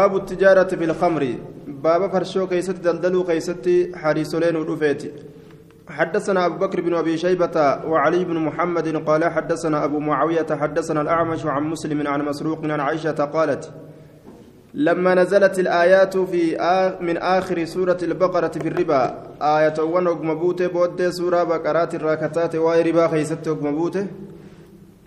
باب 0.00 0.16
التجارة 0.16 0.68
في 0.68 0.84
الخمر. 0.84 1.34
باب 1.66 2.10
فرشو 2.12 2.46
كيست 2.46 2.70
دلدلو 2.70 3.24
كيست 3.24 3.90
حريسولين 3.94 4.56
ودفيت 4.56 5.02
حدثنا 5.88 6.46
أبو 6.46 6.56
بكر 6.66 6.80
بن 6.80 6.94
أبي 6.94 7.18
شيبة 7.18 7.56
وعلي 7.86 8.24
بن 8.24 8.36
محمد 8.36 8.96
قال 8.96 9.24
حدثنا 9.24 9.84
أبو 9.84 9.98
معاوية 9.98 10.46
حدثنا 10.50 11.00
الأعمش 11.00 11.46
عن 11.46 11.62
مسلم 11.62 12.08
عن 12.08 12.22
مسروق 12.22 12.64
عن 12.64 12.80
عائشة 12.80 13.24
قالت 13.24 13.72
لما 14.74 15.14
نزلت 15.14 15.58
الآيات 15.58 16.16
في 16.16 16.56
آخ 16.60 17.02
من 17.02 17.16
آخر 17.16 17.64
سورة 17.64 17.98
البقرة 18.02 18.48
في 18.62 18.68
الربا 18.68 19.02
آية 19.42 19.82
ونق 19.82 20.20
مبوته 20.22 20.66
بود 20.66 21.08
سورة 21.08 21.42
بقرات 21.44 21.94
الراكتات 21.94 22.56
واي 22.56 22.82
ربا 22.82 23.08
خيست 23.08 23.48
مبوته 23.48 24.06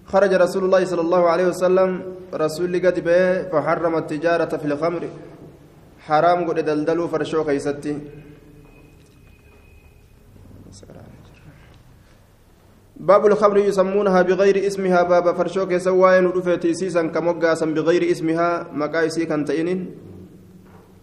خرج 0.10 0.34
رسول 0.34 0.64
الله 0.66 0.82
صلى 0.86 1.02
الله 1.02 1.24
عليه 1.30 1.48
وسلم 1.54 1.90
رسول 2.34 2.74
قد 2.86 2.98
به 3.06 3.54
فحرم 3.54 3.94
التجارة 4.02 4.52
في 4.58 4.66
الخمر. 4.66 5.04
حرام 6.08 6.40
قد 6.50 6.60
دلدلوا 6.66 7.08
فرشو 7.08 7.44
خيستي 7.44 7.94
باب 13.00 13.24
الخمر 13.26 13.58
يسمونها 13.58 14.22
بغير 14.22 14.68
اسمها 14.68 15.04
باب 15.04 15.26
فرشو 15.38 15.64
كيسواين 15.70 16.26
ودفتي 16.26 16.74
سيسا 16.74 17.04
كمقاسا 17.14 17.66
بغير 17.66 18.12
اسمها 18.12 18.50
مقايسي 18.74 19.26
كنتين 19.30 19.70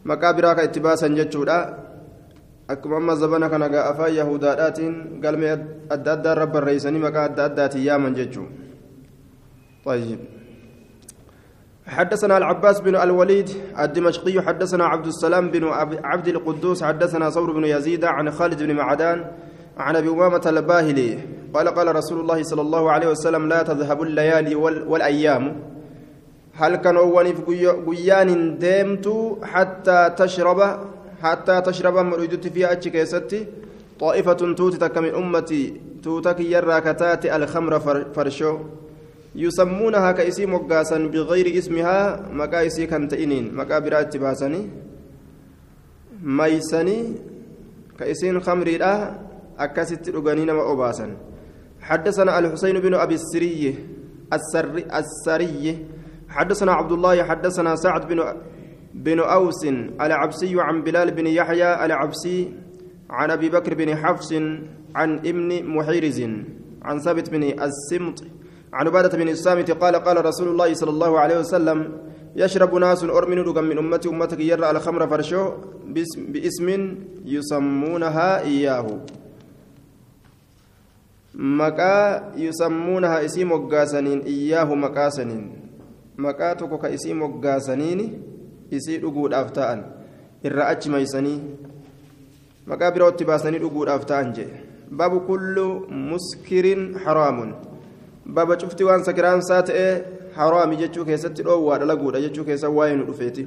مقابرا 0.04 0.52
كاتباسا 0.52 1.08
جتشودا. 1.08 1.58
akkuma 2.68 2.96
amma 2.98 3.14
zabana 3.14 3.46
kana 3.48 3.68
gaa 3.68 3.94
afaan 3.94 4.14
yahudaadhaatiin 4.14 5.22
galmee 5.22 5.54
adda 5.94 6.12
addaa 6.18 6.34
rabba 6.34 6.58
irreeysanii 6.58 6.98
maqaa 6.98 7.24
adda 7.30 7.44
addaatiin 7.48 7.84
yaaman 7.86 8.14
jechuu 8.18 8.65
طيب. 9.86 10.18
حدثنا 11.86 12.36
العباس 12.36 12.80
بن 12.80 12.96
الوليد 12.96 13.50
الدمشقي 13.78 14.42
حدثنا 14.42 14.84
عبد 14.84 15.06
السلام 15.06 15.50
بن 15.50 15.64
عبد 16.04 16.28
القدوس 16.28 16.84
حدثنا 16.84 17.30
ثور 17.30 17.52
بن 17.52 17.64
يزيد 17.64 18.04
عن 18.04 18.30
خالد 18.30 18.62
بن 18.62 18.74
معدان 18.74 19.24
عن 19.78 19.96
أبي 19.96 20.08
أمامة 20.08 20.42
الباهلي 20.46 21.18
قال 21.54 21.68
قال 21.68 21.96
رسول 21.96 22.20
الله 22.20 22.42
صلى 22.42 22.60
الله 22.60 22.90
عليه 22.90 23.08
وسلم 23.08 23.48
لا 23.48 23.62
تذهب 23.62 24.02
الليالي 24.02 24.54
والأيام. 24.54 25.62
هل 26.54 26.76
كان 26.76 26.96
ونف 26.96 27.40
قيان 27.86 28.58
ديمت 28.58 29.36
حتى 29.42 30.10
تشرب 30.16 30.60
حتى 31.22 31.60
تشرب 31.60 31.98
مريدت 31.98 32.46
فيها 32.46 32.72
اتشكيستي 32.72 33.46
طائفة 34.00 34.32
توتك 34.32 34.98
من 34.98 35.14
أمتي 35.14 35.80
توتك 36.02 36.40
يرى 36.40 36.80
كتات 36.80 37.26
الخمر 37.26 37.80
فرشو. 38.14 38.58
يسمونها 39.36 40.12
كإسي 40.12 40.46
مقاسا 40.46 40.98
بغير 40.98 41.58
اسمها 41.58 42.28
مقايسي 42.32 42.86
كنتئنين 42.86 43.54
مقابرات 43.54 44.16
باسني 44.16 44.62
ميسني 46.22 46.98
كإسين 47.98 48.40
خمري 48.40 48.76
لا 48.78 48.94
أكست 49.58 50.08
رغانين 50.08 50.50
ما 50.50 50.72
أباسا 50.72 51.16
حدثنا 51.80 52.38
الحسين 52.38 52.80
بن 52.80 52.94
أبي 52.94 53.14
السري 53.14 53.78
السري, 54.32 54.84
السري 55.00 55.86
حدثنا 56.28 56.72
عبد 56.72 56.92
الله 56.92 57.24
حدثنا 57.24 57.76
سعد 57.76 58.08
بن 58.08 58.18
بن 58.94 59.20
أوس 59.20 59.64
العبسي 60.00 60.54
عن 60.60 60.82
بلال 60.82 61.10
بن 61.10 61.26
يحيى 61.26 61.84
العبسي 61.84 62.52
عن 63.10 63.30
أبي 63.30 63.48
بكر 63.48 63.74
بن 63.74 63.96
حفص 63.96 64.32
عن 64.94 65.18
ابن 65.18 65.64
محيرز 65.64 66.20
عن 66.82 66.98
ثابت 66.98 67.30
بن 67.30 67.42
السمط 67.42 68.24
عن 68.72 68.86
عبادة 68.86 69.18
بن 69.18 69.28
الصامت 69.28 69.70
قال 69.70 69.96
قال 69.96 70.24
رسول 70.24 70.48
الله 70.48 70.74
صلى 70.74 70.90
الله 70.90 71.12
عليه 71.20 71.38
وسلم 71.38 71.78
يشرب 72.36 72.74
ناس 72.74 73.04
أرمن 73.04 73.38
من 73.44 73.78
أمتي 73.78 74.08
أمتك 74.08 74.40
يرى 74.40 74.70
الخمر 74.70 75.08
فرشو 75.08 75.42
باسم 76.32 76.68
يسمونها 77.24 78.40
إياه. 78.40 78.86
مكا 81.34 82.32
يسمونها 82.36 83.24
اسم 83.24 83.52
وقاسنين 83.52 84.20
إياه 84.20 84.68
مكاسنين 84.74 85.44
مكاتك 86.18 86.72
كاسم 86.82 87.22
وقاسنين 87.22 88.00
isii 88.70 88.98
dhuguudhaaf 88.98 89.52
ta'an 89.54 89.82
irra 90.42 90.68
achi 90.74 90.90
maysanii 90.90 91.40
maqaa 92.66 92.90
birootti 92.90 93.28
baasanii 93.30 93.62
dhuguudhaaf 93.62 94.06
ta'an 94.10 94.32
jee 94.38 94.50
baabu 94.90 95.20
kullu 95.28 95.66
muskirin 96.10 96.82
haraamun 97.04 97.54
baaba 98.34 98.56
cufti 98.56 98.84
waan 98.84 99.04
sakiraansaa 99.04 99.62
ta'ee 99.62 99.92
haraami 100.36 100.76
jechuu 100.76 101.04
keessatti 101.04 101.42
dhoowwaa 101.42 101.78
dhalaguudha 101.78 102.20
jechuu 102.20 102.44
keessa 102.44 102.68
waa'ee 102.68 102.96
nu 102.96 103.06
dhufeeti. 103.06 103.46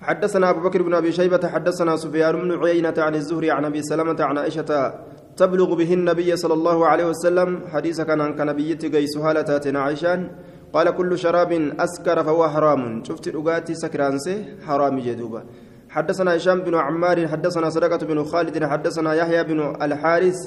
حدثنا 0.00 0.50
أبو 0.50 0.60
بكر 0.60 0.82
بن 0.82 0.94
أبي 0.94 1.12
شيبة 1.12 1.48
حدثنا 1.48 1.96
سفيان 1.96 2.40
بن 2.40 2.64
عيينة 2.64 2.94
عن 2.98 3.14
الزهري 3.14 3.50
عن 3.50 3.64
أبي 3.64 3.82
سلمة 3.82 4.16
عن 4.20 4.38
عائشة 4.38 4.94
تبلغ 5.36 5.74
به 5.74 5.94
النبي 5.94 6.36
صلى 6.36 6.54
الله 6.54 6.86
عليه 6.86 7.06
وسلم 7.12 7.60
حديث 7.68 8.00
كان 8.00 8.20
عن 8.20 8.32
كنبيتي 8.32 8.88
قيس 8.88 9.16
هالة 9.16 9.78
عائشان 9.78 10.28
قال 10.72 10.90
كل 10.90 11.18
شراب 11.18 11.52
أسكر 11.78 12.24
فهو 12.24 12.48
حرام. 12.48 13.04
شفت 13.04 13.28
أغاتي 13.28 13.74
سكرانسي 13.74 14.64
حرام 14.66 14.98
جدوبا 14.98 15.44
حدثنا 15.90 16.36
هشام 16.36 16.60
بن 16.60 16.74
عمار 16.74 17.28
حدثنا 17.28 17.70
صدقة 17.70 18.06
بن 18.06 18.24
خالد 18.24 18.64
حدثنا 18.64 19.14
يحيى 19.14 19.44
بن 19.44 19.76
الحارث 19.82 20.38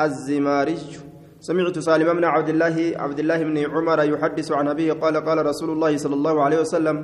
الزمارج 0.00 1.11
سمعت 1.42 1.78
سالم 1.78 2.08
بن 2.18 2.24
عبد 2.24 2.48
الله 2.54 2.76
عبد 3.02 3.18
الله 3.18 3.38
بن 3.50 3.56
عمر 3.72 3.98
يحدث 4.12 4.48
عن 4.52 4.66
أبيه 4.68 4.92
قال 5.02 5.16
قال 5.26 5.38
رسول 5.46 5.70
الله 5.74 5.92
صلى 5.96 6.14
الله 6.14 6.34
عليه 6.44 6.58
وسلم 6.64 6.96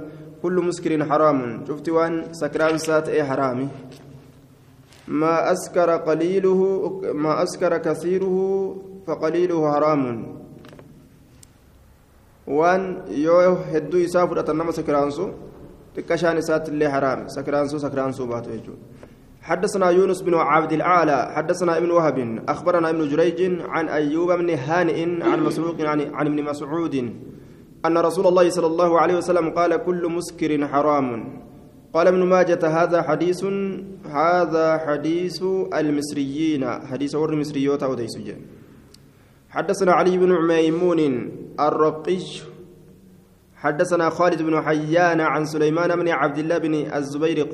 كل 0.43 0.57
مسكر 0.69 0.93
حرام. 1.11 1.39
شفت 1.67 1.89
وان 1.89 2.13
سكران 2.33 2.79
سات 2.79 3.09
اي 3.09 3.25
حرامي. 3.25 3.69
ما 5.09 5.53
أسكر 5.53 5.91
قليله 6.09 6.61
ما 7.15 7.43
أسكر 7.43 7.73
كثيره 7.79 8.37
فقليله 9.07 9.61
حرام. 9.73 10.03
yoo 12.49 13.57
hedduu 13.73 14.01
isaa 14.01 14.27
fudhatan 14.27 14.57
nama 14.57 14.73
sakiraansu 14.73 15.25
xiqqashaan 15.97 16.39
isaatti 16.43 16.71
illee 16.73 16.89
haraam 16.89 17.29
sakiraansuu 17.29 17.81
sakiraansuu 17.83 18.27
baatu 18.27 18.49
jechuudha 18.51 18.98
حدثنا 19.49 19.91
يونس 19.91 20.23
بن 20.23 20.35
عبد 20.35 20.73
العالى 20.73 21.33
حدثنا 21.37 21.77
ابن 21.77 21.91
وهب 21.91 22.45
أخبرنا 22.49 22.91
ابن 22.91 23.09
جريج 23.09 23.61
عن 23.61 23.89
أيوب 23.89 24.33
بن 24.33 24.51
هانئ 24.51 25.23
عن 25.25 25.41
مسروق 25.45 25.81
عن, 25.81 26.01
ابن 26.01 26.43
مسعود 26.45 26.95
أن 27.87 27.99
رسول 27.99 28.27
الله 28.27 28.51
صلى 28.51 28.67
الله 28.67 29.01
عليه 29.01 29.17
وسلم 29.17 29.51
قال 29.51 29.77
كل 29.77 30.09
مسكر 30.13 30.67
حرام. 30.67 31.09
قال 31.95 32.07
ابن 32.07 32.23
ماجة 32.23 32.59
هذا 32.63 33.03
حديث 33.03 33.45
هذا 34.05 34.79
حديث 34.87 35.43
المصريين. 35.75 36.63
حديث 36.91 37.15
ور 37.15 37.33
أو 37.83 37.95
ديسجن 37.95 38.37
حدثنا 39.51 39.93
علي 39.93 40.19
بن 40.19 40.33
ميمون 40.49 41.01
الرقي 41.61 42.19
حدثنا 43.57 44.11
خالد 44.11 44.43
بن 44.43 44.63
حيان 44.63 45.21
عن 45.21 45.45
سليمان 45.45 45.97
بن 45.97 46.09
عبد 46.09 46.39
الله 46.39 46.59
بن 46.59 46.75
الزبير 46.75 47.49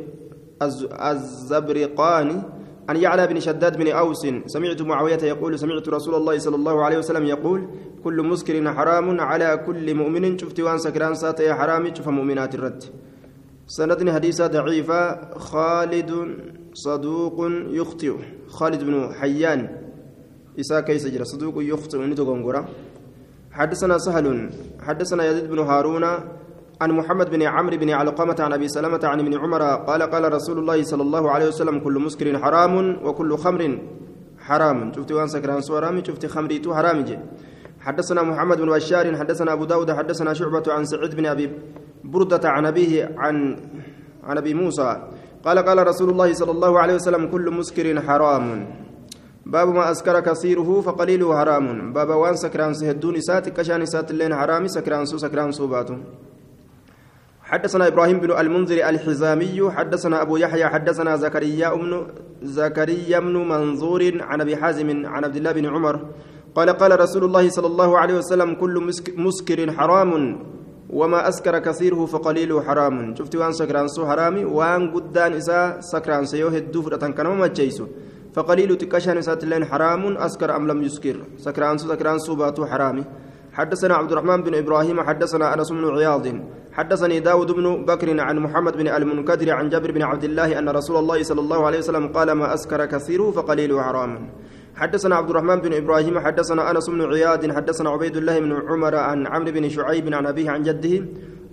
الزبرقاني 0.62 2.42
عن 2.88 2.96
يعلى 2.96 3.26
بن 3.26 3.40
شداد 3.40 3.76
بن 3.76 3.88
أوس. 3.88 4.26
سمعت 4.46 4.82
معاوية 4.82 5.22
يقول 5.22 5.58
سمعت 5.58 5.88
رسول 5.88 6.14
الله 6.14 6.38
صلى 6.38 6.56
الله 6.56 6.84
عليه 6.84 6.98
وسلم 6.98 7.24
يقول 7.24 7.68
كل 8.04 8.22
مسكر 8.22 8.72
حرام 8.74 9.20
على 9.20 9.56
كل 9.66 9.94
مؤمن. 9.94 10.38
شفت 10.38 10.60
وان 10.60 10.78
سكران 10.78 11.14
ساتي 11.14 11.54
حرام 11.54 11.94
شوف 11.94 12.08
مؤمنات 12.08 12.54
الرد. 12.54 12.84
سندني 13.66 14.12
حديثة 14.12 14.46
ضعيفة. 14.46 15.34
خالد 15.38 16.10
صدوق 16.74 17.36
يخطئ. 17.70 18.14
خالد 18.48 18.84
بن 18.84 19.14
حيان. 19.14 19.68
إساء 20.60 20.80
كيس 20.80 21.08
صدوق 21.22 21.54
يخطئ. 21.58 21.98
حدثنا 23.52 23.98
سهل. 23.98 24.50
حدثنا 24.80 25.24
يزيد 25.24 25.50
بن 25.50 25.58
هارون. 25.58 26.04
عن 26.84 26.90
محمد 26.92 27.30
بن 27.30 27.42
عمرو 27.42 27.76
بن 27.76 27.90
علقمة 27.90 28.36
عن 28.40 28.52
أبي 28.52 28.68
سلمة 28.68 29.00
عن 29.04 29.20
ابن 29.20 29.34
عمر 29.42 29.62
قال 29.88 30.02
قال 30.02 30.24
رسول 30.32 30.58
الله 30.58 30.82
صلى 30.82 31.02
الله 31.02 31.30
عليه 31.30 31.48
وسلم 31.48 31.76
كل 31.80 31.96
مسكر 32.06 32.38
حرام 32.38 32.74
وكل 33.06 33.30
خمر 33.36 33.62
حرام. 34.46 34.92
شفت 34.92 35.12
وان 35.12 35.28
سكران 35.34 35.60
سورامي 35.60 36.04
شفت 36.04 36.26
خمريتو 36.26 36.74
حرام 36.74 36.98
جي. 37.08 37.16
حدثنا 37.80 38.22
محمد 38.22 38.58
بن 38.60 38.68
بشار 38.76 39.16
حدثنا 39.16 39.52
أبو 39.52 39.64
داود 39.64 39.90
حدثنا 39.92 40.34
شعبة 40.34 40.66
عن 40.68 40.84
سعيد 40.84 41.14
بن 41.14 41.26
أبي 41.26 41.46
بردة 42.04 42.44
عن 42.44 42.66
أبيه 42.66 43.16
عن 43.18 43.56
عن 44.24 44.36
أبي 44.38 44.54
موسى. 44.54 44.90
قال 45.44 45.58
قال 45.58 45.86
رسول 45.86 46.08
الله 46.10 46.32
صلى 46.32 46.52
الله 46.56 46.72
عليه 46.82 46.94
وسلم 46.94 47.22
كل 47.32 47.46
مسكر 47.50 48.00
حرام. 48.00 48.46
باب 49.46 49.68
ما 49.68 49.90
أسكر 49.90 50.20
كثيره 50.20 50.80
فقليله 50.80 51.28
حرام 51.38 51.92
باب 51.92 52.08
وان 52.08 52.36
سكران 52.36 52.74
سهدون 52.74 53.20
سات 53.20 53.48
كشان 53.48 53.84
سات 53.86 54.10
اللين 54.10 54.34
حرام 54.34 54.66
سكران 54.66 55.04
سو 55.04 55.16
سكران 55.24 55.52
سوباتو 55.52 55.96
حدثنا 57.44 57.86
إبراهيم 57.86 58.18
بن 58.20 58.30
المنذر 58.32 58.88
الحزامي 58.88 59.70
حدثنا 59.70 60.22
أبو 60.22 60.36
يحيى 60.36 60.66
حدثنا 60.66 61.16
زكريا 61.16 61.74
بن 61.74 62.06
زكريا 62.42 63.18
بن 63.20 63.36
منظور 63.36 64.02
عن 64.20 64.40
أبي 64.40 64.56
حازم 64.56 64.88
عن 65.06 65.24
عبد 65.24 65.36
الله 65.36 65.52
بن 65.52 65.66
عمر 65.66 66.00
قال 66.54 66.70
قال 66.70 67.00
رسول 67.00 67.24
الله 67.24 67.48
صلى 67.48 67.66
الله 67.66 67.98
عليه 67.98 68.14
وسلم 68.14 68.54
كل 68.54 68.74
مسكر 69.16 69.72
حرام 69.72 70.40
وما 70.90 71.28
أسكر 71.28 71.58
كثيره 71.58 72.06
فقليله 72.06 72.62
حرام. 72.62 73.14
شفت 73.14 73.36
وان 73.36 73.52
سكران 73.52 73.88
سو 73.88 74.06
حرامي 74.06 74.44
وان 74.44 74.90
قدان 74.90 75.32
إسا 75.32 75.80
سكران 75.80 76.24
سيوه 76.24 76.56
الدفرة 76.56 77.06
كانوا 77.12 77.34
ما 77.34 77.46
تجيسو 77.46 77.86
فقليل 78.34 78.76
تكشان 78.76 79.18
إسات 79.18 79.44
اللين 79.44 79.64
حرام 79.64 80.16
أسكر 80.16 80.56
أم 80.56 80.68
لم 80.68 80.82
يسكر. 80.82 81.16
سكران 81.36 81.78
سو 81.78 81.88
سكران 81.88 82.18
سو 82.18 82.34
باتو 82.34 82.66
حرامي. 82.66 83.04
حدثنا 83.52 83.94
عبد 83.94 84.12
الرحمن 84.12 84.42
بن 84.42 84.54
إبراهيم 84.54 85.00
حدثنا 85.00 85.54
أنس 85.54 85.70
بن 85.72 85.84
عياض. 85.96 86.26
حدثني 86.74 87.20
داود 87.20 87.50
بن 87.52 87.84
بكر 87.84 88.20
عن 88.20 88.38
محمد 88.38 88.76
بن 88.76 88.88
المنكدر 88.88 89.50
عن 89.50 89.68
جابر 89.68 89.90
بن 89.90 90.02
عبد 90.02 90.24
الله 90.24 90.58
أن 90.58 90.68
رسول 90.68 90.96
الله 90.96 91.22
صلى 91.22 91.40
الله 91.40 91.66
عليه 91.66 91.78
وسلم 91.78 92.08
قال 92.08 92.32
ما 92.32 92.54
أسكر 92.54 92.84
كثيره 92.86 93.30
فقليله 93.30 93.82
حرام 93.82 94.12
حدثنا 94.76 95.16
عبد 95.16 95.30
الرحمن 95.30 95.56
بن 95.60 95.72
إبراهيم 95.74 96.18
حدثنا 96.18 96.70
أنس 96.70 96.90
بن 96.90 97.02
عياد 97.14 97.52
حدثنا 97.52 97.90
عبيد 97.90 98.16
الله 98.16 98.40
بن 98.40 98.52
عمر 98.68 98.94
عن 98.96 99.26
عمرو 99.26 99.52
بن 99.52 99.68
شعيب 99.68 100.14
عن 100.14 100.26
أبيه 100.26 100.50
عن 100.50 100.62
جده 100.62 101.04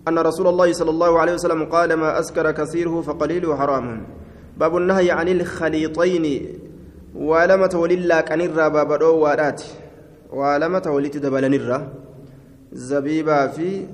أن 0.07 0.19
رسول 0.19 0.47
الله 0.47 0.73
صلى 0.73 0.89
الله 0.89 1.19
عليه 1.19 1.33
وسلم 1.33 1.65
قال 1.65 1.93
ما 1.93 2.19
أسكر 2.19 2.51
كثيره 2.51 3.01
فقليله 3.01 3.55
حرام 3.55 4.07
باب 4.57 4.77
النهي 4.77 5.11
عن 5.11 5.27
الخليطين 5.27 6.25
ولم 7.15 7.65
توللا 7.65 8.21
كنرا 8.21 8.67
باب 8.67 8.99
دوارات 8.99 9.63
ولم 10.33 10.77
تولت 10.77 11.17
دبلنرا 11.17 11.87
زبيبا 12.73 13.47
في 13.47 13.85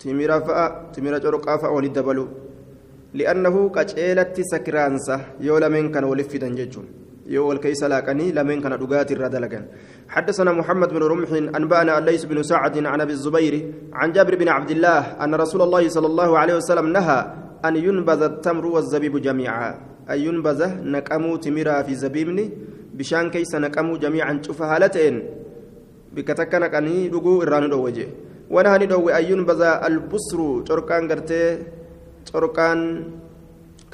تميرا 0.00 0.38
فا 0.46 0.64
تميرا 0.94 1.18
جرقا 1.24 1.54
فا 1.62 1.68
ولد 1.76 1.92
دبلو 1.98 2.26
لأنه 3.18 3.54
قچيلت 3.76 4.36
سكرانسا 4.52 5.16
يولا 5.46 5.68
من 5.74 5.84
كان 5.94 6.04
ولفدن 6.10 6.54
ججون 6.58 6.86
يو 7.34 7.42
والكيس 7.48 7.82
لاكني 7.92 8.26
لمن 8.36 8.58
كان 8.62 8.74
دغات 8.82 9.10
الردلغن 9.12 9.64
حدثنا 10.14 10.52
محمد 10.60 10.88
بن 10.96 11.02
رمح 11.12 11.30
أنبأنا 11.58 11.92
الليث 11.98 12.22
بن 12.30 12.38
سعد 12.50 12.74
عن 12.92 13.00
أبي 13.04 13.12
الزبير 13.18 13.54
عن 13.98 14.08
جابر 14.12 14.34
بن 14.42 14.48
عبد 14.56 14.70
الله 14.76 15.00
أن 15.24 15.34
رسول 15.34 15.60
الله 15.62 15.82
صلى 15.96 16.06
الله 16.12 16.30
عليه 16.40 16.54
وسلم 16.60 16.86
نهى 16.96 17.20
أن 17.64 17.74
ينبذ 17.86 18.20
التمر 18.22 18.64
والزبيب 18.74 19.14
جميعا 19.26 19.70
أن 20.10 20.18
ينبذ 20.26 20.60
نكمو 20.94 21.36
تمرا 21.44 21.76
في 21.86 21.94
زبيبني 21.94 22.46
بشان 22.98 23.30
كيس 23.34 23.52
نكمو 23.54 23.96
جميعا 24.04 24.32
شوف 24.46 24.62
هالتين 24.62 25.14
بكتك 26.14 26.54
نكني 26.54 27.08
دغو 27.14 27.42
إران 27.42 27.70
دوجه 27.70 28.08
ونهى 28.50 28.76
ندو 28.82 29.08
أن 29.08 29.24
ينبذ 29.30 29.62
البصر 29.88 30.38
تركان 30.68 31.02
غرتي 31.10 31.42
تركان 32.26 32.78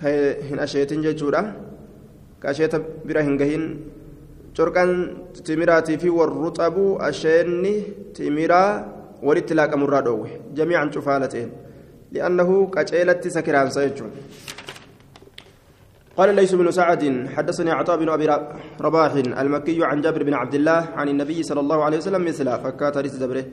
كي 0.00 0.14
هنا 0.48 0.64
شيتين 0.66 1.00
جيتشورا 1.04 1.66
kasheeta 2.46 2.78
bira 3.04 3.22
hin 3.26 3.36
gahin 3.40 3.62
corqaan 4.56 4.90
timiraatii 5.46 5.98
fi 6.02 6.08
warruxabu 6.18 6.84
asheenni 7.08 7.74
timiraa 8.16 8.70
walitti 9.28 9.56
laaqamurraa 9.58 10.02
dhoowwe 10.06 10.30
jamiican 10.58 10.92
cufaala 10.94 11.28
ta'een 11.32 11.50
li'annahu 12.14 12.68
qaceelatti 12.76 13.34
sakiraansa 13.38 13.88
jechuun 13.88 14.12
قال 16.16 16.32
ليس 16.32 16.54
بن 16.56 16.70
سعد 16.72 17.28
حدثني 17.36 17.70
عطاء 17.70 17.96
بن 18.00 18.08
ابي 18.08 18.26
رباح 18.80 19.12
المكي 19.36 19.84
عن 19.84 20.00
جابر 20.00 20.22
بن 20.24 20.34
عبد 20.34 20.54
الله 20.54 20.80
عن 20.96 21.08
النبي 21.12 21.42
صلى 21.44 21.60
الله 21.60 21.78
عليه 21.84 21.98
وسلم 22.00 22.24
مثله 22.24 22.56
فكات 22.64 22.96
ريس 23.04 23.20
دبره 23.20 23.44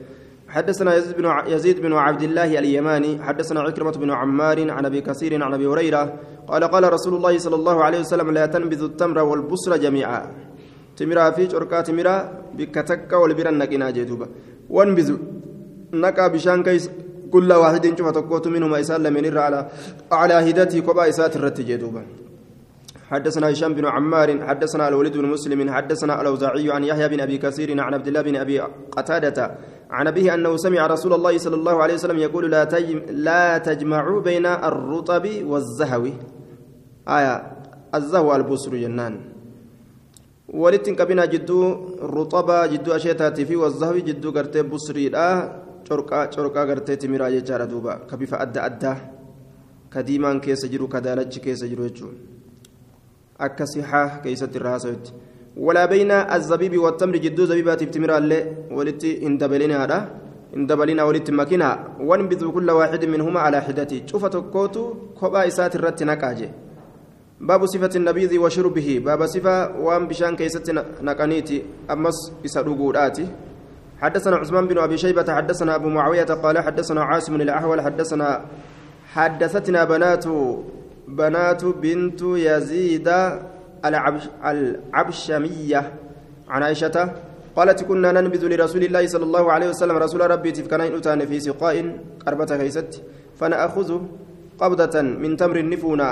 حدثنا 0.54 0.94
يزيد 0.94 1.16
بن 1.18 1.26
يزيد 1.54 1.76
بن 1.84 1.92
عبد 1.92 2.22
الله 2.22 2.50
اليماني 2.58 3.22
حدثنا 3.26 3.60
عكرمة 3.60 3.94
بن 4.02 4.10
عمار 4.10 4.58
عن 4.70 4.84
أبي 4.86 5.00
كثير 5.00 5.42
عن 5.44 5.54
أبي 5.54 5.66
هريرة 5.66 6.02
قال 6.48 6.64
قال 6.64 6.92
رسول 6.92 7.14
الله 7.18 7.38
صلى 7.38 7.56
الله 7.60 7.76
عليه 7.84 8.00
وسلم 8.00 8.30
لا 8.30 8.46
تنبذ 8.46 8.82
التمر 8.82 9.18
والبصر 9.18 9.76
جميعا. 9.76 10.22
تمرا 10.96 11.30
في 11.30 11.50
شركا 11.50 11.80
تمرا 11.80 12.16
بكتك 12.58 13.12
والبر 13.12 13.48
النقنا 13.48 13.90
جدوبا 13.90 14.26
وانبذ. 14.70 15.08
نقا 15.92 16.26
بشان 16.28 16.62
كيس 16.62 16.90
كل 17.32 17.52
واحد 17.52 17.98
شوف 17.98 18.46
منهما 18.46 18.80
إسال 18.80 19.04
من 19.12 19.38
على 19.38 19.68
على 20.12 20.34
هدته 20.34 20.78
كبا 20.86 21.08
إسات 21.08 21.36
الرت 21.36 21.60
جدوبا 21.60 22.02
حدثنا 23.10 23.52
هشام 23.52 23.74
بن 23.74 23.86
عمار 23.86 24.46
حدثنا 24.48 24.88
الوليد 24.88 25.16
بن 25.16 25.26
مسلم 25.28 25.70
حدثنا 25.70 26.20
الأوزاعي 26.20 26.72
عن 26.72 26.84
يحيى 26.84 27.08
بن 27.08 27.20
أبي 27.20 27.38
كثير 27.38 27.80
عن 27.80 27.94
عبد 27.94 28.08
الله 28.08 28.22
بن 28.22 28.36
أبي 28.36 28.60
قتادة 28.96 29.38
عن 29.90 30.06
أبيه 30.06 30.34
أنه 30.34 30.56
سمع 30.56 30.86
رسول 30.86 31.12
الله 31.12 31.38
صلى 31.38 31.54
الله 31.54 31.82
عليه 31.82 31.94
وسلم 31.94 32.18
يقول 32.18 32.50
لا 32.50 32.64
تجم 32.64 32.98
لا 33.28 33.58
تجمعوا 33.58 34.20
بين 34.20 34.46
الرطب 34.46 35.24
والزهو. 35.44 36.04
آية 37.08 37.34
الزهو 37.94 38.36
البصر 38.36 38.72
جنان. 38.76 39.14
ولتن 40.48 40.94
كبنا 40.94 41.24
جدو 41.24 41.60
رطبا 42.00 42.66
جدو 42.66 42.92
أشيتاتي 42.92 43.44
في 43.44 43.56
والزهو 43.56 43.96
جدو 44.08 44.30
غرتي 44.30 44.62
بصري 44.62 45.08
لا 45.08 45.26
چرقا 45.84 46.32
چرقا 46.32 46.62
غرتي 46.64 46.96
تمرا 46.96 47.28
جچارا 47.28 47.64
دوبا. 47.64 48.08
كبيف 48.08 48.34
أدى 48.34 48.60
أدى. 48.60 48.94
كديمان 49.92 50.40
كيس 50.40 50.66
جرو 50.66 50.88
كدالج 50.88 51.38
كيس 51.38 51.64
جرو 51.64 51.86
akka 53.38 53.66
sixaa 53.66 54.08
keeysatti 54.22 54.58
irraa 54.58 54.70
haasawetti 54.70 55.12
walaa 55.56 55.86
bayna 55.88 56.28
azzabiibi 56.28 56.78
wattamri 56.78 57.20
jidduu 57.20 57.46
zabiibaatiif 57.46 57.90
timiraallee 57.90 58.46
walitti 58.76 59.14
hin 59.22 59.38
dabalinaadha 59.38 59.98
hin 60.52 60.66
dabalinaa 60.66 61.06
walitti 61.06 61.32
makinaa 61.32 61.78
wanbiduu 62.10 62.52
kulla 62.52 62.74
waaxidin 62.74 63.10
minhuma 63.10 63.42
alaa 63.42 63.60
xidati 63.60 64.00
cufa 64.12 64.30
tokkootu 64.30 64.84
kophaa 65.20 65.44
isaati 65.52 65.78
irratti 65.78 66.04
naqaaje 66.04 66.50
baabu 67.40 67.68
sifati 67.68 67.98
nabiidii 67.98 68.38
wa 68.38 68.50
shurbihi 68.50 69.00
baaba 69.00 69.28
sifa 69.28 69.54
waan 69.86 70.06
bishaan 70.06 70.36
keeysatti 70.36 70.72
naqaniiti 71.02 71.64
ammas 71.88 72.32
isa 72.42 72.62
dhuguudhaati 72.62 73.26
حدثنا 74.02 74.36
عثمان 74.36 74.66
بن 74.66 74.78
ابي 74.78 74.98
شيبه 74.98 75.34
حدثنا 75.34 75.74
ابو 75.74 75.88
معاويه 75.88 76.24
قال 76.24 76.58
حدثنا 76.58 77.02
عاصم 77.02 77.34
الاحول 77.40 77.80
حدثنا 77.80 78.44
حدثتنا 79.14 79.84
بنات 79.84 80.24
بنات 81.08 81.64
بنت 81.64 82.20
يزيد 82.22 83.08
العبش 83.84 84.24
العبشمية. 84.44 85.92
عن 86.48 86.62
عائشة 86.62 86.96
قالت 87.56 87.82
كنا 87.84 88.12
ننبذ 88.12 88.42
لرسول 88.48 88.82
الله 88.84 89.06
صلى 89.06 89.24
الله 89.24 89.52
عليه 89.52 89.68
وسلم 89.68 89.96
رسول 89.96 90.30
ربي 90.30 90.50
تفكنا 90.52 90.96
أتان 90.96 91.26
في 91.26 91.40
سقاء 91.40 91.76
قربة 92.26 92.50
كيست 92.56 93.02
فنأخذ 93.38 93.88
قبضة 94.58 94.96
من 95.02 95.36
تمر 95.36 95.68
نفونا. 95.68 96.10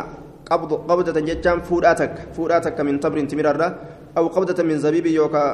قبض 0.50 0.72
قبضة 0.90 1.20
جتام 1.20 1.60
فوراتك 1.60 2.14
فوراتك 2.36 2.80
من 2.80 3.00
تمر 3.00 3.20
تمرر 3.30 3.60
أو 4.18 4.26
قبضة 4.26 4.62
من 4.62 4.78
زبيب 4.78 5.06
يوكا 5.06 5.44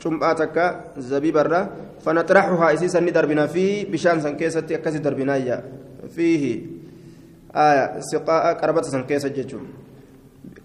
شمباتك 0.00 0.56
زبيب 0.98 1.36
الرا 1.36 1.70
فنطرحها 2.00 2.74
إسيسا 2.74 3.00
ندربنا 3.00 3.46
فيه 3.46 3.92
بشان 3.92 4.20
سنكيست 4.20 4.72
أكسي 4.72 4.98
دربنا 4.98 5.62
فيه 6.08 6.66
آية 7.56 8.00
سقاء 8.00 8.54
قربة 8.54 8.82
سنكيسة 8.82 9.28
ججون 9.28 9.66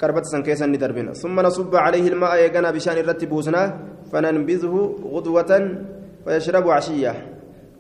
قربة 0.01 0.22
سنكيسة 0.22 0.65
ندربنا 0.65 1.13
ثم 1.13 1.39
نصب 1.39 1.75
عليه 1.75 2.08
الماء 2.08 2.36
يقنا 2.36 2.72
بشأن 2.72 2.98
الرتب 2.98 3.30
بوسنا 3.30 3.63
فننبذه 4.12 4.75
غدوة 5.13 5.51
فيشرب 6.25 6.70
عشية. 6.70 7.13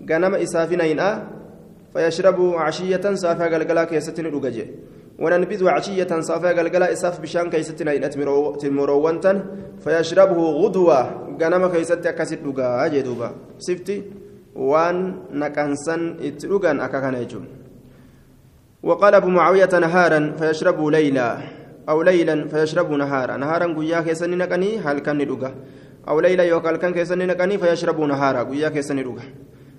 قنم 0.09 0.35
إسافنا 0.35 0.83
ينأ 0.83 1.09
فيشرب 1.93 2.39
عشية 2.55 3.05
سافا 3.13 3.45
قلقلا 3.53 3.83
كيسة 3.83 4.17
ندوجه 4.23 4.67
وننبذ 5.19 5.61
عشية 5.67 6.11
صافا 6.19 6.49
قلقلا 6.57 6.91
إساف 6.91 7.21
بشان 7.21 7.49
كيستنا 7.49 7.95
إن 7.95 8.09
تمروونتا 8.61 9.31
فيشربه 9.83 10.39
غدوة 10.61 10.99
قنم 11.41 11.63
كيست 11.67 12.05
أكاسد 12.05 12.39
لغا 12.45 12.87
جدوبا 12.87 13.29
سفتي 13.59 13.97
وان 14.55 14.95
نكنسن 15.31 16.01
إتلغان 16.27 16.79
أكاكنا 16.79 17.19
يجون 17.19 17.45
وقال 18.85 19.15
أبو 19.15 19.29
معاوية 19.29 19.73
نهارا 19.85 20.19
فيشرب 20.39 20.85
ليلا 20.85 21.37
أو 21.89 22.01
ليلا 22.01 22.47
فيشرب 22.47 22.91
نهارا. 22.91 23.37
نهارا 23.37 23.73
قويا 23.73 24.01
كيسن 24.01 24.37
نكني 24.37 24.79
هل 24.85 24.99
كان 24.99 25.17
ندوغا 25.17 25.51
أو 26.09 26.19
ليلا 26.19 26.43
يوكال 26.43 26.75
كان 26.77 26.93
كيسن 26.93 27.17
نكني 27.17 27.57
فيشرب 27.57 27.99
نهارا 28.01 28.43
قويا 28.43 28.69
كيسن 28.69 28.95
ندوغا 28.95 29.23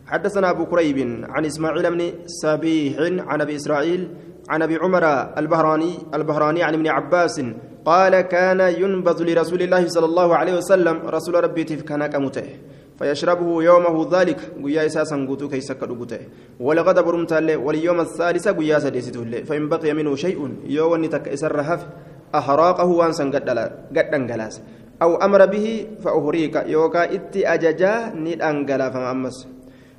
حدثنا 0.07 0.51
أبو 0.51 0.67
كريب 0.67 0.99
عن 1.29 1.45
إسماعيل 1.45 1.91
بن 1.91 2.13
سبيح 2.27 2.97
عن 3.31 3.41
أبي 3.41 3.57
إسرائيل 3.57 4.09
عن 4.51 4.63
أبي 4.63 4.77
عمر 4.77 5.05
البهراني 5.39 5.93
البهراني 6.15 6.63
عن 6.63 6.75
ابن 6.75 6.87
عباس 6.87 7.37
قال 7.85 8.21
كان 8.21 8.61
ينبذ 8.61 9.19
لرسول 9.23 9.63
الله 9.63 9.89
صلى 9.89 10.07
الله 10.07 10.37
عليه 10.37 10.55
وسلم 10.57 10.97
رسول 11.07 11.45
ربي 11.45 11.65
تفكنا 11.65 12.07
كمته 12.07 12.49
فيشربه 12.99 13.63
يومه 13.63 13.97
ذلك. 14.21 14.41
قيا 14.65 14.87
إساسا 14.87 15.17
قوتو 15.29 15.49
كي 15.49 15.61
سكر 15.61 15.87
قوته 15.87 16.21
ولقد 16.61 16.97
برمت 17.05 17.33
واليوم 17.65 18.01
الثالث 18.01 18.49
قيا 18.49 18.79
سديسته 18.79 19.45
فإن 19.45 19.69
بقي 19.69 19.93
منه 19.93 20.15
شيء 20.15 20.39
يوم 20.65 21.05
نتك 21.05 21.29
إسرهف 21.29 21.87
أحراقه 22.35 22.87
وانسا 22.87 23.25
قد 23.25 23.49
أنقلاس 24.15 24.61
أو 25.03 25.17
أمر 25.17 25.47
به 25.47 25.87
فأهريك. 26.01 26.57
يوكا 26.67 27.15
إتي 27.15 27.47
أججا 27.47 28.13
نيد 28.15 28.43
أنقلا 28.43 28.91
فمأمس 28.91 29.49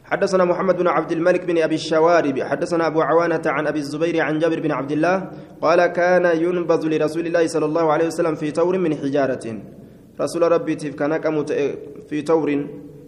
حدثنا 0.06 0.44
محمد 0.46 0.78
بن 0.78 0.88
عبد 0.88 1.12
الملك 1.12 1.46
بن 1.46 1.58
أبي 1.58 1.76
الشوارب. 1.76 2.40
حدثنا 2.40 2.88
أبو 2.88 3.02
عوانة 3.02 3.42
عن 3.46 3.68
أبي 3.68 3.80
الزبير 3.80 4.22
عن 4.22 4.40
جابر 4.40 4.60
بن 4.60 4.72
عبد 4.72 4.92
الله 4.92 5.30
قال 5.62 5.86
كان 5.86 6.26
ينبذ 6.26 6.82
لرسول 6.88 7.26
الله 7.28 7.48
صلى 7.48 7.66
الله 7.66 7.92
عليه 7.92 8.08
وسلم 8.08 8.36
في 8.36 8.52
تور 8.52 8.78
من 8.78 8.96
حجارة. 8.96 9.46
رسول 10.22 10.42
ربي 10.52 10.76
كان 10.76 11.22
في 12.10 12.22
تور 12.22 12.50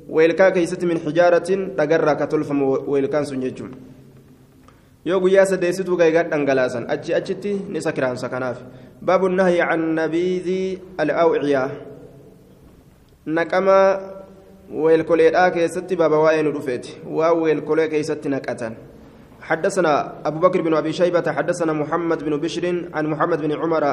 keeysatti 0.10 0.86
min 0.90 1.00
xijaaratin 1.06 1.78
dhagarraa 1.78 2.16
ka 2.16 2.28
tolfamu 2.28 2.66
weelkaan 2.92 3.26
sun 3.26 3.42
jechuun 3.42 3.76
yoo 5.06 5.20
guyyaa 5.22 5.46
sadeessituu 5.46 5.98
gaygaa 5.98 6.24
dhangalaasan 6.32 6.90
achi 6.90 7.14
achitti 7.14 7.54
ni 7.70 7.82
sakiraansa 7.82 8.30
kanaaf 8.30 8.58
baabu 9.02 9.30
nahyi 9.30 9.62
can 9.70 9.86
nabiidii 10.00 10.82
al'awciyaa 10.98 11.70
naqama 13.38 13.78
weelkoleedhaa 14.84 15.52
keessatti 15.52 15.96
baaba 15.96 16.26
waa'ee 16.26 16.44
nu 16.44 16.52
dhufeeti 16.58 16.98
waa 17.20 17.34
weelkolee 17.44 17.88
keessatti 17.94 18.30
naqatan 18.36 18.76
حدثنا 19.50 19.94
أبو 20.26 20.40
بكر 20.40 20.62
بن 20.62 20.74
أبي 20.74 20.94
شيبة 20.94 21.32
حدثنا 21.32 21.74
محمد 21.74 22.24
بن 22.24 22.38
بشر 22.38 22.66
عن 22.94 23.04
محمد 23.08 23.42
بن 23.42 23.52
عمر 23.52 23.84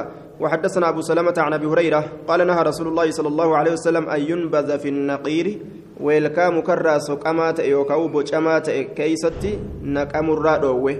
وحدثنا 0.41 0.89
أبو 0.89 1.01
سلمة 1.01 1.35
عن 1.39 1.53
أبي 1.53 1.67
هريرة 1.67 2.05
قال 2.29 2.47
نهى 2.47 2.63
رسول 2.63 2.87
الله 2.89 3.11
صلى 3.11 3.29
الله 3.29 3.57
عليه 3.57 3.73
وسلم 3.73 4.09
أن 4.09 4.21
ينبذ 4.21 4.79
في 4.79 4.89
النقير 4.89 5.59
ويلكا 6.01 6.51
مكرى 6.51 7.01
سقمات 7.01 7.59
يوكاو 7.59 8.09
بوشمات 8.09 8.71
كيستي 8.71 9.59
نقام 9.83 10.31
الرادوه 10.31 10.97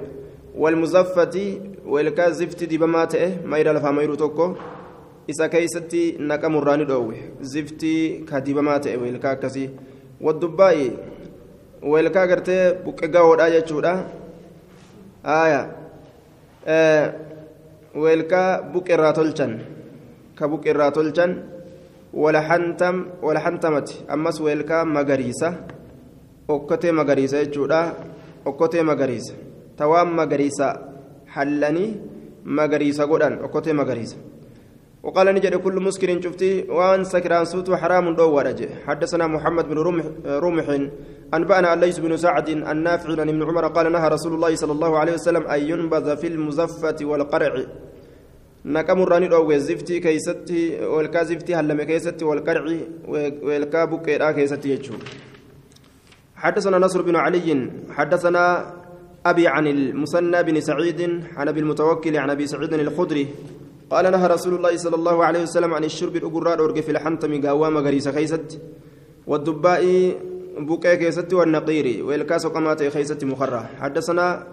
والمزفة 0.57 1.37
ويلكا 1.87 2.31
زفت 2.31 2.65
دبمات 2.65 3.13
ما 3.45 3.59
يرى 3.59 3.73
لفا 3.73 3.91
ميرو 3.91 4.15
توكو 4.15 4.57
isa 5.27 5.49
keeysatti 5.49 6.17
naqamurraa 6.19 6.77
ni 6.77 6.85
dhoowwe 6.85 7.17
ziftii 7.41 8.23
ka 8.29 8.41
dibamaa 8.41 8.79
ta'e 8.79 8.97
weelkaa 8.97 9.31
akkasii 9.31 9.71
waddubbaa'e 10.21 10.87
weelkaa 15.26 15.62
gartee 15.62 15.72
buqqe 15.72 16.62
gahoodha 16.62 16.62
jechuudha 16.62 16.62
aya 16.64 17.02
weelkaa 17.94 18.72
buqqirraa 18.74 19.14
tolchan 19.14 19.60
ka 20.36 20.48
buqqirraa 20.48 20.92
tolchan 20.92 21.44
walahantam 22.14 23.20
walahantamati 23.22 24.06
ammas 24.08 24.40
weelkaa 24.40 24.86
magariisa 24.86 25.54
okkotee 26.48 26.92
magariisa 26.92 27.44
jechuudha 27.44 27.96
okkotee 28.46 28.84
magariisa 28.84 29.34
tawaan 29.78 30.12
magariisa 30.12 30.68
hallanii 31.36 31.98
magariisa 32.44 33.08
godhan 33.08 33.44
okkotee 33.44 33.74
magariisa 33.74 34.18
وقال 35.02 35.34
نجد 35.34 35.56
كل 35.66 35.82
مسكر 35.82 36.22
شفتي 36.22 36.70
وان 36.70 37.04
سكران 37.10 37.46
سوت 37.50 37.74
حرام 37.74 38.14
دو 38.14 38.38
حدثنا 38.86 39.26
محمد 39.28 39.66
بن 39.70 39.78
رمح, 39.78 40.06
رمح 40.46 40.68
أنبأنا 41.35 41.75
ليس 41.75 41.99
بن 41.99 42.17
سعد 42.17 42.49
النافع 42.49 43.11
عن 43.21 43.29
ابن 43.29 43.43
عمر 43.43 43.67
قال 43.67 43.93
نهى 43.93 44.09
رسول 44.09 44.35
الله 44.35 44.55
صلى 44.55 44.73
الله 44.73 44.99
عليه 44.99 45.13
وسلم 45.13 45.43
أن 45.47 45.61
ينبذ 45.63 46.17
في 46.17 46.27
المزفة 46.27 46.97
والقرع. 47.03 47.65
نكم 48.65 49.03
الراني 49.03 49.35
أو 49.35 49.57
زفتي 49.59 50.01
كيستي 50.01 50.85
والكا 50.85 51.23
زفتي 51.23 51.55
هلم 51.55 51.83
كيستي 51.83 52.25
والقرع 52.25 52.65
والكا 53.43 53.85
بكيرا 53.85 54.31
كيستي 54.31 54.71
يجو. 54.71 54.95
حدثنا 56.37 56.79
نصر 56.79 57.03
بن 57.03 57.17
علي 57.17 57.71
حدثنا 57.91 58.75
أبي 59.27 59.49
عن 59.49 59.67
المثنى 59.67 60.43
بن 60.43 60.61
سعيد 60.61 61.01
عن 61.37 61.49
أبي 61.49 61.61
المتوكل 61.61 62.17
عن 62.17 62.31
أبي 62.31 62.47
سعيد 62.47 62.73
الخدري. 62.75 63.27
قال 63.91 64.13
نهى 64.13 64.27
رسول 64.27 64.55
الله 64.55 64.77
صلى 64.77 64.97
الله 64.97 65.25
عليه 65.25 65.43
وسلم 65.43 65.75
عن 65.75 65.85
الشرب 65.85 66.17
الأقرار 66.17 66.65
أرجع 66.65 66.81
في 66.81 66.91
الحنطم 66.91 67.47
قوام 67.47 67.79
غريسة 67.79 68.13
خيست 68.13 68.61
والدباء 70.57 70.77
بكاء 70.77 70.95
كيست 70.95 71.35
والنقير 71.35 72.05
والكاس 72.05 72.47
قمات 72.47 72.83
خيست 72.89 73.25
مخرة 73.25 73.71
حدثنا 73.81 74.47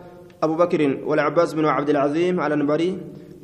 أبو 0.44 0.56
بكر 0.56 1.00
والعباس 1.06 1.54
بن 1.54 1.66
عبد 1.66 1.90
العظيم 1.90 2.40
على 2.40 2.54
النبري 2.54 2.98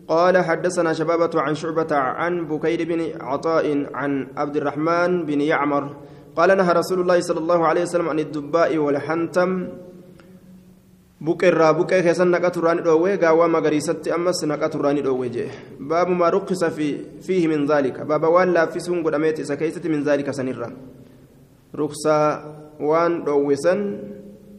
قال 0.07 0.37
حدثنا 0.37 0.93
شبابة 0.93 1.41
عن 1.41 1.55
شعبة 1.55 1.95
عن 1.95 2.47
بكير 2.47 2.83
بن 2.87 3.21
عطاء 3.21 3.85
عن 3.93 4.27
عبد 4.37 4.57
الرحمن 4.57 5.25
بن 5.25 5.41
يعمر 5.41 5.95
قال 6.35 6.57
نهى 6.57 6.73
رسول 6.73 6.99
الله 7.01 7.19
صلى 7.19 7.39
الله 7.39 7.67
عليه 7.67 7.81
وسلم 7.81 8.09
عن 8.09 8.19
الدباء 8.19 8.77
والحنتم 8.77 9.67
buqeerraa 11.19 11.75
buqee 11.75 11.99
keessan 11.99 12.31
naqa 12.31 12.47
turraani 12.47 12.79
dhoowwee 12.79 13.17
gaawwaa 13.19 13.47
magariisatti 13.51 14.07
ammas 14.07 14.39
naqa 14.47 14.69
turraani 14.71 15.03
dhoowwee 15.03 15.29
jee 15.29 15.51
baabu 15.79 16.15
maa 16.15 16.31
ruqqisa 16.31 16.71
fiihi 16.71 17.47
min 17.47 17.67
zaalika 17.67 18.05
baaba 18.07 18.29
waan 18.31 18.53
laaffisuun 18.55 19.03
godhameeti 19.03 19.41
isa 19.41 19.57
keessatti 19.59 19.89
min 19.89 20.03
zaalika 20.07 20.31
sanirra 20.31 20.71
ruqsaa 21.73 22.27
waan 22.79 23.23
dhoowwisan 23.25 23.79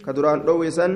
ka 0.04 0.12
duraan 0.12 0.46
dhoowwisan 0.46 0.92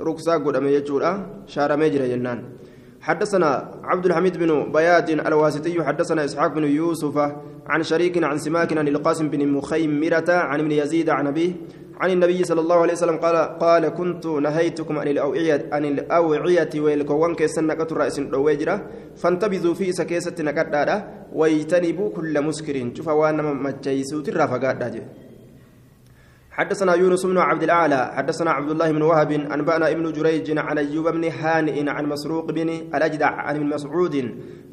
ruqsaa 0.00 0.38
godhame 0.38 0.70
jechuudha 0.76 1.12
shaaramee 1.46 1.90
jira 1.90 2.08
jennaan. 2.08 2.62
حدثنا 3.02 3.82
عبد 3.82 4.06
الحميد 4.06 4.38
بن 4.38 4.72
بياد 4.72 5.10
الواسطي 5.10 5.82
حدثنا 5.82 6.24
اسحاق 6.24 6.54
بن 6.54 6.64
يوسف 6.64 7.18
عن 7.66 7.82
شريك 7.82 8.24
عن 8.24 8.38
سماك 8.38 8.78
عن 8.78 8.88
القاسم 8.88 9.28
بن 9.28 9.48
مخيمرة 9.48 10.30
عن 10.30 10.60
ابن 10.60 10.72
يزيد 10.72 11.10
عن 11.10 11.26
أبيه 11.26 11.52
عن 12.00 12.10
النبي 12.10 12.44
صلى 12.44 12.60
الله 12.60 12.76
عليه 12.76 12.92
وسلم 12.92 13.16
قال 13.16 13.36
قال 13.58 13.88
كنت 13.88 14.26
نهيتكم 14.26 14.98
عن 14.98 15.08
الأوعية 15.08 15.66
عن 15.72 15.84
الأوعية 15.84 16.70
والكوان 16.74 17.34
كيسن 17.34 17.66
نكت 17.66 17.92
رأس 17.92 18.18
الوجرة 18.18 18.86
فانتبذوا 19.16 19.74
في 19.74 19.92
سكيسة 19.92 20.34
نكت 20.40 21.04
ويتنبوا 21.32 22.10
كل 22.10 22.42
مسكر 22.42 22.90
شوف 22.94 23.08
وأنا 23.08 23.42
مجيسوت 23.42 24.28
الرافقات 24.28 24.94
حدثنا 26.52 26.94
يونس 26.94 27.26
بن 27.26 27.38
عبد 27.38 27.62
الأعلى 27.62 28.12
حدثنا 28.14 28.50
عبد 28.50 28.70
الله 28.70 28.92
بن 28.92 29.02
وهب 29.02 29.32
أنبأنا 29.32 29.90
ابن 29.90 30.12
جريج 30.12 30.58
عن 30.58 30.78
أيوب 30.78 31.08
بن 31.08 31.24
هانئ 31.24 31.88
عن 31.88 32.06
مسروق 32.06 32.50
بن 32.50 32.68
الأجدع 32.68 33.26
عن 33.26 33.56
ابن 33.56 33.66
مسعود 33.66 34.14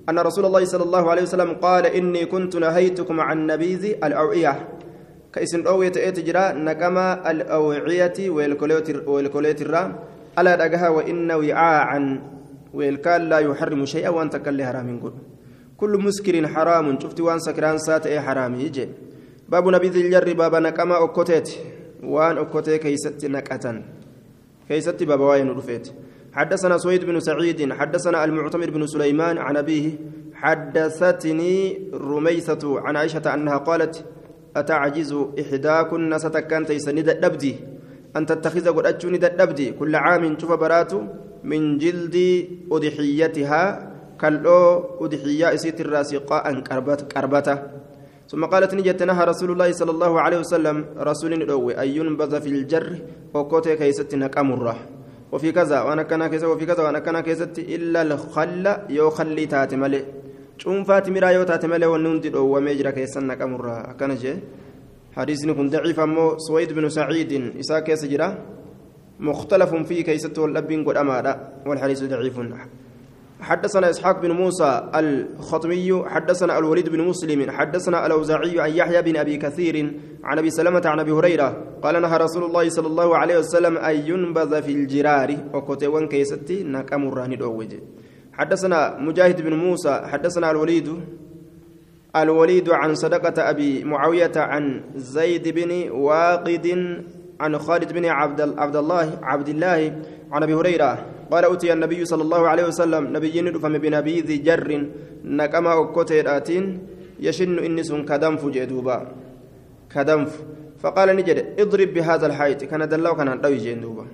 أن 0.09 0.19
رسول 0.19 0.45
الله 0.45 0.65
صلى 0.65 0.83
الله 0.83 1.09
عليه 1.11 1.21
وسلم 1.21 1.53
قال 1.53 1.85
إني 1.85 2.25
كنت 2.25 2.55
نهيتكم 2.55 3.19
عن 3.19 3.47
نبيذ 3.47 3.85
الأوعية. 4.03 4.69
كيسن 5.33 5.67
اويت 5.67 5.97
اتجرا 5.97 6.53
نقما 6.53 7.31
الأوعية 7.31 8.29
والكوليت 9.07 9.61
الرا 9.61 9.83
ألا 10.39 10.55
دغها 10.55 10.89
وإن 10.89 11.31
وعاء 11.31 12.19
والكال 12.73 13.29
لا 13.29 13.39
يحرم 13.39 13.85
شيئا 13.85 14.09
وان 14.09 14.29
تكل 14.29 14.63
حرام 14.63 15.11
كل 15.77 15.93
مسكر 16.05 16.47
حرام 16.47 16.99
شفت 16.99 17.21
وان 17.21 17.39
سكران 17.39 17.77
سات 17.77 18.07
حرام 18.07 18.55
يجي. 18.55 18.89
باب 19.49 19.67
نبيذ 19.67 19.95
الجر 19.97 20.33
باب 20.33 20.55
نقما 20.55 20.97
اوكوتيت 20.97 21.49
وان 22.03 22.37
اوكوتي 22.37 22.77
كيست 22.77 23.25
نقتن. 23.25 23.83
كيست 24.67 25.03
باب 25.03 25.19
واين 25.19 25.49
رفيت 25.49 25.87
حدثنا 26.33 26.77
سويد 26.77 27.05
بن 27.05 27.19
سعيد 27.19 27.73
حدثنا 27.73 28.23
المعتمر 28.25 28.69
بن 28.69 28.87
سليمان 28.87 29.37
عن 29.37 29.57
أبيه 29.57 29.91
حدثتني 30.33 31.81
رميثة 31.93 32.79
عن 32.79 32.95
عائشة 32.95 33.33
أنها 33.33 33.57
قالت 33.57 34.05
أتعجز 34.55 35.15
إحداكن 35.41 36.17
ستكن 36.17 36.65
تيسند 36.65 37.09
الدبدي؟ 37.09 37.55
أن 38.15 38.25
تتخذ 38.25 38.69
قد 38.69 38.85
أجوني 38.85 39.17
الدبدي. 39.17 39.71
كل 39.71 39.95
عام 39.95 40.39
شوف 40.39 40.51
براتو 40.51 41.01
من 41.43 41.77
جلد 41.77 42.17
أضحيتها 42.71 43.61
كالو 44.21 44.59
أضحية 45.01 45.53
إسيت 45.53 45.81
الراسقاء 45.81 46.45
كربته. 47.13 47.57
ثم 48.29 48.45
قالت 48.45 48.71
نجت 48.77 49.03
نهى 49.09 49.23
رسول 49.31 49.49
الله 49.51 49.69
صلى 49.79 49.91
الله 49.91 50.13
عليه 50.21 50.39
وسلم 50.45 50.77
رسول 50.97 51.33
الأوي 51.33 51.73
أن 51.81 51.87
ينبذ 51.97 52.41
في 52.41 52.49
الجر 52.49 52.89
وكوتي 53.33 53.75
كيست 53.75 54.15
نكامره 54.15 54.77
وفي 55.31 55.49
كذا 55.51 55.81
وأنا 55.81 56.03
كان 56.03 56.27
كذا 56.27 56.47
وفي 56.47 56.65
كذا 56.65 56.81
وأنا 56.83 56.99
كان 56.99 57.17
كذا 57.19 57.45
إلا 57.57 58.01
الخل 58.01 58.65
يو 58.89 59.09
خلي 59.09 59.45
تاتي 59.45 59.75
ملي 59.75 60.01
cuunfaa 60.59 61.01
timiraa 61.01 61.31
yoo 61.31 61.45
taate 61.47 61.67
malee 61.71 61.87
wanni 61.87 62.09
hundi 62.11 62.29
dhoowwamee 62.29 62.75
jira 62.75 62.91
keessan 62.91 63.23
naqamurraa 63.31 63.95
akkana 63.95 64.15
jee 64.23 64.37
حديثني 65.17 65.53
كن 65.53 65.69
ضعيف 65.69 65.99
أمو 65.99 66.37
سويد 66.37 66.73
بن 66.73 66.89
سعيد. 66.89 67.31
إساء 67.59 67.79
كيس 67.79 68.05
جرا. 68.05 68.37
مختلف 69.19 69.75
فيه 69.75 70.03
كيسة 70.03 70.41
والأبين 70.41 70.85
قد 70.85 70.97
أمارا 70.97 71.33
والحديث 71.65 72.03
ضعيف. 72.03 72.39
حدثنا 73.41 73.89
إسحاق 73.89 74.21
بن 74.21 74.31
موسى 74.31 74.89
الخطمي 74.95 76.03
حدثنا 76.05 76.57
الوليد 76.57 76.89
بن 76.89 77.01
مسلم 77.01 77.51
حدثنا 77.51 78.05
الأوزاعي 78.05 78.59
عن 78.59 78.69
يحيى 78.69 79.01
بن 79.01 79.17
أبي 79.17 79.37
كثير 79.37 79.93
عن 80.23 80.37
أبي 80.37 80.49
سلمة 80.49 80.81
عن 80.85 80.99
أبي 80.99 81.11
هريرة 81.11 81.63
قال 81.83 82.01
نهى 82.01 82.17
رسول 82.17 82.43
الله 82.43 82.69
صلى 82.69 82.87
الله 82.87 83.17
عليه 83.17 83.37
وسلم 83.37 83.77
أن 83.77 83.95
ينبذ 83.95 84.61
في 84.61 84.71
الجرار 84.71 85.37
وكتوان 85.53 86.07
كيستي 86.07 86.63
نكام 86.63 87.07
الراني 87.07 87.37
حدثنا 88.33 88.97
مجاهد 88.99 89.41
بن 89.41 89.53
موسى 89.53 90.01
حدثنا 90.05 90.51
الوليد 90.51 90.89
الوليد 92.15 92.69
عن 92.69 92.95
صدقة 92.95 93.49
أبي 93.49 93.83
معاوية 93.83 94.31
عن 94.35 94.83
زيد 94.95 95.47
بن 95.47 95.91
واقد 95.91 96.67
عن 97.39 97.57
خالد 97.57 97.93
بن 97.93 98.05
عبد 98.05 98.75
الله 98.75 99.19
عبد 99.23 99.49
الله 99.49 100.01
عن 100.31 100.43
أبي 100.43 100.53
هريرة. 100.53 101.05
قال 101.31 101.43
أتي 101.45 101.73
النبي 101.73 102.05
صلى 102.05 102.23
الله 102.23 102.47
عليه 102.47 102.65
وسلم 102.67 103.03
نبي 103.17 103.39
رفم 103.55 103.73
بنبي 103.77 104.15
ذي 104.21 104.37
جر 104.37 104.69
نكما 105.23 105.73
وكتيراتين 105.73 106.63
يشن 107.19 107.59
إنس 107.59 107.91
كدنف 108.09 108.41
جدوبا. 108.45 108.97
كدنف. 109.93 110.31
فقال 110.79 111.07
نجد 111.15 111.37
اضرب 111.59 111.89
بهذا 111.93 112.25
الحيط. 112.27 112.63
كان 112.63 112.87
دلو 112.89 113.15
كان 113.15 113.41
دوي 113.41 113.57
جندوبا 113.57 114.05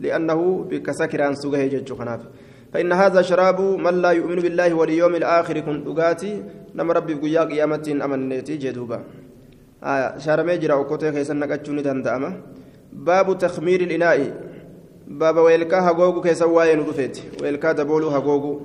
لأنه 0.00 0.66
بكسكر 0.70 1.22
عن 1.22 1.34
ججو 1.72 1.96
خناف 1.96 2.20
فإن 2.72 2.92
هذا 2.92 3.22
شراب 3.22 3.60
من 3.60 4.02
لا 4.02 4.10
يؤمن 4.10 4.36
بالله 4.36 4.74
واليوم 4.74 5.14
الآخر 5.14 5.60
كن 5.60 5.84
دغاتي 5.84 6.42
نما 6.74 6.92
ربي 6.92 7.14
قيا 7.14 7.44
قيامة 7.44 7.86
أمنيتي 8.04 8.56
جدوبا. 8.56 8.98
آه 9.84 10.18
شارمي 10.18 10.56
جرا 10.58 10.74
وكوتي 10.74 11.10
كيسن 11.12 11.36
نقاتشوني 11.38 11.82
دندأما. 11.82 12.30
باب 12.92 13.38
تخمير 13.38 13.80
الإناء. 13.80 14.18
باب 15.08 15.36
ويلكا 15.36 15.80
هاغوغو 15.80 16.20
كيسن 16.20 16.46
واين 16.46 16.80
رفيت 16.80 17.20
ويلكا 17.42 17.72
دبولو 17.72 18.08
هاغوغو 18.08 18.60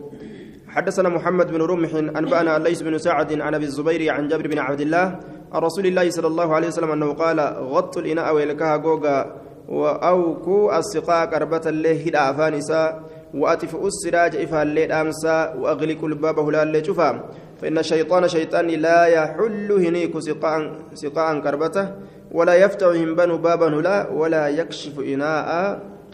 حدثنا 0.68 1.10
محمد 1.10 1.52
بن 1.52 1.62
رمح 1.62 1.94
أنبأنا 1.96 2.58
ليس 2.58 2.82
بن 2.82 2.98
سعد 2.98 3.42
عن 3.42 3.54
أبي 3.56 3.66
الزبير 3.66 4.14
عن 4.14 4.28
جابر 4.28 4.48
بن 4.48 4.60
عبد 4.60 4.82
الله 4.82 5.20
عن 5.54 5.62
رسول 5.62 5.86
الله 5.86 6.10
صلى 6.10 6.28
الله 6.28 6.56
عليه 6.56 6.68
وسلم 6.68 6.92
أنه 6.92 7.14
قال 7.14 7.40
غط 7.74 7.98
الإناء 7.98 8.36
ويلكا 8.36 8.66
هاغوغا 8.74 9.36
وأوكو 9.70 10.72
السقاء 10.72 11.26
كربة 11.26 11.62
الله 11.66 11.92
هدى 11.92 12.18
أفانسا 12.18 13.04
وأطفئوا 13.34 13.88
السراج 13.88 14.36
إفا 14.36 14.62
الليل 14.64 14.92
أمسا 14.92 15.54
وأغلقوا 15.54 16.10
الباب 16.10 16.40
هلا 16.40 16.64
الليل 16.64 16.86
شفا 16.86 17.30
فإن 17.62 17.78
الشيطان 17.78 18.28
شيطان 18.28 18.68
لا 18.68 19.06
يحل 19.06 19.72
هنيك 19.72 20.20
سقاء 20.20 20.76
سقاء 20.94 21.40
كربته 21.40 21.86
ولا 22.32 22.54
يفتح 22.54 22.88
هنبن 22.88 23.38
بابا 23.38 23.68
هلا 23.68 24.10
ولا 24.10 24.48
يكشف 24.48 25.00
إناء 25.00 25.50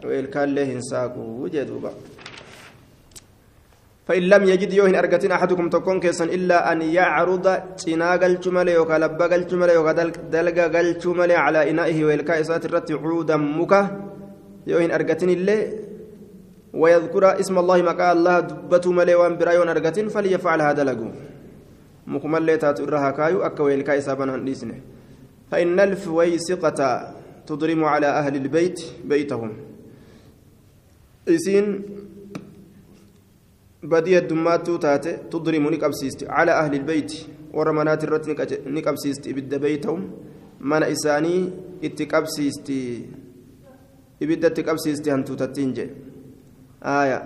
وإلكان 0.06 0.56
له 0.56 0.80
ساقو 0.80 1.44
وجدوبا 1.44 1.92
فإن 4.08 4.24
لم 4.24 4.44
يجد 4.44 4.74
يوهن 4.74 4.96
أرقتين 4.96 5.32
أحدكم 5.32 5.70
تكون 5.70 6.00
كيسا 6.00 6.26
إلا 6.26 6.72
أن 6.72 6.82
يعرض 6.82 7.46
تناغ 7.78 8.26
الجمل 8.26 8.68
يوكا 8.68 8.98
لبغ 9.02 9.36
الجمل 9.36 9.70
يوكا 9.70 9.92
دلغ 10.36 10.80
الجمل 10.80 11.32
على 11.32 11.70
إنائه 11.70 12.06
وإلكاء 12.06 12.42
ساترة 12.42 12.86
عودا 12.90 13.38
مكة 13.38 13.82
يوهن 14.68 14.92
أرقتين 14.92 15.30
اللي 15.30 15.58
ويذكر 16.74 17.40
اسم 17.40 17.56
الله 17.58 17.78
مكا 17.82 18.12
الله 18.12 18.40
دبتو 18.40 18.92
ملي 18.92 19.16
وان 19.16 19.38
برأيون 19.38 19.70
أرقتين 19.70 20.08
فليفعل 20.14 20.62
هذا 20.62 20.84
لقو. 20.84 21.08
مكمل 22.08 22.58
تاتو 22.58 22.84
الرها 22.84 23.12
كايو 23.12 23.42
أكا 23.42 23.64
وإلكاء 23.64 24.00
سابنا 24.00 24.38
ليسنه 24.38 24.78
فإن 25.52 25.80
الفويسقة 25.80 26.80
تضرم 27.48 27.82
على 27.84 28.08
أهل 28.08 28.36
البيت 28.36 28.80
بيتهم. 29.06 29.52
إسين 31.28 31.66
بدي 33.84 34.18
الدمات 34.18 34.68
تاتي 34.84 35.12
تضرم 35.32 35.66
نقبسيست 35.74 36.20
على 36.30 36.52
أهل 36.52 36.74
البيت 36.80 37.12
ورمانات 37.54 38.04
الرت 38.04 38.26
نقبسيست 38.68 39.28
إبدا 39.28 39.58
بيتهم 39.58 40.00
من 40.62 40.84
إساني 40.84 41.36
اتقبسيست 41.84 42.70
إبدا 44.24 44.48
اتقبسيست 44.48 45.10
هنتو 45.10 45.34
تتنجي 45.42 45.86
آية 46.84 47.20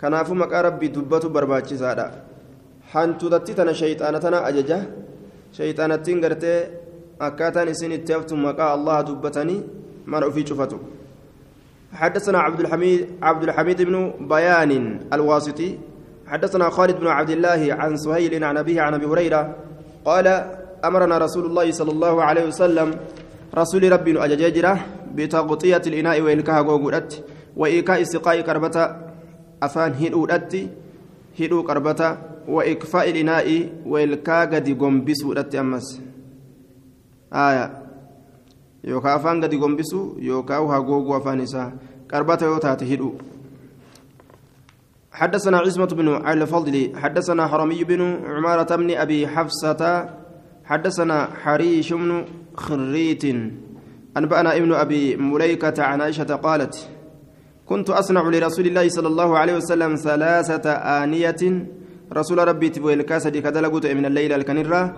kanaafuu 0.00 0.34
maqaa 0.42 0.62
rabbii 0.62 0.88
dubbatu 0.96 1.28
barbaachisaadha 1.36 2.04
hantuutatti 2.92 3.54
tana 3.58 3.72
shayxaana 3.80 4.20
tana 4.24 4.38
ajaja 4.50 4.78
shayxaanattiin 5.56 6.22
gartee 6.24 6.58
akkaataan 7.26 7.72
isin 7.72 7.92
itti 7.96 8.14
haftu 8.16 8.38
maqaa 8.46 8.70
allaha 8.76 9.02
dubbatanii 9.08 9.58
mana 10.12 10.30
ofii 10.30 10.46
cufatu 10.50 10.78
حدثنا 11.92 12.38
عبد 12.38 12.60
الحميد 12.60 13.06
عبد 13.22 13.42
الحميد 13.42 13.82
بن 13.82 14.12
بيان 14.20 15.00
الواسطي 15.12 15.78
حدثنا 16.26 16.70
خالد 16.70 17.00
بن 17.00 17.06
عبد 17.06 17.30
الله 17.30 17.74
عن 17.74 17.96
سهيل 17.96 18.44
عن 18.44 18.56
أبيه 18.56 18.80
عن 18.80 18.94
أبي 18.94 19.06
هريرة 19.06 19.54
قال 20.04 20.26
أمرنا 20.84 21.18
رسول 21.18 21.44
الله 21.46 21.70
صلى 21.70 21.90
الله 21.92 22.22
عليه 22.22 22.46
وسلم 22.46 22.94
رسول 23.54 23.92
ربي 23.92 24.24
أجججرة 24.24 24.80
بتغطية 25.14 25.82
الإناء 25.86 26.20
وإلكاها 26.20 26.60
غوغودت 26.60 27.24
وإيكاء 27.56 28.02
استقاء 28.02 28.40
كربة 28.40 28.96
أفان 29.62 29.92
هدودت 29.92 30.68
هدو 31.40 31.62
كربة 31.62 32.18
وإكفاء 32.48 33.10
الإناء 33.10 33.68
وإلكاء 33.86 34.46
قد 34.54 34.68
قنبسودت 34.80 35.54
أمس. 35.54 36.00
آية. 37.32 37.79
Yookaan 38.84 39.16
afaan 39.18 39.40
gadi 39.40 39.58
gombisu 39.58 40.16
yookaan 40.20 40.68
hagooguu 40.68 41.14
afaan 41.14 41.40
isaa 41.40 41.72
qarbata 42.08 42.44
yoo 42.44 42.58
taate 42.58 42.84
hidhu. 42.84 43.18
حدثنا 45.12 45.58
عزمة 45.58 45.86
بن 45.86 46.08
الفضل 46.08 46.96
حدثنا 46.96 47.46
حرمي 47.46 47.84
بن 47.84 48.00
عمارة 48.24 48.76
بن 48.76 48.90
أبي 48.90 49.28
حفصة 49.28 50.08
حدثنا 50.64 51.28
حريش 51.42 51.92
بن 51.92 52.24
خريت. 52.54 53.24
أنبأنا 54.16 54.56
ابن 54.56 54.72
أبي 54.72 55.16
مليكة 55.16 55.82
عن 55.82 56.00
عائشة 56.00 56.34
قالت 56.34 56.88
كنت 57.66 57.90
أصنع 57.90 58.22
لرسول 58.22 58.66
الله 58.66 58.88
صلى 58.88 59.08
الله 59.08 59.38
عليه 59.38 59.54
وسلم 59.56 59.94
ثلاثة 59.94 60.70
آنية. 60.72 61.42
رسول 62.12 62.38
ربي 62.48 62.68
تبوي 62.68 62.94
الكاسة 62.94 63.30
كدلقت 63.30 63.86
من 63.86 64.06
الليل 64.06 64.32
الكنرة 64.32 64.96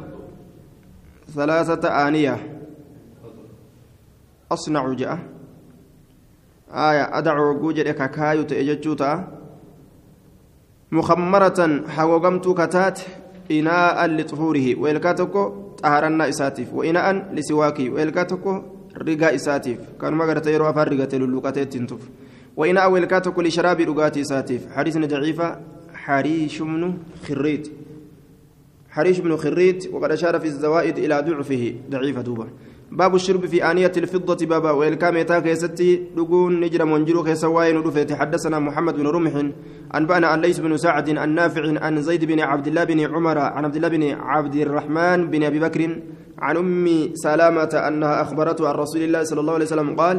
ثلاثة 1.34 1.88
آنية. 2.08 2.51
أصنع 4.52 4.92
جاء 4.92 5.18
آية 6.70 7.18
أدعو 7.18 7.60
جوجل 7.60 7.90
كاكايو 7.90 8.42
تأججوتا 8.42 9.12
مخمرة 10.92 11.84
حوغمت 11.88 12.48
كتات 12.48 13.00
إناء 13.50 14.06
لطهوره 14.06 14.66
وإلكاتكو 14.80 15.44
طهرنا 15.82 16.28
إساتيف 16.28 16.74
وإناء 16.74 17.34
لسواكي 17.34 17.88
وإلكاتكو 17.88 18.62
رقا 18.98 19.34
إساتيف 19.34 19.78
كانوا 20.00 20.18
مغرة 20.18 20.48
يروا 20.48 20.70
أفار 20.70 20.92
رقا 20.92 21.04
تلولوكاتي 21.04 21.64
تنتف 21.64 22.02
وإناء 22.56 22.90
وإلكاتكو 22.90 23.42
لشراب 23.42 23.80
رقاتي 23.80 24.20
إساتيف 24.20 24.72
حديث 24.72 24.98
ضعيفة 24.98 25.60
حريش 25.94 26.62
بن 26.62 26.98
خريت 27.28 27.72
حريش 28.90 29.18
بن 29.18 29.36
خريت 29.36 29.88
وقد 29.92 30.10
أشار 30.10 30.40
في 30.40 30.46
الزوائد 30.46 30.98
إلى 30.98 31.20
ضعفه 31.20 31.74
ضعيفة 31.90 32.20
دوبة 32.20 32.46
باب 32.98 33.14
الشرب 33.14 33.46
في 33.46 33.70
آنية 33.70 33.92
الفضة 33.96 34.46
بابا 34.46 34.70
والكاميتا 34.70 35.38
كيستي 35.40 35.90
لقون 36.16 36.60
نجر 36.60 36.84
منجرو 36.84 37.24
كيسواين 37.24 37.76
ودفت 37.76 38.12
حدثنا 38.12 38.58
محمد 38.58 38.94
بن 38.94 39.06
رمح 39.06 39.32
أنبأنا 39.94 40.26
عن 40.26 40.40
ليس 40.40 40.58
بن 40.60 40.76
سعد 40.76 41.08
عن 41.22 41.34
نافع 41.34 41.84
عن 41.84 42.02
زيد 42.02 42.24
بن 42.24 42.40
عبد 42.40 42.66
الله 42.66 42.84
بن 42.84 43.00
عمر 43.00 43.38
عن 43.38 43.64
عبد 43.64 43.76
الله 43.76 43.88
بن 43.88 44.04
عبد 44.32 44.54
الرحمن 44.54 45.30
بن 45.30 45.42
أبي 45.42 45.58
بكر 45.60 45.80
عن 46.38 46.56
أم 46.56 46.86
سلامة 47.14 47.72
أنها 47.88 48.22
أخبرته 48.22 48.68
عن 48.68 48.74
رسول 48.74 49.02
الله 49.02 49.22
صلى 49.22 49.40
الله 49.40 49.54
عليه 49.54 49.64
وسلم 49.64 49.96
قال 49.96 50.16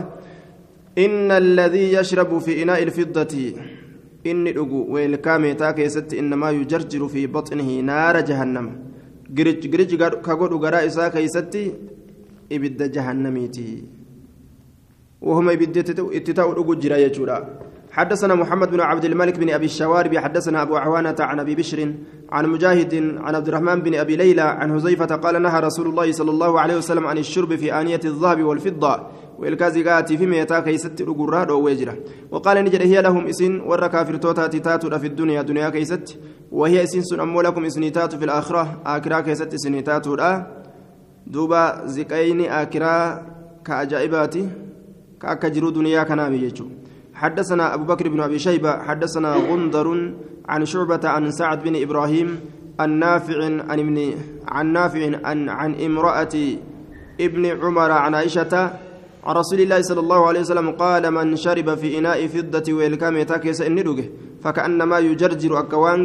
إن 0.97 1.31
الذي 1.31 1.93
يشرب 1.93 2.38
في 2.38 2.63
إناء 2.63 2.83
الفضة 2.83 3.33
إني 4.25 4.51
لقو 4.53 4.93
والكاميتا 4.93 5.71
كيست 5.71 6.13
إنما 6.13 6.51
يجرجر 6.51 7.07
في 7.07 7.27
بطنه 7.27 7.69
نار 7.79 8.15
جهنم. 8.29 8.67
جرج 9.29 9.59
جرج 9.73 9.91
كقول 10.25 10.51
قراء 10.63 10.86
إساء 10.86 11.09
كيستي 11.09 11.65
ibidda 12.55 12.87
jahannamiiti. 12.87 14.03
وهم 15.23 15.49
اتتاو 15.49 16.51
الأجر 16.51 16.91
يجورا 16.97 17.37
حدثنا 17.91 18.35
محمد 18.35 18.71
بن 18.71 18.79
عبد 18.79 19.05
الملك 19.05 19.39
بن 19.39 19.49
أبي 19.49 19.65
الشوارب 19.65 20.17
حدثنا 20.17 20.61
أبو 20.61 20.75
عوانة 20.75 21.15
عن 21.19 21.39
أبي 21.39 21.55
بشر 21.55 21.93
عن 22.31 22.45
مجاهد 22.45 22.93
عن 23.17 23.35
عبد 23.35 23.47
الرحمن 23.47 23.81
بن 23.81 23.95
أبي 23.95 24.15
ليلى 24.15 24.41
عن 24.41 24.71
هزيفة 24.71 25.05
قال 25.05 25.41
نهى 25.41 25.59
رسول 25.59 25.87
الله 25.87 26.11
صلى 26.11 26.31
الله 26.31 26.59
عليه 26.59 26.77
وسلم 26.77 27.07
عن 27.07 27.17
الشرب 27.17 27.55
في 27.55 27.73
آنية 27.73 27.99
الذهب 28.05 28.43
والفضة 28.43 29.07
والكازيغات 29.39 30.13
في 30.13 30.25
ميتا 30.25 30.59
كيست 30.59 31.01
الأجراد 31.01 31.51
وويجرة 31.51 31.97
وقال 32.31 32.57
نجد 32.63 32.81
هي 32.81 33.01
لهم 33.01 33.27
إسن 33.27 33.59
وركا 33.59 34.03
في 34.03 34.17
تاتو 34.59 34.99
في 34.99 35.07
الدنيا 35.07 35.41
دنيا 35.41 35.69
كيست 35.69 36.17
وهي 36.51 36.83
إسن 36.83 37.01
سن 37.01 37.19
أمو 37.19 37.41
لكم 37.41 37.65
إسنيتات 37.65 38.15
في 38.15 38.25
الآخرة 38.25 38.81
آكرا 38.85 39.19
كيست 39.19 39.53
إسنيتات 39.53 40.07
duuba 41.27 41.83
ziqayni 41.88 42.47
akiraa 42.47 43.19
ka 43.63 43.77
ajaa'ibaati 43.77 44.43
ka 45.19 45.27
akka 45.36 45.49
jiruu 45.49 45.71
duniyaa 45.71 46.05
kanaami 46.05 46.39
jechuudha 46.39 46.83
حدثنا 47.13 47.73
أبو 47.73 47.83
بكر 47.83 48.09
بن 48.09 48.19
أبي 48.19 48.39
شيبة 48.39 48.83
حدثنا 48.83 49.36
غندر 49.36 49.88
عن 50.49 50.65
شعبة 50.65 50.99
عن 51.03 51.31
سعد 51.31 51.63
بن 51.63 51.81
إبراهيم 51.81 52.39
النافع 52.81 53.39
عن 53.69 53.79
ابن 53.79 54.13
عن 54.47 54.73
نافع 54.73 55.03
عن 55.23 55.49
عن 55.49 55.75
امرأة 55.75 56.36
ابن 57.21 57.45
عمر 57.45 57.91
عن 57.91 58.15
عائشة 58.15 58.53
عن 59.23 59.36
رسول 59.36 59.59
الله 59.62 59.81
صلى 59.81 59.99
الله 59.99 60.27
عليه 60.27 60.39
وسلم 60.39 60.71
قال 60.71 61.12
من 61.12 61.36
شرب 61.36 61.75
في 61.75 61.97
إناء 61.97 62.27
فضة 62.27 62.73
ويلكام 62.73 63.17
يتاكيس 63.17 63.62
الندوج 63.62 63.99
فكأنما 64.43 64.99
يجرجر 64.99 65.59
أكوان 65.59 65.99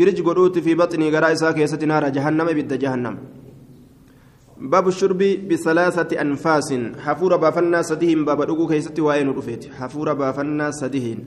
جرج 0.00 0.22
قروت 0.22 0.58
في 0.58 0.74
بطني 0.74 1.16
قرائسا 1.16 1.52
كيسة 1.52 1.82
نار 1.86 2.08
جهنم 2.08 2.46
بد 2.46 2.72
جهنم 2.78 3.14
باب 4.60 4.88
الشرب 4.88 5.18
بثلاثة 5.18 6.20
أنفاس. 6.20 6.74
حفور 7.04 7.36
بافنا 7.36 7.82
سديهم 7.82 8.24
باب 8.24 8.42
دغو 8.42 8.66
كيستي 8.68 9.00
وين 9.00 9.28
رفيت 9.30 9.72
حفور 9.74 10.12
بافنا 10.12 10.70
سديهم. 10.70 11.18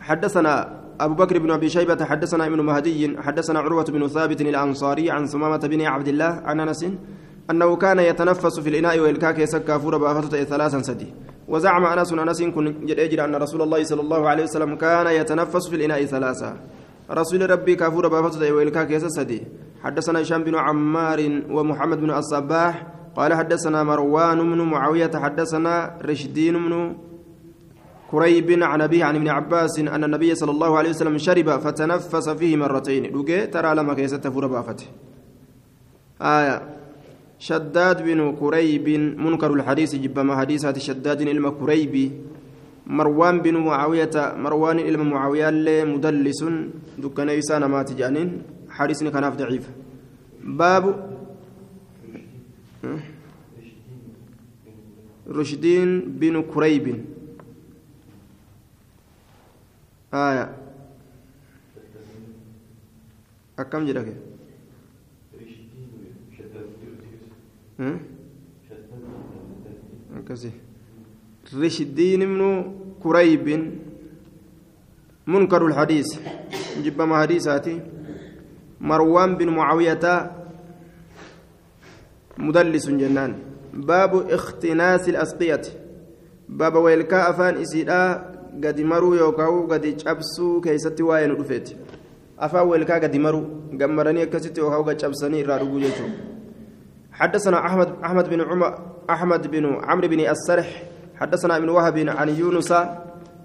حدثنا 0.00 0.80
أبو 1.00 1.14
بكر 1.14 1.38
بن 1.38 1.50
أبي 1.50 1.68
شيبة 1.68 2.04
حدثنا 2.04 2.46
ابن 2.46 2.60
مهدي 2.60 3.16
حدثنا 3.18 3.58
عروة 3.58 3.84
بن 3.84 4.08
ثابت 4.08 4.40
الأنصاري 4.40 5.10
عن 5.10 5.26
سمامة 5.26 5.56
بن 5.56 5.82
عبد 5.82 6.08
الله 6.08 6.40
عن 6.44 6.60
أنس 6.60 6.86
أنه 7.50 7.76
كان 7.76 7.98
يتنفس 7.98 8.60
في 8.60 8.68
الإناء 8.68 9.00
والكاك 9.00 9.38
يسكى 9.38 9.78
فور 9.78 9.96
بافتة 9.96 10.44
ثلاثا 10.44 10.82
سدي. 10.82 11.06
وزعم 11.48 11.84
أنس 11.84 12.12
أنس 12.12 12.42
كن 12.42 12.66
أن 13.20 13.34
رسول 13.36 13.62
الله 13.62 13.84
صلى 13.84 14.00
الله 14.00 14.28
عليه 14.28 14.44
وسلم 14.44 14.76
كان 14.76 15.06
يتنفس 15.06 15.68
في 15.68 15.76
الإناء 15.76 16.04
ثلاثة 16.04 16.56
رسول 17.10 17.50
ربي 17.50 17.74
كافور 17.74 18.08
بافتة 18.08 18.52
والكاك 18.52 18.90
يسسدي 18.90 19.42
حدثنا 19.82 20.22
هشام 20.22 20.44
بن 20.44 20.54
عمار 20.54 21.42
ومحمد 21.50 21.98
بن 22.00 22.10
الصباح 22.10 22.86
قال 23.16 23.34
حدثنا 23.34 23.82
مروان 23.82 24.38
بن 24.38 24.60
معاوية 24.60 25.10
حدثنا 25.14 25.98
رشدين 26.02 26.54
بن 26.54 26.96
كريب 28.10 28.62
عن 28.62 28.80
أبيه 28.80 29.04
عن 29.04 29.16
ابن 29.16 29.28
عباس 29.28 29.78
أن 29.78 30.04
النبي 30.04 30.34
صلى 30.34 30.50
الله 30.50 30.78
عليه 30.78 30.90
وسلم 30.90 31.18
شرب 31.18 31.50
فتنفس 31.50 32.28
فيه 32.28 32.56
مرتين. 32.56 33.16
لقي 33.16 33.46
ترى 33.46 33.74
لما 33.74 33.94
كيست 33.94 34.28
فور 34.28 34.46
بافته 34.46 34.86
آية. 36.22 36.62
شداد 37.38 38.02
بن 38.02 38.36
كريب 38.36 38.88
منكر 39.18 39.54
الحديث 39.54 39.94
جبما 39.94 40.36
حديثات 40.36 40.78
شداد 40.78 41.20
إلما 41.20 41.50
كريب. 41.50 42.12
مروان 42.86 43.40
بن 43.42 43.56
معاوية 43.56 44.10
مروان 44.16 44.78
إلما 44.78 45.04
معاوية 45.04 45.50
مدلس 45.84 46.44
دكان 46.98 47.28
إيسان 47.28 47.64
ما 47.64 47.82
تجانين 47.82 48.42
حديث 48.70 49.02
كان 49.04 49.24
ضعيف 49.30 49.66
باب 50.44 50.84
رشدين 55.28 56.00
بن 56.20 56.42
كريب 56.42 57.04
آية 60.14 60.56
أكم 63.58 63.86
جدك 63.86 64.08
أكسي 70.16 70.50
رشدين 71.54 72.20
بن 72.20 72.72
كريب. 73.02 73.46
منكر 75.26 75.66
الحديث. 75.66 76.08
جب 76.84 77.02
ما 77.02 77.22
حديثاتي 77.22 77.80
مروان 78.80 79.36
بن 79.36 79.48
معاوية 79.48 80.30
مدلس 82.38 82.88
جنان. 82.88 83.34
باب 83.74 84.30
اختناس 84.30 85.08
الأسقية. 85.08 85.62
باب 86.48 86.74
ويلكا 86.74 87.30
أفان 87.30 87.54
إسيدا. 87.56 88.30
قد 88.64 88.80
مروا 88.80 89.16
يوكاو 89.16 89.66
قد 89.66 89.84
nu 91.28 91.36
dhufeeti 91.36 91.76
afaan 92.38 92.68
weelkaa 92.68 93.00
gadi 93.00 93.18
maruu 93.18 93.46
gammadanii 93.72 94.22
akkasitti 94.22 94.60
yookaan 94.60 94.84
gad 94.84 94.98
cabsanii 95.00 95.40
irraa 95.40 95.58
dhuguu 95.58 95.80
jechuudha 95.80 96.30
حدثنا 97.12 97.66
أحمد 97.66 97.88
أحمد 98.04 98.28
بن 98.28 98.40
عمر 98.40 98.78
أحمد 99.10 99.50
بن 99.50 99.64
عمرو 99.84 100.08
بن 100.08 100.20
السرح. 100.20 100.68
حدثنا 101.20 101.56
ابن 101.56 101.68
وهب 101.68 101.98
عن 102.08 102.28
يونس 102.28 102.72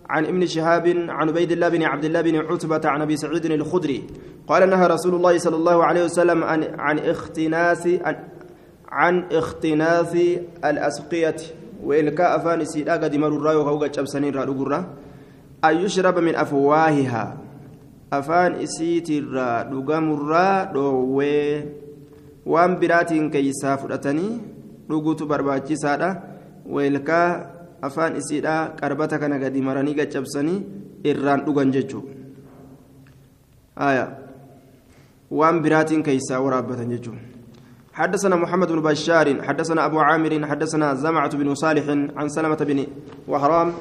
عن 0.09 0.25
ابن 0.25 0.45
شهاب 0.45 0.87
عن 1.09 1.29
عبيد 1.29 1.51
الله 1.51 1.69
بن 1.69 1.83
عبد 1.83 2.05
الله 2.05 2.21
بن 2.21 2.35
عتبة 2.35 2.81
عن 2.85 3.01
أبي 3.01 3.17
سعيد 3.17 3.45
الخدري. 3.45 4.03
قال 4.47 4.69
نهى 4.69 4.87
رسول 4.87 5.15
الله 5.15 5.37
صلى 5.37 5.55
الله 5.55 5.83
عليه 5.83 6.03
وسلم 6.03 6.43
عن 6.43 6.63
عن 6.79 6.99
اختناس 6.99 7.87
عن, 7.87 8.15
عن 8.89 9.23
اختناس 9.31 10.15
الأسقية. 10.65 11.35
وإلكاء 11.83 12.35
أفان 12.35 12.65
سيدا 12.65 12.93
قد 12.93 13.15
مروا 13.15 13.37
الراي 13.37 13.55
وهو 13.55 13.85
جبسنين 13.85 14.33
را 14.33 14.85
أن 15.65 15.77
يشرب 15.77 16.19
من 16.19 16.35
أفواهها. 16.35 17.37
أفان 18.13 18.51
إسيت 18.53 19.09
الرا 19.09 19.63
دقام 19.63 20.13
الرا 20.13 20.63
دوي 20.63 21.63
وأن 22.45 22.79
براتين 22.79 23.29
كيسا 23.29 23.75
فرأتني 23.75 24.55
dhuguutu 24.89 25.25
barbaachisaadha 25.25 26.21
weelkaa 26.65 27.54
afaan 27.87 28.17
isiidha 28.21 28.55
qarbata 28.79 29.19
kana 29.19 29.39
gadi 29.43 29.61
maranii 29.61 29.95
gaccabsanii 29.99 30.59
irraan 31.11 31.45
dhugan 31.45 31.71
jechuudha 31.75 32.11
waan 35.39 35.61
biraatiin 35.63 36.03
keeysaa 36.03 36.43
waraabbatan 36.47 36.91
jechuudha 36.95 37.35
حدثنا 37.95 38.35
محمد 38.35 38.71
بن 38.71 38.81
بشار 38.81 39.27
حدثنا 39.47 39.85
أبو 39.85 39.99
عامر 39.99 40.47
حدثنا 40.47 40.93
زمعة 40.93 41.37
بن 41.37 41.55
صالح 41.55 41.85
عن 42.17 42.29
سلمة 42.29 42.55
بن 42.55 42.87
وهرام 43.27 43.73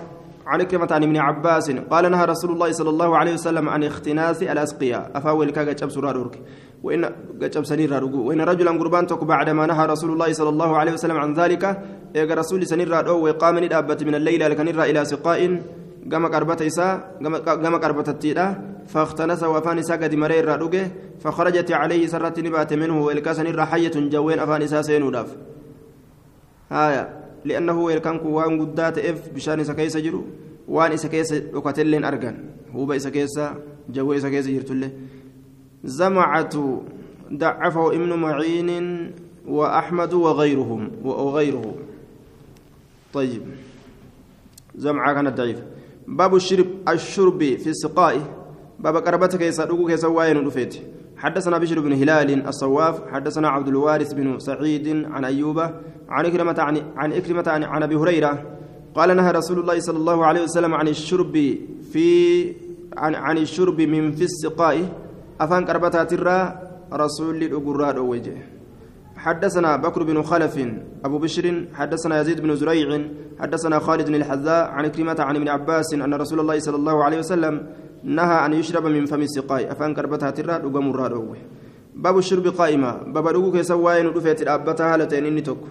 عن 0.46 0.62
كلمة 0.62 0.88
عن 0.90 1.02
ابن 1.02 1.16
عباس 1.16 1.70
قال 1.70 2.10
نهى 2.10 2.24
رسول 2.24 2.50
الله 2.50 2.72
صلى 2.72 2.90
الله 2.90 3.16
عليه 3.16 3.34
وسلم 3.34 3.68
عن 3.68 3.84
اختناس 3.84 4.42
الأسقياء 4.42 5.10
أفاول 5.14 5.50
كاجا 5.50 5.72
جاب 5.72 5.90
سرارك 5.90 6.42
وإن 6.84 7.00
جاب 7.40 7.64
سنير 7.64 7.90
وإن 8.28 8.40
رجلا 8.50 8.70
قربان 8.80 9.04
تك 9.06 9.24
بعدما 9.24 9.66
نهى 9.66 9.84
رسول 9.86 10.10
الله 10.14 10.30
صلى 10.38 10.50
الله 10.54 10.70
عليه 10.80 10.92
وسلم 10.92 11.16
عن 11.16 11.30
ذلك 11.40 11.64
إيجا 12.16 12.34
رسول 12.34 12.60
سنير 12.66 12.88
وقام 13.24 13.56
ندابة 13.64 14.00
من 14.08 14.14
الليل 14.20 14.42
لكنير 14.50 14.76
إلى 14.90 15.00
سقاء 15.04 15.40
gama 16.04 16.28
qarbata 16.28 16.64
isaa 16.64 17.00
gama 17.20 17.78
qarbatattiidha 17.80 18.46
فاختنس 18.84 19.42
وفان 19.42 19.78
إساء 19.78 19.96
قد 19.96 20.14
مرير 20.14 20.44
رأوكي 20.44 20.86
فخرجت 21.20 21.72
عليه 21.72 22.06
سرت 22.06 22.40
نبات 22.40 22.72
منه. 22.72 23.04
والكاسن 23.04 23.64
حية 23.64 23.96
جوين 23.96 24.38
أفان 24.38 24.62
إساء 24.62 24.82
سينوداف. 24.82 25.36
هايا. 26.70 27.04
لأنه 27.44 27.80
والكان 27.80 28.20
وان 28.20 28.60
قدات 28.60 28.98
إف 28.98 29.32
بشان 29.34 29.60
إساء 29.60 29.76
كيس 29.76 29.96
جرو. 29.96 30.24
وان 30.68 30.92
إساء 30.92 31.10
كيس 31.10 31.32
وقتلين 31.54 32.04
أرغان 32.04 32.36
هو 32.76 32.84
بإساء 32.84 33.12
كيس 33.12 33.40
جو 33.88 34.12
إساء 34.12 34.30
كيس 34.30 34.46
جرتله 34.48 34.90
زمعة 35.84 36.82
ضعفه 37.32 37.92
ابن 37.92 38.12
معين 38.12 39.10
وأحمد 39.46 40.12
وغيرهم 40.14 40.90
وغيره. 41.04 41.74
طيب. 43.12 43.42
زمعة 44.74 45.14
كانت 45.14 45.36
ضعيفة. 45.36 45.62
باب 46.08 46.34
الشرب 46.34 46.66
الشرب 46.88 47.38
في 47.38 47.66
السقاء. 47.66 48.20
باب 48.78 48.96
قربتك 48.96 49.40
يسألوك 49.40 49.90
يسوين 49.90 50.46
رفيت 50.46 50.76
حدثنا 51.16 51.58
بشر 51.58 51.80
بن 51.80 51.92
هلال 51.92 52.46
الصواف 52.46 53.08
حدثنا 53.08 53.48
عبد 53.48 53.68
الوارث 53.68 54.12
بن 54.12 54.38
سعيد 54.38 55.04
عن 55.04 55.24
أيوب 55.24 55.58
عن 56.08 56.26
إكرمة 56.26 56.54
عن 56.58 56.82
عن 56.96 57.12
إكرمة 57.12 57.44
عن, 57.46 57.64
عن 57.64 57.82
أبي 57.82 57.96
هريرة. 57.96 58.42
قال 58.94 59.16
نهى 59.16 59.30
رسول 59.30 59.58
الله 59.58 59.80
صلى 59.80 59.98
الله 59.98 60.26
عليه 60.26 60.42
وسلم 60.42 60.74
عن 60.74 60.88
الشرب 60.88 61.58
في 61.92 62.44
عن 62.96 63.14
عن 63.14 63.38
الشرب 63.38 63.80
من 63.80 64.12
في 64.12 64.24
السقاء. 64.24 65.03
أفان 65.40 65.64
قربتها 65.64 66.04
ترى 66.04 66.38
رسول 66.92 67.42
الأقرار 67.42 68.00
وجه 68.00 68.36
حدثنا 69.16 69.76
بكر 69.76 70.02
بن 70.02 70.22
خلف 70.22 70.54
أبو 71.04 71.18
بشر 71.18 71.64
حدثنا 71.74 72.20
يزيد 72.20 72.40
بن 72.40 72.56
زريع 72.56 72.88
حدثنا 73.40 73.78
خالد 73.78 74.06
بن 74.06 74.14
الحذاء 74.14 74.70
عن 74.70 74.86
كلمة 74.86 75.16
عن 75.18 75.36
ابن 75.36 75.48
عباس 75.48 75.94
أن 75.94 76.14
رسول 76.14 76.40
الله 76.40 76.58
صلى 76.58 76.76
الله 76.76 77.04
عليه 77.04 77.18
وسلم 77.18 77.54
نهى 78.04 78.46
أن 78.46 78.52
يشرب 78.52 78.86
من 78.86 79.06
فم 79.06 79.22
السقاء. 79.22 79.72
أفان 79.72 79.94
كربتها 79.94 80.30
ترى 80.30 80.58
دقم 80.58 80.90
الرادو 80.90 81.34
باب 81.94 82.18
الشرب 82.18 82.46
قائمة. 82.46 82.92
باب 83.14 83.26
رجوك 83.26 83.60
سواين 83.60 84.06
ودفت 84.06 84.42
الأبتها 84.42 84.94
هالتين 84.94 85.26
إني 85.26 85.40
تك 85.40 85.62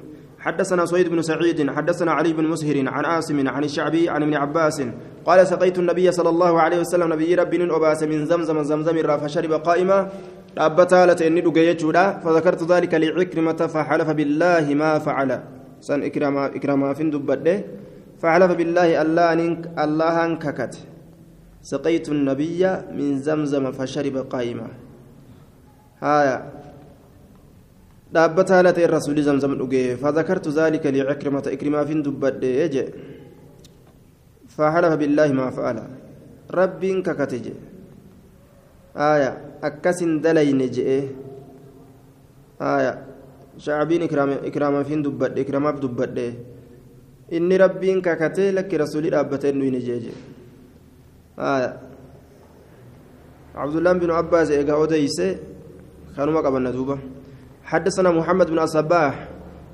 حدثنا 0.44 0.86
سويد 0.86 1.08
بن 1.08 1.22
سعيد 1.22 1.72
حدثنا 1.72 2.12
علي 2.12 2.34
بن 2.34 2.44
مسهر 2.44 2.78
عن 2.88 3.06
عاصم 3.06 3.48
عن 3.48 3.64
الشعبي 3.64 4.10
عن 4.10 4.24
ابن 4.24 4.36
عباس 4.44 4.78
قال 5.26 5.48
سقيت 5.48 5.80
النبي 5.80 6.12
صلى 6.12 6.30
الله 6.30 6.54
عليه 6.62 6.80
وسلم 6.84 7.08
نبي 7.14 7.36
رب 7.36 7.54
أباس 7.78 8.04
من 8.04 8.26
زمزم 8.26 8.64
زمزم 8.64 8.98
فشرب 9.24 9.54
قائمة 9.54 10.00
dhaabbataa 10.56 10.98
haala 11.02 11.16
ta'e 11.18 11.28
inni 11.32 11.42
dhuge 11.42 11.62
jechuudha 11.66 12.04
fadakartu 12.24 12.66
daalika 12.70 13.00
licikrimata 13.02 13.68
faxalafa 13.76 14.14
billaahi 14.20 14.76
maa 14.82 15.00
facala 15.06 15.38
san 15.88 16.04
ikramaafin 16.06 17.10
dubbadhe 17.16 17.56
faxalafa 18.22 18.58
billaahi 18.62 18.94
allahan 19.86 20.38
kakate 20.46 20.94
سقيت 21.64 22.12
النبي 22.12 22.92
من 22.92 23.24
زمزم 23.24 23.72
فشرب 23.72 24.18
قائما 24.28 24.68
هايا 26.04 26.38
dhaabbataa 28.13 28.56
haala 28.62 28.73
ta'e 28.78 28.88
rasuuli 28.88 29.23
zamzam 29.23 29.58
dhuge 29.58 29.97
fadakartu 29.97 30.54
daalika 30.54 30.93
licikrimata 30.95 31.54
ikrimaafin 31.56 32.04
dubbadhe 32.06 32.69
je 32.73 32.84
faxalafa 34.56 34.97
billaahi 35.02 35.34
maa 35.34 35.52
facala 35.52 35.86
rabbiin 36.60 37.04
kakate 37.04 37.39
je 37.45 37.54
آية 38.93 39.58
أكسن 39.63 40.21
دلين 40.21 40.62
جئ 40.69 40.89
آية 42.62 42.93
شعبين 43.58 44.02
إكرام 44.06 44.30
إكرام 44.45 44.84
فين 44.84 45.02
دبت 45.02 45.39
إكرام 45.39 45.65
في 45.73 45.80
دبت 45.82 46.17
إني 47.34 47.58
ربين 47.58 48.02
ككتي 48.02 48.52
لك 48.52 48.73
رسولي 48.73 49.10
رابتين 49.10 49.62
وين 49.62 49.80
جيجي 49.80 50.13
آية 51.39 51.71
عبد 53.56 53.76
الله 53.76 53.93
بن 53.93 54.12
عباس 54.12 54.52
إيقا 54.52 54.73
أوديس 54.73 55.17
كانوا 56.17 56.41
قبلنا 56.41 56.71
دوبا 56.71 56.97
حدثنا 57.74 58.10
محمد 58.12 58.48
بن 58.54 58.60
الصباح 58.60 59.14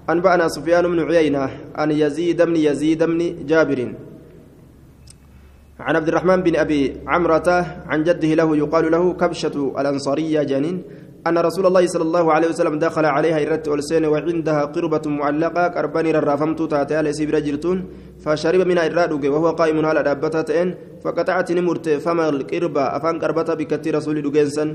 أنبأنا 0.09 0.47
سفيان 0.47 0.87
بن 0.87 0.99
عيينة 1.09 1.49
عن 1.75 1.91
يزيد 1.91 2.41
بن 2.41 2.55
يزيد 2.55 3.03
بن 3.03 3.19
جابر. 3.45 3.79
عن 5.79 5.95
عبد 5.95 6.07
الرحمن 6.07 6.39
بن 6.47 6.55
أبي 6.55 6.81
عمرة 7.07 7.49
عن 7.91 8.03
جده 8.03 8.31
له 8.39 8.57
يقال 8.57 8.91
له 8.91 9.13
كبشة 9.13 9.55
الأنصارية 9.79 10.43
جنين 10.43 10.75
أن 11.27 11.37
رسول 11.37 11.65
الله 11.65 11.87
صلى 11.87 12.03
الله 12.03 12.25
عليه 12.33 12.47
وسلم 12.47 12.79
دخل 12.79 13.05
عليها 13.05 13.37
إرت 13.43 13.67
ألسين 13.67 14.05
وعندها 14.05 14.61
قربة 14.65 15.05
معلقة 15.05 15.67
كرباني 15.67 16.11
رافمت 16.11 16.59
تاتي 16.71 16.95
على 16.95 17.13
سيبرا 17.13 17.39
جرتون 17.39 17.77
فشرب 18.23 18.61
من 18.67 18.77
إرادك 18.77 19.23
وهو 19.23 19.49
قائم 19.59 19.85
على 19.85 20.03
دابتة 20.03 20.73
فقطعت 21.03 21.51
نمرت 21.51 21.89
فما 21.89 22.29
القربة 22.29 22.83
أفان 22.97 23.19
كربة 23.19 23.49
بكتي 23.59 23.89
رسول 23.91 24.21
دقينسا 24.21 24.65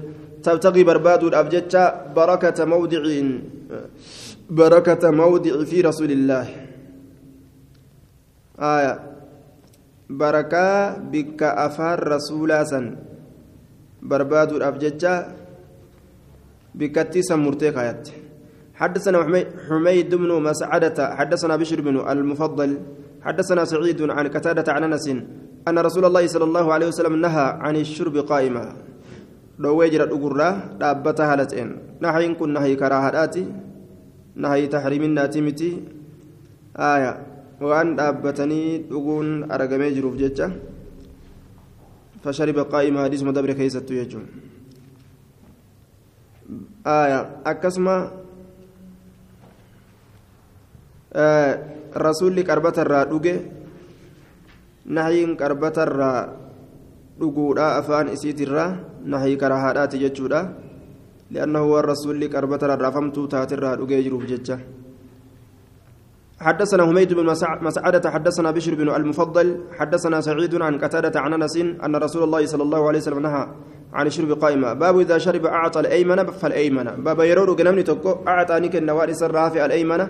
تبتغي 0.45 0.85
برباد 0.85 1.23
الأبجدة 1.25 2.13
بركة 2.17 2.65
موضع 2.65 3.03
بركة 4.51 5.11
موضع 5.11 5.65
في 5.65 5.81
رسول 5.81 6.11
الله. 6.11 6.47
آية. 8.61 8.95
بركة 10.11 10.99
بك 11.13 11.43
أفار 11.43 11.99
رسولا 12.09 12.65
سن. 12.65 12.97
برباد 14.03 14.53
الأبجدة 14.53 15.15
بكتي 16.75 17.23
سمرتيك 17.23 17.77
آيات. 17.79 18.09
حدثنا 18.75 19.19
حميد 19.69 20.15
بن 20.15 20.31
مسعدة 20.43 20.99
حدثنا 21.17 21.57
بشر 21.57 21.81
بن 21.81 21.97
المفضل 22.11 22.71
حدثنا 23.23 23.65
سعيد 23.65 24.03
عن 24.03 24.29
قتادة 24.29 24.73
عن 24.73 24.83
أنس 24.85 25.07
أن 25.69 25.79
رسول 25.79 26.05
الله 26.05 26.27
صلى 26.27 26.45
الله 26.45 26.67
عليه 26.73 26.87
وسلم 26.87 27.15
نهى 27.17 27.47
عن 27.65 27.77
الشرب 27.77 28.17
قائما. 28.17 28.94
Dhoowwee 29.61 29.91
jira 29.91 30.07
dhugurraa 30.11 30.79
dhaabbata 30.81 31.27
haala 31.31 31.47
ta'een 31.47 31.71
nahayin 32.01 32.35
kun 32.39 32.51
nahayi 32.57 32.77
karaahadhaati 32.77 33.43
nahayi 34.37 34.69
tahriiminnaati 34.69 35.41
miti. 35.43 35.71
Aya 36.75 37.23
waan 37.63 37.95
dhaabbatanii 37.95 38.91
dhuguun 38.91 39.47
argamee 39.47 39.95
jiruuf 39.95 40.19
jecha 40.19 40.51
fashariba 42.25 42.65
qaa'ima 42.67 43.07
hadiisuma 43.07 43.31
dabre 43.33 43.55
keessattu 43.55 43.95
jechuun. 43.95 44.27
Aya 46.85 47.41
akkasuma 47.47 48.11
rasuulli 51.95 52.43
qarbatarraa 52.43 53.05
dhuge 53.07 53.35
nahayin 54.85 55.39
qarbatarraa 55.39 56.21
dhuguudha 57.23 57.79
afaan 57.79 58.11
isiitirraa 58.11 58.71
karahaadhaati 59.37 59.99
jechuudha. 59.99 60.49
Li'annahu 61.31 61.73
waan 61.73 61.85
rasuulli 61.85 62.29
qarbatara 62.29 62.77
raafamtuu 62.77 63.27
taatirraa 63.29 63.77
dhugee 63.77 64.03
jiruuf 64.03 64.27
jecha. 64.27 64.59
حدثنا 66.35 66.83
هميد 66.83 67.15
بن 67.15 67.27
مسعدة 67.63 68.11
حدثنا 68.11 68.51
بشر 68.51 68.75
بن 68.75 68.89
المفضل 68.91 69.61
حدثنا 69.79 70.21
سعيد 70.21 70.55
عن 70.63 70.79
قتادة 70.79 71.21
عن 71.21 71.33
أنس 71.33 71.57
أن 71.57 71.97
رسول 71.97 72.23
الله 72.23 72.47
صلى 72.47 72.63
الله 72.63 72.89
عليه 72.89 72.99
وسلم 72.99 73.19
نهى 73.23 73.49
عن 73.95 74.07
الشرب 74.07 74.33
قائمة 74.43 74.73
باب 74.73 74.99
إذا 75.01 75.19
شرب 75.19 75.47
أعطى 75.47 75.81
الأيمن 75.81 76.27
فالأيمن. 76.27 77.07
باب 77.07 77.19
يرور 77.21 77.55
جنمني 77.57 77.83
تكو 77.83 78.27
أعطاني 78.29 78.69
كالنوارس 78.69 79.23
الرافع 79.23 79.67
الأيمن. 79.67 80.01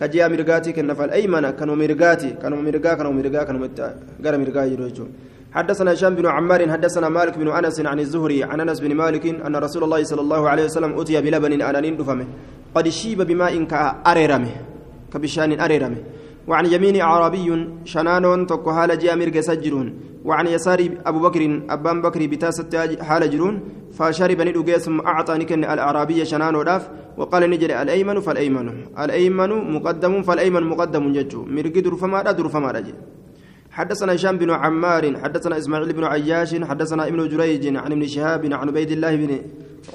كجيا 0.00 0.28
مرقاتي 0.28 0.72
كن 0.72 0.94
فالأيمن 0.94 1.50
كانوا 1.58 1.76
مرقاتي 1.76 2.30
كانوا 2.42 2.62
مرقا 2.62 2.94
كانوا 2.94 3.12
مرقا 3.12 3.42
كانوا 3.44 3.60
مرقا 3.60 4.36
مرقا 4.38 4.62
يروجون. 4.64 5.08
حدثنا 5.54 5.92
هشام 5.92 6.14
بن 6.14 6.26
عمار 6.26 6.70
حدثنا 6.70 7.08
مالك 7.08 7.38
بن 7.38 7.48
أنس 7.48 7.80
عن 7.80 8.00
الزهري 8.00 8.44
عن 8.44 8.60
أنس 8.60 8.80
بن 8.80 8.94
مالك 8.94 9.26
أن 9.46 9.56
رسول 9.56 9.84
الله 9.84 10.00
صلى 10.04 10.20
الله 10.20 10.48
عليه 10.48 10.64
وسلم 10.64 11.00
أتي 11.00 11.20
بلبن 11.20 11.62
أنانين 11.62 11.96
دفمه. 11.96 12.26
قد 12.74 12.88
شيب 12.88 13.22
بماء 13.22 13.64
كاريرمه 13.64 14.52
كبشان 15.12 15.60
أريرمه. 15.60 15.96
وعن 16.48 16.66
يمين 16.66 17.00
أعرابي 17.00 17.48
شنانون 17.84 18.46
تكو 18.46 18.72
حال 18.72 18.98
جاء 18.98 19.16
مرق 19.16 19.40
سجرون 19.40 19.88
وعن 20.24 20.46
يسار 20.46 20.80
أبو 21.06 21.18
بكر 21.20 21.42
أبان 21.70 22.02
بكر 22.02 22.26
بتاسة 22.26 22.72
حال 23.02 23.30
جرون. 23.30 23.60
فشرب 23.92 24.40
ندوغي 24.40 24.78
ثم 24.78 25.00
اعطاني 25.00 25.44
كن 25.44 25.64
الأعرابي 25.64 26.24
شنانو 26.24 26.62
داف. 26.62 26.88
وقال 27.18 27.50
نجري 27.50 27.82
الأيمن 27.82 28.20
فالأيمن. 28.20 28.68
الأيمن 28.98 29.50
مقدم 29.74 30.22
فالأيمن 30.22 30.62
مقدم 30.62 31.12
ججو. 31.12 31.44
مرق 31.44 31.76
درفما 31.86 32.32
درفما 32.32 32.70
رجل 32.70 32.94
حدثنا 33.72 34.14
هشام 34.14 34.38
بن 34.38 34.50
عمار 34.50 35.04
حدثنا 35.22 35.58
إسماعيل 35.58 35.92
بن 35.92 36.04
عياش 36.04 36.54
حدثنا 36.54 37.08
ابن 37.08 37.28
جريج 37.28 37.76
عن 37.76 37.92
ابن 37.92 38.06
شهاب 38.06 38.52
عن 38.52 38.68
عبيد 38.68 38.90
الله 38.90 39.16
بن 39.16 39.30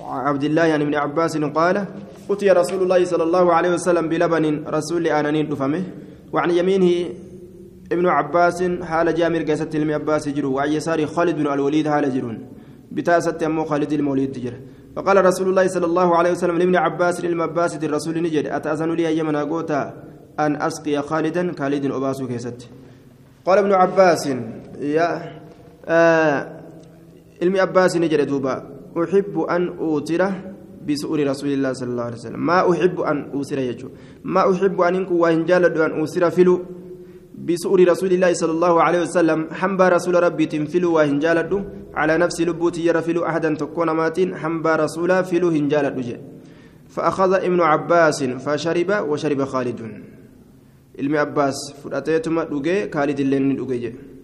عبد 0.02 0.44
الله 0.44 0.62
عن 0.62 0.82
ابن 0.82 0.96
عباس 0.96 1.38
قال 1.38 1.86
أتي 2.30 2.50
رسول 2.50 2.84
الله 2.84 3.06
صلى 3.06 3.24
الله 3.24 3.54
عليه 3.54 3.74
وسلم 3.74 4.10
بلبن 4.10 4.64
رسول 4.68 5.08
آنانين 5.08 5.50
دفمه 5.50 5.84
وعن 6.34 6.50
يمينه 6.52 7.10
ابن 7.92 8.06
عباس 8.08 8.64
حال 8.90 9.16
جامر 9.16 9.42
قاسة 9.44 9.70
المي 9.76 9.94
عباس 9.94 10.30
جرو 10.30 10.54
وعن 10.56 10.72
يسار 10.72 11.06
خالد 11.06 11.36
بن 11.36 11.48
الوليد 11.54 11.88
حال 11.88 12.06
جرون 12.16 12.38
بتاسة 12.92 13.38
أمو 13.46 13.66
خالد 13.66 13.92
المولد 13.94 14.32
تجر 14.32 14.54
فقال 14.96 15.26
رسول 15.26 15.50
الله 15.50 15.68
صلى 15.68 15.86
الله 15.86 16.18
عليه 16.18 16.32
وسلم 16.32 16.58
لابن 16.58 16.76
عباس 16.76 17.22
لابن 17.22 17.42
عباس 17.42 17.84
الرسول 17.84 18.16
نجد 18.24 18.46
أتأذن 18.46 18.92
لي 18.92 19.08
أيما 19.08 19.44
قوتا 19.44 19.82
أن 20.40 20.62
أسقي 20.62 21.02
خالدا؟ 21.02 21.52
خالد 21.60 21.86
أباسو 21.86 22.28
كيست 22.28 22.70
قال 23.48 23.58
ابن 23.60 23.72
عباس 23.72 24.28
يا 24.80 25.10
آه 25.86 26.40
عباس 27.42 27.98
نجد 27.98 28.28
دوبا 28.28 28.56
أحب 29.04 29.40
أن 29.40 29.64
أوتره 29.80 30.32
بسؤر 30.88 31.20
رسول 31.28 31.50
الله 31.56 31.74
صلى 31.74 31.90
الله 31.90 32.04
عليه 32.04 32.16
وسلم. 32.16 32.46
ما 32.46 32.72
أحب 32.72 33.00
أن 33.00 33.18
أوسر 33.32 33.60
يجو 33.60 33.88
ما 34.24 34.52
أحب 34.52 34.82
أن 34.82 34.96
إنكو 34.96 35.16
وإن 35.16 35.46
جالد 35.46 35.78
أن 35.78 35.92
أوسر 36.00 36.30
فلو 36.30 36.56
بسؤر 37.48 37.88
رسول 37.88 38.12
الله 38.12 38.34
صلى 38.34 38.52
الله 38.52 38.84
عليه 38.84 39.02
وسلم. 39.02 39.40
حنبا 39.52 39.90
رسول 39.90 40.24
ربي 40.24 40.46
تنفلو 40.46 40.94
وإن 40.96 41.20
جالد 41.20 41.52
على 41.96 42.18
نفس 42.18 42.42
لبوتي 42.42 42.86
يرفلو 42.86 43.26
أحدا 43.26 43.56
تكون 43.56 43.90
ماتين. 43.92 44.36
حنبا 44.36 44.76
رسول 44.76 45.24
فلو 45.24 45.48
هنجالد 45.50 46.20
فأخذ 46.90 47.34
ابن 47.34 47.62
عباس 47.62 48.24
فشرب 48.24 48.90
وشرب 49.10 49.44
خالد. 49.44 49.80
Ilmi 50.98 51.18
abbaas 51.18 51.58
fudhateetuma 51.82 52.46
dhugee 52.46 52.88
kaalid 52.96 53.20
illee 53.20 53.40
ni 53.40 53.56
dhuge 53.56 53.80
jedhe. 53.86 54.18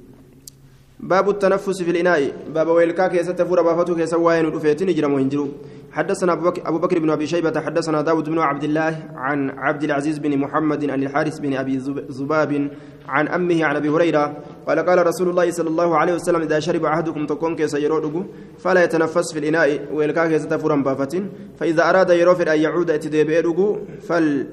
باب 1.04 1.30
التنفس 1.30 1.82
في 1.82 1.92
الإناء 1.92 2.32
باب 2.56 2.68
ويلكا 2.68 3.08
كيسة 3.08 3.34
فورا 3.36 3.62
بافتو 3.62 3.96
كيسة 3.96 4.18
واين 4.18 4.46
ودفيتين 4.46 4.94
جرم 4.96 5.14
وينجرو 5.14 5.48
حدثنا 5.92 6.34
أبو 6.34 6.44
بكر, 6.50 6.62
أبو 6.66 6.78
بكر 6.78 7.00
بن 7.00 7.10
أبي 7.10 7.28
شيبة 7.28 7.62
حدثنا 7.62 8.02
داود 8.02 8.30
بن 8.30 8.40
عبد 8.40 8.64
الله 8.64 8.94
عن 9.16 9.50
عبد 9.50 9.84
العزيز 9.84 10.18
بن 10.20 10.38
محمد 10.38 10.90
عن 10.90 11.04
الحارث 11.04 11.40
بن 11.40 11.54
أبي 11.54 11.80
زباب 12.10 12.72
عن 13.08 13.28
أمه 13.28 13.66
عن 13.66 13.76
أبي 13.76 13.90
هريرة 13.90 14.38
قال 14.68 14.80
قال 14.80 15.08
رسول 15.08 15.30
الله 15.30 15.52
صلى 15.52 15.70
الله 15.70 15.98
عليه 15.98 16.14
وسلم 16.14 16.42
إذا 16.42 16.60
شرب 16.60 16.86
أحدكم 16.86 17.26
تكون 17.26 17.56
كيسة 17.56 17.78
يرودو 17.78 18.24
فلا 18.60 18.84
يتنفس 18.84 19.34
في 19.34 19.40
الإناء 19.40 19.94
ويلكا 19.94 20.28
كيسة 20.28 20.58
فورا 20.58 20.76
بافتين 20.76 21.30
فإذا 21.60 21.90
أراد 21.90 22.10
يروفر 22.10 22.54
أن 22.54 22.60
يعود 22.60 22.92
اتدبيرو 22.92 23.78
فل 24.08 24.48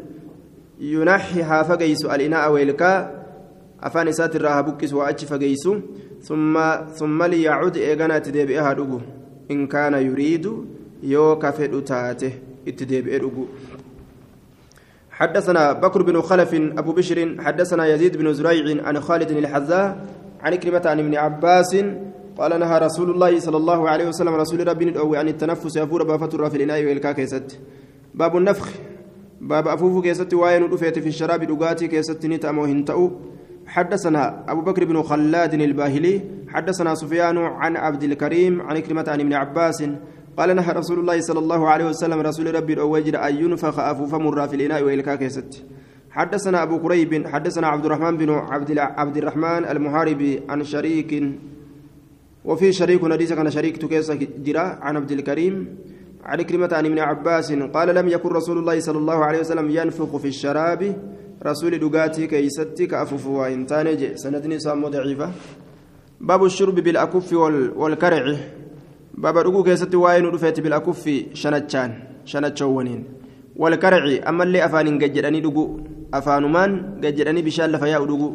ينحي 0.80 1.64
فقيس 1.64 2.04
الإناء 2.04 2.52
ويلكا 2.52 3.24
أفان 3.82 4.08
إسات 4.08 4.36
الراها 4.36 4.60
بكس 4.60 4.92
وأتش 4.92 5.24
فقيس 5.24 5.68
ثم 6.22 6.54
ثم 6.94 7.22
ليعود 7.22 7.76
إيغانا 7.76 8.18
تدبئها 8.18 8.72
دقو 8.72 9.00
إن 9.50 9.66
كان 9.66 9.94
يريد 9.94 10.46
يو 11.02 11.38
كفر 11.38 11.80
تاته 11.80 12.32
اتدبئ 12.68 13.18
دقو 13.18 13.44
حدثنا 15.10 15.72
بكر 15.72 16.02
بن 16.02 16.20
خلف 16.20 16.54
أبو 16.54 16.92
بشر 16.92 17.36
حدثنا 17.38 17.86
يزيد 17.86 18.16
بن 18.16 18.32
زريع 18.32 18.86
عن 18.86 19.00
خالد 19.00 19.30
الحذاء 19.30 20.06
عن 20.40 20.54
كلمة 20.54 20.82
عن 20.86 20.98
ابن 20.98 21.14
عباس 21.14 21.76
قال 22.38 22.60
نهى 22.60 22.78
رسول 22.78 23.10
الله 23.10 23.40
صلى 23.40 23.56
الله 23.56 23.88
عليه 23.88 24.08
وسلم 24.08 24.34
رسول 24.34 24.68
ربي 24.68 25.16
عن 25.18 25.28
التنفس 25.28 25.76
يفور 25.76 26.02
بافتر 26.02 26.50
في 26.50 26.56
الإناء 26.56 26.84
والكا 26.84 27.12
كيست. 27.12 27.58
باب 28.14 28.36
النفخ. 28.36 28.68
باب 29.40 29.68
أفوف 29.68 30.02
كيست 30.02 30.34
واين 30.34 30.62
رفيت 30.62 30.98
في 30.98 31.08
الشراب 31.08 31.44
دقاتي 31.44 31.88
كيست 31.88 32.26
نتأمو 32.26 32.64
هنتأو 32.64 33.10
حدثنا 33.66 34.44
أبو 34.48 34.60
بكر 34.60 34.84
بن 34.84 35.02
خلاد 35.02 35.54
الباهلي 35.54 36.20
حدثنا 36.48 36.94
سفيان 36.94 37.38
عن 37.38 37.76
عبد 37.76 38.02
الكريم 38.02 38.60
عن 38.62 38.78
كلمة 38.78 39.04
عن 39.08 39.20
ابن 39.20 39.32
عباس 39.32 39.84
قال 40.36 40.56
نهى 40.56 40.72
رسول 40.72 40.98
الله 40.98 41.20
صلى 41.20 41.38
الله 41.38 41.68
عليه 41.68 41.84
وسلم 41.84 42.20
رسول 42.20 42.54
ربي 42.54 42.72
الأوجر 42.72 43.28
أن 43.28 43.36
ينفخ 43.36 43.78
أفوف 43.78 44.14
مر 44.14 44.48
في 44.48 44.56
الإناء 44.56 44.82
وإلكا 44.82 45.14
كيست 45.14 45.64
حدثنا 46.10 46.62
أبو 46.62 46.78
كريب 46.78 47.26
حدثنا 47.26 47.66
عبد 47.66 47.84
الرحمن 47.84 48.16
بن 48.16 48.30
عبد 48.30 48.78
عبد 48.78 49.16
الرحمن 49.16 49.64
المحاربي 49.64 50.40
عن 50.48 50.64
شريك 50.64 51.24
وفي 52.44 52.72
شريك 52.72 53.12
حديث 53.12 53.32
كان 53.32 53.50
شريك 53.50 53.76
تكيس 53.76 54.10
جرا 54.46 54.60
عن 54.60 54.96
عبد 54.96 55.12
الكريم. 55.12 55.54
عن 56.24 56.42
كلمة 56.42 56.68
عن 56.72 56.86
ابن 56.86 56.98
عباس 56.98 57.52
قال 57.52 57.94
لم 57.94 58.08
يكن 58.08 58.28
رسول 58.28 58.58
الله 58.58 58.80
صلى 58.80 58.98
الله 58.98 59.24
عليه 59.24 59.40
وسلم 59.40 59.70
ينفخ 59.70 60.16
في 60.16 60.28
الشراب. 60.28 60.96
رسول 61.46 61.78
دقاتي 61.78 62.26
كيستي 62.26 62.86
كأفف 62.86 63.26
وإن 63.26 63.66
تانج 63.66 64.14
سندني 64.14 64.58
سامو 64.58 64.88
ضعيفة 64.88 65.30
باب 66.20 66.44
الشرب 66.44 66.74
بالأكف 66.74 67.32
والكرع. 67.76 68.36
باب 69.14 69.36
رقو 69.38 69.62
كيستي 69.62 69.96
واين 69.96 70.26
رفيت 70.26 70.60
بالأكف 70.60 71.10
شنتشان 71.32 71.90
شنتشونين 72.24 73.04
والكرع 73.56 74.28
أما 74.28 74.42
اللي 74.44 74.64
أفان 74.64 74.98
قجراني 75.02 75.40
دقو 75.40 75.80
أفانمان 76.14 77.00
قجراني 77.04 77.42
بشان 77.42 77.72
لفيا 77.72 77.98
دقو 77.98 78.34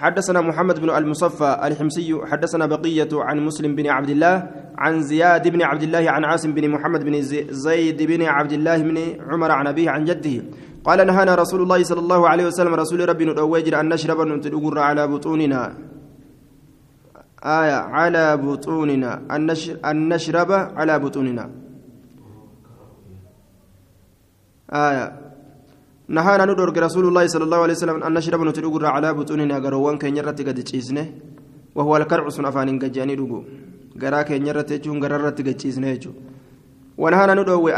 حدثنا 0.00 0.40
محمد 0.40 0.80
بن 0.80 0.90
المصفى 0.90 1.60
الحمصي 1.64 2.20
حدثنا 2.30 2.66
بقية 2.66 3.08
عن 3.12 3.36
مسلم 3.44 3.74
بن 3.74 3.86
عبد 3.86 4.10
الله 4.10 4.50
عن 4.78 5.02
زياد 5.02 5.48
بن 5.48 5.62
عبد 5.62 5.82
الله 5.82 6.10
عن 6.10 6.24
عاصم 6.24 6.54
بن 6.54 6.70
محمد 6.70 7.04
بن 7.04 7.22
زيد 7.50 8.02
بن 8.02 8.22
عبد 8.22 8.52
الله 8.52 8.78
بن 8.78 8.98
عمر 9.28 9.50
عن 9.50 9.66
أبيه 9.66 9.90
عن 9.90 10.04
جده. 10.04 10.44
قال 10.84 11.06
نهانا 11.06 11.34
رسول 11.34 11.62
الله 11.62 11.82
صلى 11.82 12.00
الله 12.00 12.28
عليه 12.28 12.46
وسلم 12.46 12.74
رسول 12.74 13.08
ربي 13.08 13.24
نؤوجر 13.24 13.80
أن 13.80 13.88
نشرب 13.88 14.20
نتدقر 14.20 14.78
على 14.78 15.06
بطوننا. 15.06 15.74
آية 17.44 17.78
على 17.96 18.36
بطوننا. 18.36 19.22
أن 19.84 20.08
نشرب 20.08 20.52
على 20.52 20.98
بطوننا. 20.98 21.50
آية 24.72 25.19
نهانا 26.16 26.44
ندرك 26.50 26.76
رسول 26.86 27.04
الله 27.08 27.24
صلى 27.34 27.44
الله 27.46 27.60
عليه 27.64 27.76
وسلم 27.78 27.96
أن 28.06 28.12
نشرب 28.18 28.40
نتلقر 28.48 28.84
على 28.94 29.08
بطوننا 29.14 29.56
قروان 29.64 29.96
كي 30.02 30.10
نرتي 30.10 30.42
قد 30.48 30.58
تشيسنه 30.66 31.06
وهو 31.76 31.92
الكرع 31.96 32.26
سن 32.34 32.44
أفان 32.50 32.68
قجاني 32.82 33.14
رقو. 33.20 33.38
قرا 34.00 34.22
كي 34.28 34.38
نرتي 34.42 34.78
جون 34.82 34.96
قررت 35.02 35.38
قد 35.46 35.54
تشيسنه 35.54 35.94
ونهانا 36.98 37.34
ندعو 37.38 37.68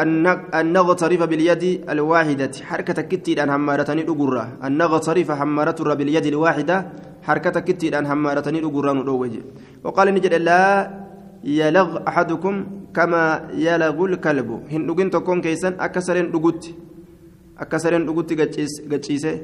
أن 0.59 0.67
نغترف 0.77 1.23
باليد 1.31 1.63
الواحدة. 1.93 2.55
حركة 2.69 2.99
كتير 3.11 3.37
أن 3.43 3.51
همارتني 3.55 4.03
رقرة 4.11 4.45
أن 4.65 4.73
نغترف 4.81 5.29
همارة 5.31 5.95
باليد 5.99 6.27
الواحدة. 6.33 6.77
حركة 7.27 7.57
كتير 7.69 7.93
أن 7.99 8.07
همارتني 8.07 8.59
رقرة 8.67 8.93
ندعو 8.93 9.23
وقال 9.85 10.07
نجد 10.15 10.35
لا 10.49 10.63
يلغ 11.45 11.89
أحدكم 12.09 12.55
كما 12.97 13.23
يلغ 13.67 13.97
الكلب. 14.05 14.49
هندوغين 14.73 15.09
تكون 15.11 15.39
كيسان 15.45 15.73
أكسرين 15.87 16.27
رقوت 17.63 17.75
أكسرين 17.75 18.09
رقوت 18.09 18.33
قتشيسه 18.93 19.41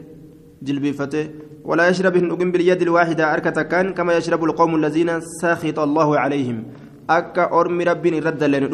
جلبيفته 0.63 1.29
ولا 1.65 1.89
يشرب 1.89 2.17
هندوغين 2.17 2.53
باليد 2.53 2.83
الواحدة 2.83 3.35
أركة 3.35 3.63
كان 3.63 3.95
كما 3.95 4.13
يشرب 4.17 4.45
القوم 4.45 4.75
الذين 4.75 5.21
ساخط 5.21 5.79
الله 5.79 6.19
عليهم 6.19 6.65
أكا 7.11 7.45
أرمي 7.53 7.85
رب 7.85 8.07
رد 8.07 8.45
لين 8.45 8.65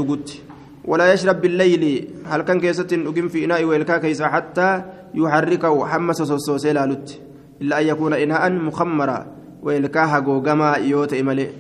ولا 0.84 1.12
يشرب 1.12 1.40
بالليل 1.40 2.08
هل 2.26 2.42
كان 2.42 2.60
كيسة 2.60 2.96
نقم 2.96 3.28
في 3.28 3.44
إناء 3.44 3.64
ويلكا 3.64 3.98
كيسة 3.98 4.28
حتى 4.28 4.82
يحركه 5.14 5.86
حمس 5.86 6.16
سوسوسي 6.16 6.72
لالت 6.72 7.20
إلا 7.62 7.80
أن 7.80 7.86
يكون 7.86 8.12
إناء 8.14 8.52
مخمرا 8.52 9.26
ويلكا 9.62 10.04
هقوقما 10.04 10.76
يوتي 10.76 11.22
ملئ 11.22 11.50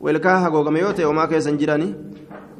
ويلكا 0.00 0.30
هقوقما 0.30 0.78
يوتي 0.78 1.04
وما 1.04 1.26
كيسا 1.26 1.50
جراني 1.50 1.94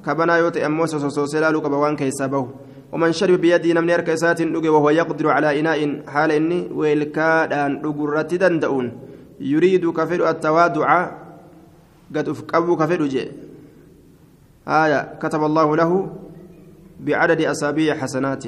كبنا 0.06 0.36
يوتي 0.36 0.66
أمو 0.66 0.86
سوسوسي 0.86 1.40
لالو 1.40 1.60
كبوان 1.60 1.96
كيسا 1.96 2.26
به 2.26 2.69
ومن 2.92 3.12
شرب 3.12 3.40
بيده 3.40 3.72
نمني 3.72 3.94
أركيسات 3.94 4.40
وهو 4.40 4.90
يقدر 4.90 5.28
على 5.28 5.60
إناء 5.60 6.02
حال 6.06 6.30
إني 6.30 6.68
ويلكا 6.74 7.46
دان 7.46 7.72
أقرت 7.86 8.34
دندؤون. 8.34 8.86
يريد 9.40 9.90
كفر 9.90 10.30
التوادع. 10.30 11.10
قد 12.16 12.28
أفقبوا 12.28 12.76
كفر 12.76 13.02
جي 13.06 13.28
آية 14.68 15.18
كتب 15.22 15.42
الله 15.44 15.76
له 15.76 15.90
بعدد 17.00 17.40
أسابيع 17.40 17.94
حسنات. 17.94 18.44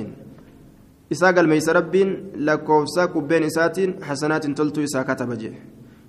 إساق 1.12 1.38
الميس 1.38 1.68
رب 1.68 1.94
لكوفسا 2.36 3.04
كبين 3.06 3.42
إسات 3.44 4.02
حسنات 4.02 4.44
تلتو 4.46 4.82
إسا 4.82 5.02
كتب 5.02 5.30
جه. 5.38 5.52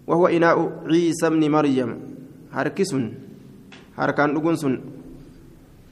وهو 0.08 0.28
إناء 0.28 0.58
عيسى 0.90 1.30
بن 1.30 1.52
مريم. 1.52 1.90
هركس 2.52 2.92
هركان 3.98 4.30
أقنس 4.36 4.66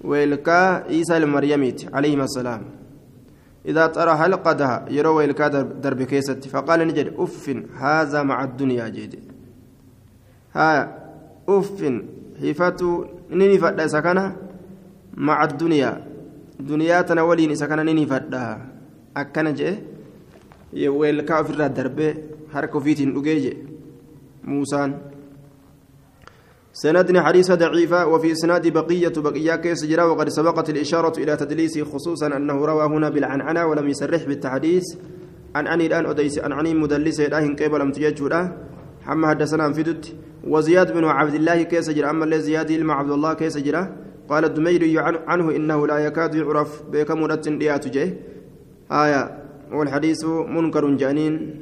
ويلكا 0.03 0.89
عيسى 0.89 1.17
المريميت 1.17 1.95
عليه 1.95 2.23
السلام 2.23 2.61
إذا 3.65 3.87
ترى 3.87 4.15
حلقتها 4.15 4.85
يرى 4.89 5.07
ويلكا 5.07 5.47
درب 5.83 6.01
كيست 6.03 6.47
فقال 6.47 6.87
نجد 6.87 7.13
أف 7.17 7.45
هذا 7.77 8.23
مع 8.23 8.43
الدنيا 8.43 8.87
جيد 8.87 9.19
ها 10.55 10.97
أف 11.49 11.83
hifatu 12.41 13.07
ni 13.29 13.47
nifadha 13.47 13.85
isa 13.85 14.01
kana 14.01 14.33
maca 15.15 15.39
addunyaa 15.39 15.97
duniyaa 16.59 17.03
tana 17.03 17.23
waliin 17.23 17.51
isa 17.51 17.67
kana 17.67 17.83
ni 17.83 17.93
nifadha 17.93 18.57
akkana 19.13 19.51
jee 19.51 19.77
weelkaa 20.89 21.41
ofirraa 21.41 21.69
darbee 21.69 22.15
harka 22.53 22.79
سندني 26.73 27.21
حديث 27.21 27.51
ضعيفة 27.51 28.07
وفي 28.07 28.31
إسناد 28.31 28.67
بقية 28.67 29.13
بقية 29.17 29.55
كيس 29.55 29.85
جرا 29.85 30.03
وقد 30.03 30.29
سبقت 30.29 30.69
الإشارة 30.69 31.19
إلى 31.19 31.35
تدليسه 31.37 31.83
خصوصا 31.83 32.27
أنه 32.27 32.65
روى 32.65 32.85
هنا 32.85 33.09
بالعنعنة 33.09 33.65
ولم 33.65 33.87
يسرح 33.87 34.23
بالتحديث. 34.23 34.83
عن 35.55 35.67
أني 35.67 35.85
الآن 35.85 36.05
أديس 36.05 36.39
عن 36.39 36.51
عني 36.51 36.73
مدلس 36.73 37.19
إله 37.19 37.55
كيف 37.55 37.73
لم 37.73 37.91
تجد 37.91 38.51
حما 39.01 39.27
حدثنا 39.29 39.73
في 39.73 39.83
دت 39.83 40.15
وزياد 40.47 40.93
بن 40.93 41.05
عبد 41.05 41.33
الله 41.33 41.63
كيس 41.63 41.89
جرى 41.89 42.09
أما 42.09 42.23
اللي 42.25 42.39
زياد 42.39 42.71
إلما 42.71 42.93
عبد 42.93 43.11
الله 43.11 43.33
كيس 43.33 43.57
جرى 43.57 43.83
قال 44.29 44.45
الدميري 44.45 44.99
عنه 44.99 45.55
إنه 45.55 45.87
لا 45.87 45.97
يكاد 45.97 46.35
يعرف 46.35 46.83
بكمرة 46.91 47.35
ديات 47.35 47.87
جه 47.87 48.13
آية 48.91 49.21
والحديث 49.71 50.25
منكر 50.25 50.95
جانين 50.95 51.55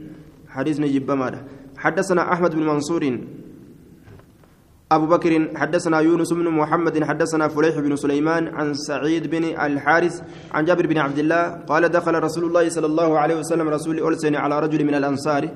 حديث 0.48 0.80
نجيب 0.80 1.06
بماذا؟ 1.06 1.46
حدثنا 1.78 2.34
أحمد 2.34 2.56
بن 2.56 2.64
منصور 2.68 3.20
أبو 4.92 5.06
بكر 5.06 5.52
حدثنا 5.56 6.00
يونس 6.00 6.34
بن 6.34 6.50
محمد 6.50 7.04
حدثنا 7.04 7.48
فليح 7.48 7.80
بن 7.80 7.96
سليمان 7.96 8.48
عن 8.48 8.74
سعيد 8.74 9.28
بن 9.28 9.44
الحارث 9.44 10.22
عن 10.52 10.66
جابر 10.66 10.88
بن 10.88 10.98
عبد 10.98 11.20
الله 11.20 11.44
قال 11.44 11.90
دخل 11.90 12.24
رسول 12.24 12.44
الله 12.44 12.70
صلى 12.70 12.86
الله 12.86 13.20
عليه 13.20 13.36
وسلم 13.36 13.70
رسول 13.70 14.08
ألسن 14.08 14.36
على 14.36 14.60
رجل 14.60 14.86
من 14.86 14.96
الأنصار 14.96 15.50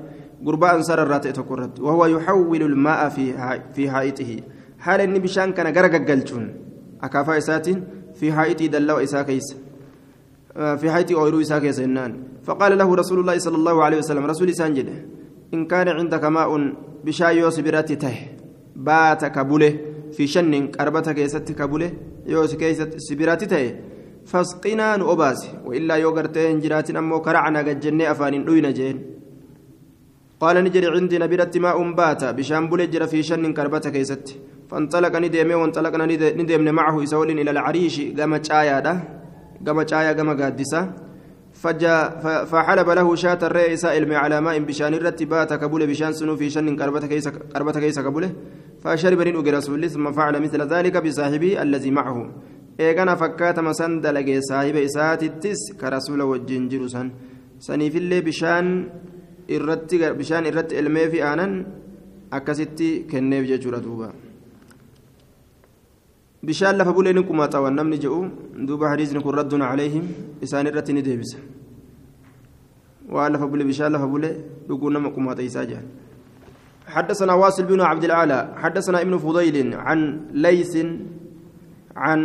قرباء 0.46 0.76
أنصار 0.76 1.02
الراتئ 1.02 1.32
تكرت 1.32 1.80
وهو 1.80 2.06
يحول 2.06 2.62
الماء 2.62 3.08
في 3.08 3.34
في 3.74 3.90
حائطه 3.90 4.36
حال 4.78 5.00
إني 5.00 5.18
بشان 5.18 5.52
كان 5.52 5.74
غرق 5.78 6.10
قلتون 6.10 6.54
أكافأ 7.02 7.38
إسات 7.38 7.68
في 8.14 8.32
حائطي 8.32 8.68
دلوا 8.68 9.02
إساكيس 9.02 9.56
في 10.54 10.90
حائطي 10.90 11.14
أويرو 11.14 11.40
إساكيس 11.40 11.78
إنان. 11.78 12.22
فقال 12.44 12.78
له 12.78 12.94
رسول 12.94 13.18
الله 13.20 13.38
صلى 13.38 13.56
الله 13.56 13.84
عليه 13.84 13.98
وسلم 13.98 14.26
رسول 14.26 14.54
سانجد 14.54 14.88
إن 15.54 15.66
كان 15.66 15.88
عندك 15.88 16.24
ماء 16.24 16.72
بشاي 17.04 17.42
يوسبرات 18.76 19.20
ته 19.20 19.24
بات 19.24 19.24
كبوله 19.24 19.78
في 20.12 20.26
شن 20.26 20.66
قربتك 20.66 21.18
يست 21.18 21.52
كبوله 21.52 21.92
يوس 22.26 22.54
كيست 22.54 22.96
سبرات 22.96 23.44
ته 23.44 23.74
فاسقنا 24.26 24.96
نؤباس 24.96 25.40
وإلا 25.64 25.94
يوغرتين 25.94 26.60
جرات 26.60 26.90
أمو 26.90 27.20
كرعنا 27.20 27.58
قد 27.58 27.80
جنة 27.80 28.10
أفان 28.10 28.44
دوين 28.44 28.72
جين 28.72 28.96
قال 30.40 30.64
نجري 30.64 30.86
عندي 30.86 31.18
نبيرت 31.18 31.58
ماء 31.58 31.92
بات 31.92 32.24
بشام 32.24 32.68
بلجر 32.70 33.06
في 33.06 33.22
شن 33.22 33.52
كربتك 33.52 33.92
كيست 33.92 34.36
فانطلق 34.70 35.16
نديمه 35.16 35.54
وانطلقنا 35.54 36.04
نديمنا 36.40 36.72
معه 36.72 37.02
يسول 37.02 37.30
إلى 37.30 37.50
العريش 37.50 38.00
قام 38.18 38.42
شايا 38.42 38.80
ده 38.80 38.94
قام 39.66 39.86
شايا 39.86 40.12
قام 40.18 40.30
قادسة 40.40 40.80
فجاء 40.80 41.13
فحلب 42.50 42.88
له 42.98 43.08
شاة 43.14 43.38
الرئيس 43.42 43.84
علمي 43.84 44.16
على 44.16 44.40
ماء 44.40 44.58
بشان 44.58 44.94
الرتبات 44.94 45.50
كبول 45.62 45.82
بشان 45.86 46.12
سنو 46.12 46.36
في 46.36 46.50
شن 46.50 46.76
كربتك 46.76 47.08
كيس 47.08 47.28
كربتك 47.28 47.80
كيس 47.80 47.98
كبوله 48.06 48.30
فشرب 48.82 49.20
ندوق 49.28 49.48
رسول 49.58 49.82
ثم 49.90 50.06
فعل 50.12 50.34
مثل 50.44 50.60
ذلك 50.74 50.94
بصاحبه 51.04 51.62
الذي 51.62 51.90
معه 51.90 52.18
dalagee 54.04 54.40
saahiba 54.42 54.80
isaatittis 54.88 55.60
ka 55.78 55.90
rasuula 55.94 56.26
wajjin 56.26 56.68
jiru 56.68 56.88
san 56.90 57.06
saniifillee 57.66 58.22
bishaan 58.28 58.66
irratti 59.48 59.96
bishaan 60.18 60.44
irratti 60.50 60.74
elmee 60.80 61.08
fi 61.12 61.22
aanan 61.22 61.52
akkasitti 62.36 63.06
kenneef 63.10 63.46
jechuudha 63.50 63.80
duuba 63.86 64.08
bishaan 66.42 66.76
lafa 66.76 66.92
bulee 66.92 67.14
ni 67.14 67.22
qumaxawan 67.22 67.74
namni 67.78 67.98
jedhu 68.04 68.20
duuba 68.66 68.90
hadiisni 68.92 69.22
kun 69.22 69.34
raddun 69.40 69.62
caleehim 69.70 70.04
isaan 70.42 70.66
irratti 70.66 70.92
ni 70.92 71.02
deebisa 71.02 71.38
waan 73.10 73.32
lafa 73.32 73.46
bulee 73.46 73.64
bishaan 73.64 73.92
lafa 73.92 74.06
bulee 74.06 74.34
dhuguu 74.68 74.90
nama 74.90 75.10
حدثنا 76.84 77.32
واصل 77.32 77.64
بن 77.64 77.80
عبد 77.80 78.04
الأعلى 78.04 78.38
حدثنا 78.62 79.00
ابن 79.00 79.14
فضيل 79.18 79.56
عن 79.74 79.98
ليث 80.32 80.74
عن 81.96 82.20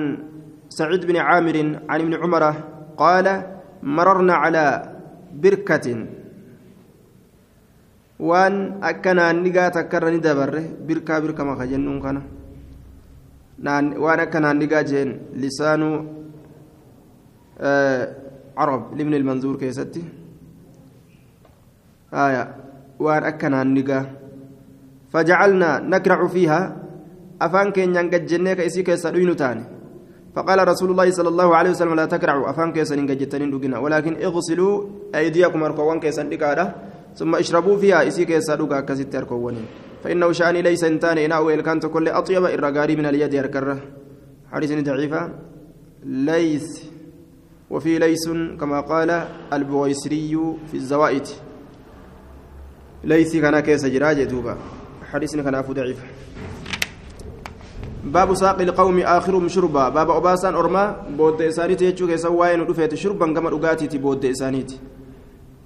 سعيد 0.69 1.05
بن 1.05 1.17
عامر 1.17 1.57
عن 1.89 1.99
ابن 2.03 2.13
عمر 2.13 2.43
قال 2.97 3.27
مررنا 3.83 4.33
على 4.33 4.65
بركة 5.43 5.87
وان 8.19 8.83
أكنا 8.83 9.31
نجا 9.31 9.69
تكرر 9.69 10.09
ندبر 10.15 10.51
بركة 10.87 11.19
بركة 11.19 11.43
ما 11.43 11.55
خجنون 11.55 11.97
كان 12.03 12.17
وان 14.03 14.19
أكنا 14.19 14.53
نجا 14.53 14.81
جين 14.81 15.09
لسان 15.41 15.81
عرب 18.57 18.83
لابن 18.97 19.13
المنظور 19.13 19.55
كيستي 19.55 20.18
آية 22.13 22.55
وان 22.99 23.23
أكنا 23.23 23.63
نجا 23.63 23.99
فجعلنا 25.13 25.79
نكرع 25.79 26.27
فيها. 26.27 26.75
أفان 27.41 27.71
كين 27.71 27.95
ينجد 27.95 28.25
جنة 28.25 28.53
كيسي 28.53 28.83
كيسا 28.83 29.09
تاني. 29.11 29.63
فقال 30.35 30.67
رسول 30.67 30.89
الله 30.91 31.09
صلى 31.11 31.29
الله 31.29 31.55
عليه 31.55 31.69
وسلم 31.69 31.93
لا 31.95 32.05
تكرعوا 32.05 32.49
أفان 32.49 32.71
كيسن 32.71 33.05
جتنين 33.05 33.51
دقنا 33.51 33.77
ولكن 33.79 34.13
اغسلوا 34.21 34.73
أيديكم 35.15 35.63
أركوان 35.63 35.99
كيسن 35.99 36.29
دقارة 36.29 36.75
ثم 37.15 37.35
اشربوا 37.35 37.77
فيها 37.77 38.07
إسي 38.07 38.25
كيسا 38.25 38.55
دقا 38.55 38.79
كسيت 38.79 39.15
فإنه 40.03 40.31
شأني 40.31 40.61
ليس 40.61 40.83
انتان 40.83 41.17
إناء 41.17 41.43
وإلكان 41.43 41.79
كل 41.79 42.07
أطيب 42.07 42.45
الرقاري 42.45 42.95
من 42.95 43.05
اليد 43.05 43.35
أركره 43.35 43.77
حديث 44.51 44.71
ضعيفة. 44.83 45.29
ليس. 46.03 46.89
وفي 47.69 47.99
ليس 47.99 48.29
كما 48.59 48.79
قال 48.81 49.09
البويسري 49.53 50.37
في 50.71 50.77
الزوائد. 50.77 51.27
ليس 53.03 53.37
كان 53.37 53.59
كيس 53.59 53.85
جراج 53.85 54.23
دوبا. 54.23 54.57
حديث 55.11 55.35
كان 55.35 55.55
أفو 55.55 55.73
ضعيف. 55.73 55.99
باب 58.03 58.33
ساق 58.33 58.61
القوم 58.61 58.99
آخرهم 58.99 59.47
شربا. 59.47 59.89
باب 59.89 60.09
أباسان 60.11 60.55
أرما 60.55 60.95
بود 61.17 61.41
إسانيتي 61.41 61.85
يجو 61.85 62.07
كيسا 62.07 62.29
واين 62.29 62.61
ودفيت 62.61 62.95
شربا 62.95 63.33
كما 63.33 63.49
رقاتي 63.49 63.97
بود 63.97 64.25
إسانيتي. 64.25 64.79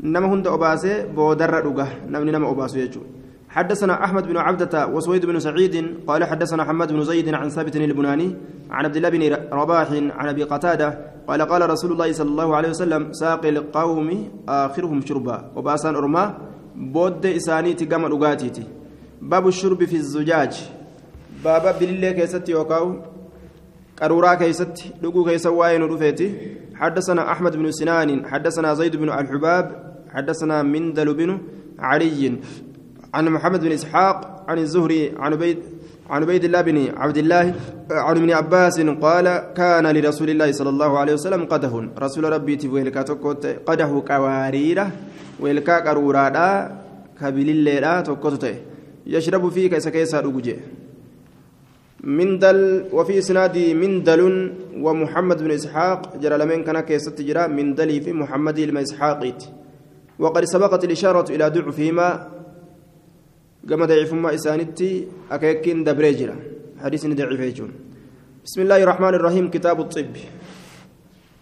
نما 0.04 0.34
هند 0.34 0.48
أباسي 0.48 1.14
بودر 1.16 1.50
رقا. 1.50 1.88
نمني 2.10 2.32
نما 2.32 2.52
أباسو 2.52 2.80
يجو 2.80 3.02
حدثنا 3.50 4.04
أحمد 4.04 4.28
بن 4.28 4.38
عبدة 4.38 4.88
وسويد 4.88 5.26
بن 5.26 5.40
سعيد 5.40 5.76
قال 6.08 6.24
حدثنا 6.26 6.64
حماد 6.64 6.94
بن 6.94 7.04
زيد 7.04 7.34
عن 7.34 7.50
ثابت 7.50 7.76
البناني 7.76 8.36
عن 8.72 8.86
عبد 8.86 8.96
الله 8.96 9.10
بن 9.10 9.22
رباح 9.54 9.92
عن 9.92 10.28
أبي 10.28 10.44
قتادة 10.44 11.00
قال 11.28 11.42
قال 11.42 11.70
رسول 11.70 11.92
الله 11.92 12.12
صلى 12.12 12.30
الله 12.30 12.56
عليه 12.56 12.70
وسلم 12.70 13.14
ساق 13.14 13.46
القوم 13.46 14.10
آخرهم 14.50 15.02
شربا. 15.06 15.52
وبأسان 15.56 15.96
بود 16.76 17.26
إسانيتي 17.26 17.86
كما 17.86 18.08
رقاتي 18.08 18.64
باب 19.22 19.48
الشرب 19.48 19.86
في 19.86 19.96
الزجاج 19.96 20.54
بابا 21.44 21.72
بالله 21.72 22.12
كيست 22.12 22.50
يوكاو 22.50 22.96
قرورا 24.02 24.34
كيست 24.34 24.78
لقو 25.02 25.26
كيس 25.26 25.46
واين 25.46 25.84
رفيتي 25.84 26.30
حدثنا 26.76 27.32
أحمد 27.32 27.56
بن 27.58 27.72
سنان 27.72 28.26
حدثنا 28.26 28.74
زيد 28.74 28.96
بن 28.96 29.10
الحباب 29.10 29.66
حدثنا 30.14 30.64
مندل 30.64 31.14
بن 31.14 31.40
علي 31.80 32.40
عن 33.14 33.30
محمد 33.30 33.62
بن 33.62 33.72
إسحاق 33.72 34.46
عن 34.48 34.58
الزهري 34.58 35.14
عن 35.18 35.34
عبيد 35.34 35.60
عن 36.14 36.22
عبيد 36.24 36.44
الله 36.44 36.62
بن 36.62 36.78
عبد 36.98 37.18
الله 37.18 37.46
عن 37.92 38.16
ابن 38.22 38.30
عباس 38.40 38.78
قال 39.06 39.28
كان 39.58 39.86
لرسول 39.96 40.30
الله 40.30 40.50
صلى 40.52 40.70
الله 40.70 40.92
عليه 41.00 41.14
وسلم 41.14 41.42
قده. 41.54 41.74
رسول 42.06 42.24
ربي 42.36 42.56
تفويلكا 42.62 43.02
تكوت 43.02 43.44
قده 43.68 43.92
كواريرة 44.08 44.86
ويلكا 45.42 45.76
قرورا 45.86 46.28
كبل 47.20 47.48
الليلة 47.50 48.02
تكوت 48.02 48.46
يشرب 49.14 49.44
فيه 49.50 49.66
كيس 49.70 49.88
كيسا 49.88 50.22
مندل 52.04 52.60
وفي 52.92 53.14
إسنادي 53.18 53.74
مندل 53.74 54.22
ومحمد 54.86 55.38
بن 55.44 55.52
إسحاق 55.52 56.00
جرى 56.22 56.38
لمن 56.38 56.64
كان 56.64 56.80
كيست 56.80 57.22
جرى 57.22 57.48
مندلي 57.48 57.98
في 58.02 58.12
محمد 58.14 58.58
بن 58.70 58.78
إسحاق 58.78 59.22
وقد 60.20 60.44
سبقت 60.46 60.84
الإشارة 60.84 61.28
إلى 61.36 61.46
ضعفهما. 61.50 62.28
كما 63.70 63.86
ضعفهما 63.86 64.34
إسانتي 64.34 65.08
أكيكين 65.32 65.84
دبريجرا 65.84 66.36
حديث 66.84 67.06
ضعيف 67.08 67.60
بسم 68.46 68.60
الله 68.62 68.84
الرحمن 68.84 69.14
الرحيم 69.20 69.46
كتاب 69.56 69.80
الطب 69.80 70.16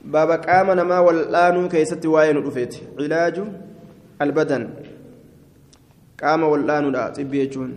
باب 0.06 0.30
قام 0.32 0.68
نما 0.72 1.00
والآن 1.00 1.70
كيست 1.70 2.06
واين 2.06 2.38
رفيت 2.38 2.74
علاج 3.00 3.36
البدن 4.22 4.64
قام 6.22 6.42
والآن 6.44 6.92
لا 6.92 7.10
طب 7.10 7.34
يجون 7.34 7.72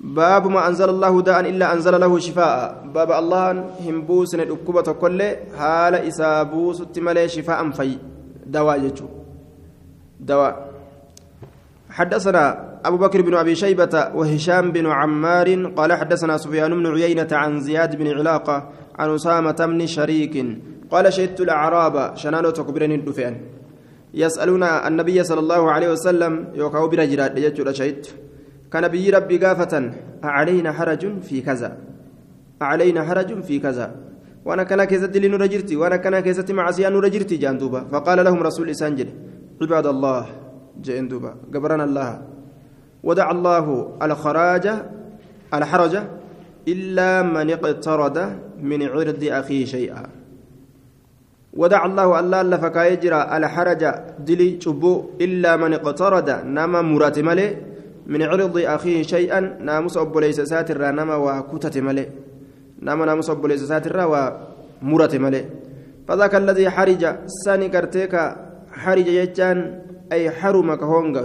باب 0.00 0.46
ما 0.46 0.68
أنزل 0.68 0.88
الله 0.90 1.22
داء 1.22 1.40
إلا 1.40 1.66
أنزل 1.74 2.00
له 2.00 2.18
شفاء 2.18 2.86
باب 2.94 3.10
الله 3.12 3.50
هم 3.86 4.02
بوسن 4.06 4.40
الأكبة 4.40 4.92
كل 5.02 5.20
حال 5.58 5.94
إسابوس 5.94 6.80
التمالي 6.80 7.28
شفاء 7.28 7.70
في 7.70 7.98
دواء 8.46 8.78
يجو 8.84 9.06
دواء 10.20 10.67
حدثنا 11.98 12.44
أبو 12.84 12.96
بكر 12.96 13.22
بن 13.22 13.34
أبي 13.34 13.54
شيبة 13.54 13.94
وهشام 14.14 14.72
بن 14.72 14.86
عمار 14.86 15.48
قال 15.78 15.92
حدثنا 15.92 16.36
سفيان 16.36 16.70
بن 16.70 16.86
عيينة 16.86 17.28
عن 17.32 17.60
زياد 17.60 17.96
بن 17.96 18.06
علاقة 18.18 18.56
عن 18.98 19.14
أسامة 19.14 19.58
بن 19.70 19.86
شريك 19.86 20.34
قال 20.90 21.12
شهدت 21.12 21.40
الأعراب 21.40 22.16
شنانو 22.16 22.50
تكبرني 22.50 22.94
الدفين 22.94 23.34
يسألون 24.14 24.62
النبي 24.62 25.24
صلى 25.24 25.40
الله 25.40 25.62
عليه 25.72 25.88
وسلم 25.92 26.32
يوكاو 26.54 26.88
برجرات 26.88 27.38
يجو 27.38 27.72
شهدت 27.72 28.14
كان 28.72 28.88
بي 28.88 29.10
ربي 29.10 29.36
قافة 29.38 29.74
أعلينا 30.24 30.72
حرج 30.72 31.02
في 31.22 31.40
كذا. 31.40 31.70
أعلينا 32.62 33.00
حرج 33.04 33.42
في 33.42 33.58
كذا. 33.58 33.86
وأنا 34.44 34.62
كان 34.62 34.84
كيزت 34.84 35.16
لي 35.16 35.28
نرجرتي 35.28 35.76
وأنا 35.76 35.96
كان 35.96 36.20
كيزت 36.20 36.50
معصية 36.52 36.88
نرجرتي 36.88 37.36
جاندوبا 37.36 37.80
فقال 37.92 38.24
لهم 38.24 38.42
رسول 38.42 38.70
إسانجل 38.70 39.08
عباد 39.62 39.86
الله 39.86 40.26
جاندوبا 40.84 41.34
قبرنا 41.54 41.84
الله. 41.84 42.10
ودع 43.02 43.30
الله 43.30 43.66
الخراج 44.02 44.66
الحرج 45.54 45.94
إلا 46.68 47.22
من 47.22 47.50
اقترد 47.50 48.18
من 48.62 48.80
عرض 48.82 49.22
أخيه 49.24 49.64
شيئا. 49.64 50.02
ودع 51.58 51.86
الله 51.86 52.20
الله 52.20 52.42
لفكا 52.42 52.82
يجرى 52.92 53.20
الحرج 53.36 53.82
دلي 54.28 54.60
شبو 54.60 54.92
إلا 55.20 55.56
من 55.56 55.74
اقترد 55.74 56.28
نما 56.44 56.80
مرات 56.82 57.18
ملي 57.18 57.48
من 58.06 58.22
عرض 58.22 58.56
أخيه 58.58 59.02
شيئا 59.02 59.40
ناموس 59.60 59.96
أبو 59.96 60.20
ليس 60.20 60.40
ساتر 60.40 60.78
نما 60.98 61.16
وكتت 61.16 61.78
ملئ 61.78 62.08
نما 62.82 63.04
ناموس 63.08 63.30
أبو 63.30 63.46
ليس 63.46 63.62
ساتر 63.64 63.96
ومرت 64.12 65.14
ملئ 65.16 65.44
فذاك 66.08 66.34
الذي 66.34 66.70
حرج 66.70 67.02
ساني 67.44 67.68
كرتيك 67.68 68.14
حرج 68.72 69.06
يجان 69.06 69.58
أي 70.12 70.30
حرم 70.30 70.74
كهونغ 70.74 71.16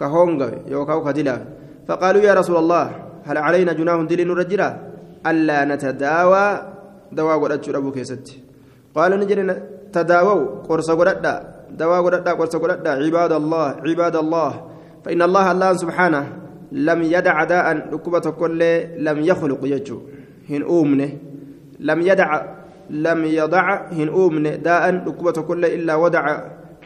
كهونغ 0.00 0.40
يوكاو 0.68 1.04
كدلا 1.04 1.36
فقالوا 1.88 2.22
يا 2.22 2.34
رسول 2.34 2.56
الله 2.56 2.86
هل 3.24 3.36
علينا 3.38 3.72
جناه 3.72 4.02
دليل 4.02 4.28
نرجرا 4.28 4.90
ألا 5.26 5.64
نتداوى. 5.64 6.46
دواء 7.12 7.38
قد 7.42 7.74
أبو 7.74 7.90
كيست. 7.92 8.26
قال 8.94 9.20
نجري 9.20 9.42
تداووا. 9.92 10.46
قرص 10.68 10.90
قد 10.90 11.42
دواء 11.70 12.00
قد 12.04 12.28
قرص 12.28 12.56
قد 12.56 12.86
عباد 12.86 13.32
الله 13.32 13.68
عباد 13.86 14.16
الله. 14.16 14.52
فإن 15.04 15.22
الله 15.22 15.52
الله 15.52 15.70
سبحانه 15.74 16.24
لم 16.72 17.02
يدع 17.02 17.44
داء. 17.44 17.66
ركبة 17.92 18.26
كل 18.30 18.60
لم 18.96 19.18
يخلق 19.30 19.60
يجو. 19.62 19.98
هن 20.50 20.62
أومنه. 20.62 21.10
لم 21.80 22.00
يدع 22.00 22.30
لم 22.90 23.24
يضع 23.24 23.66
هن 23.92 24.08
أومنه. 24.08 24.50
داء 24.56 24.84
ركبة 25.08 25.42
كل 25.42 25.64
إلا 25.64 25.94
ودع 25.94 26.24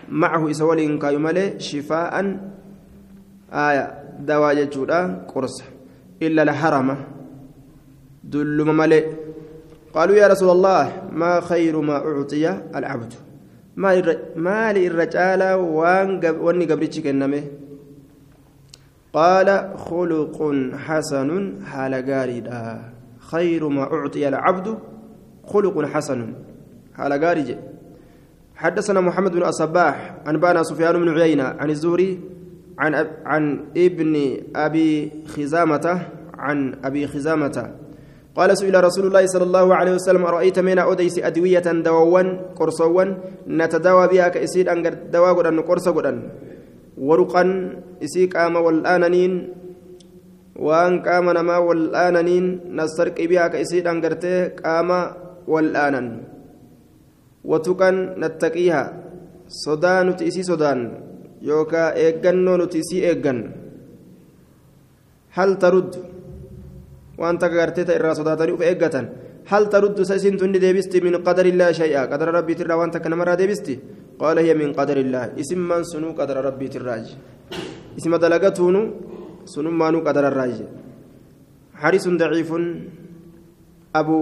معه 0.08 0.50
إسوال 0.50 0.98
كايمله 0.98 1.58
شفاء 1.58 2.38
آية 3.52 3.84
دواء 4.20 4.58
يجودا 4.58 5.24
قرص. 5.28 5.62
إلا 6.22 6.42
الحرمة 6.42 6.96
دل 8.24 8.64
مملئ 8.64 9.06
قالوا 9.94 10.16
يا 10.16 10.26
رسول 10.26 10.50
الله 10.50 11.02
ما 11.12 11.40
خير 11.40 11.80
ما 11.80 11.96
أعطي 11.96 12.60
العبد؟ 12.74 13.14
ما 14.36 14.72
للرجال 14.72 15.42
وان 15.54 16.62
قبرتش 16.62 17.00
كنمه 17.00 17.42
قال 19.12 19.48
خلق 19.76 20.54
حسن 20.86 21.54
حال 21.64 21.94
غاريدا 22.10 22.82
خير 23.18 23.68
ما 23.68 23.82
أعطي 23.82 24.28
العبد 24.28 24.78
خلق 25.46 25.84
حسن 25.84 26.34
حال 26.94 27.12
غارج 27.24 27.56
حدثنا 28.54 29.00
محمد 29.00 29.32
بن 29.32 29.42
الصباح 29.42 29.96
عن 30.26 30.36
بانا 30.38 30.62
سفيان 30.62 30.94
بن 31.02 31.08
عيينة 31.18 31.44
عن 31.58 31.70
الزهري 31.70 32.20
عن 32.78 32.92
عن 33.24 33.42
ابن 33.76 34.14
أبي 34.56 35.12
خزامة 35.26 35.86
عن 36.38 36.58
أبي 36.84 37.06
خزامة. 37.06 37.56
قال 38.34 38.50
سئل 38.58 38.74
رسول 38.84 39.06
الله 39.06 39.26
صلى 39.26 39.46
الله 39.46 39.66
عليه 39.74 39.92
وسلم 39.94 40.22
أرأيت 40.26 40.58
من 40.58 40.78
أوديس 40.78 41.18
أدوية 41.18 41.66
دواوان 41.86 42.28
قرصوان 42.58 43.08
نتداوى 43.48 44.08
بها 44.08 44.28
كإسيد 44.28 44.68
أن 44.68 44.82
دواء 45.10 45.34
قرن 45.34 45.60
قرص 45.60 45.88
قرن 45.88 46.18
ورقا 46.98 47.44
isii 48.04 48.28
qaama 48.28 48.60
wal'aananiin 48.60 49.34
waan 50.66 51.00
qaama 51.06 51.32
namaa 51.32 51.60
wal'aananiin 51.68 52.74
nasarqi 52.78 53.28
bihaa 53.30 53.48
ka 53.54 53.62
isii 53.64 53.80
dhangartee 53.86 54.52
qaama 54.60 54.98
wal'aanan 55.48 56.06
watuqan 57.50 57.96
nattaqiiha. 58.20 58.82
Sodaa 59.64 60.00
nuti 60.04 60.28
isii 60.30 60.44
sodaan 60.50 60.80
yookaa 61.48 61.92
eeggannoo 62.04 62.56
nuti 62.56 62.80
isii 62.84 63.04
eeggan. 63.10 63.38
Hal 65.36 65.50
taruddu 65.62 65.98
waan 67.20 67.38
takka 67.38 67.56
gartee 67.56 67.84
ta 67.84 67.96
irraa 67.98 68.14
sodaatanii 68.18 68.56
uf 68.56 68.64
eeggatan. 68.70 69.06
هل 69.52 69.62
ترد 69.72 69.98
سيسنت 70.10 70.42
ديبستي 70.64 70.98
من 71.06 71.14
قدر 71.26 71.46
الله 71.52 71.68
شيئا 71.80 72.02
قدر 72.12 72.28
ربي 72.36 72.54
ترى 72.58 72.74
وانت 72.80 72.96
كنمرة 73.04 73.34
ديبستي 73.40 73.74
قال 74.22 74.36
هي 74.44 74.54
من 74.60 74.72
قدر 74.78 74.96
الله 75.04 75.24
اسم 75.40 75.60
من 75.68 75.82
سنو 75.90 76.08
قدر 76.20 76.36
ربي 76.48 76.68
تراج 76.72 77.06
اسم 77.98 78.12
دلقتون 78.22 78.76
سنو 79.52 79.70
مانو 79.80 79.98
قدر 80.06 80.24
الراج 80.30 80.56
حارس 81.80 82.04
ضعيف 82.20 82.50
أبو 84.00 84.18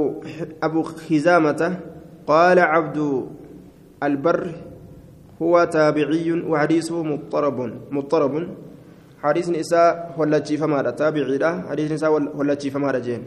أبو 0.66 0.80
خزامة 0.82 1.62
قال 2.26 2.58
عبد 2.58 2.98
البر 4.02 4.46
هو 5.42 5.64
تابعي 5.64 6.32
وحديثه 6.32 7.02
مضطرب 7.02 7.58
مضطرب. 7.90 8.34
حديث 9.22 9.48
نساء 9.50 10.14
ولا 10.18 10.38
تشيف 10.38 10.62
ماذا 10.62 10.90
تابعي 10.90 11.38
له. 11.38 11.70
حديث 11.70 11.92
نساء 11.92 12.10
ولا 12.10 12.54
تشيف 12.54 12.76
ماذا 12.76 12.98
جين. 12.98 13.22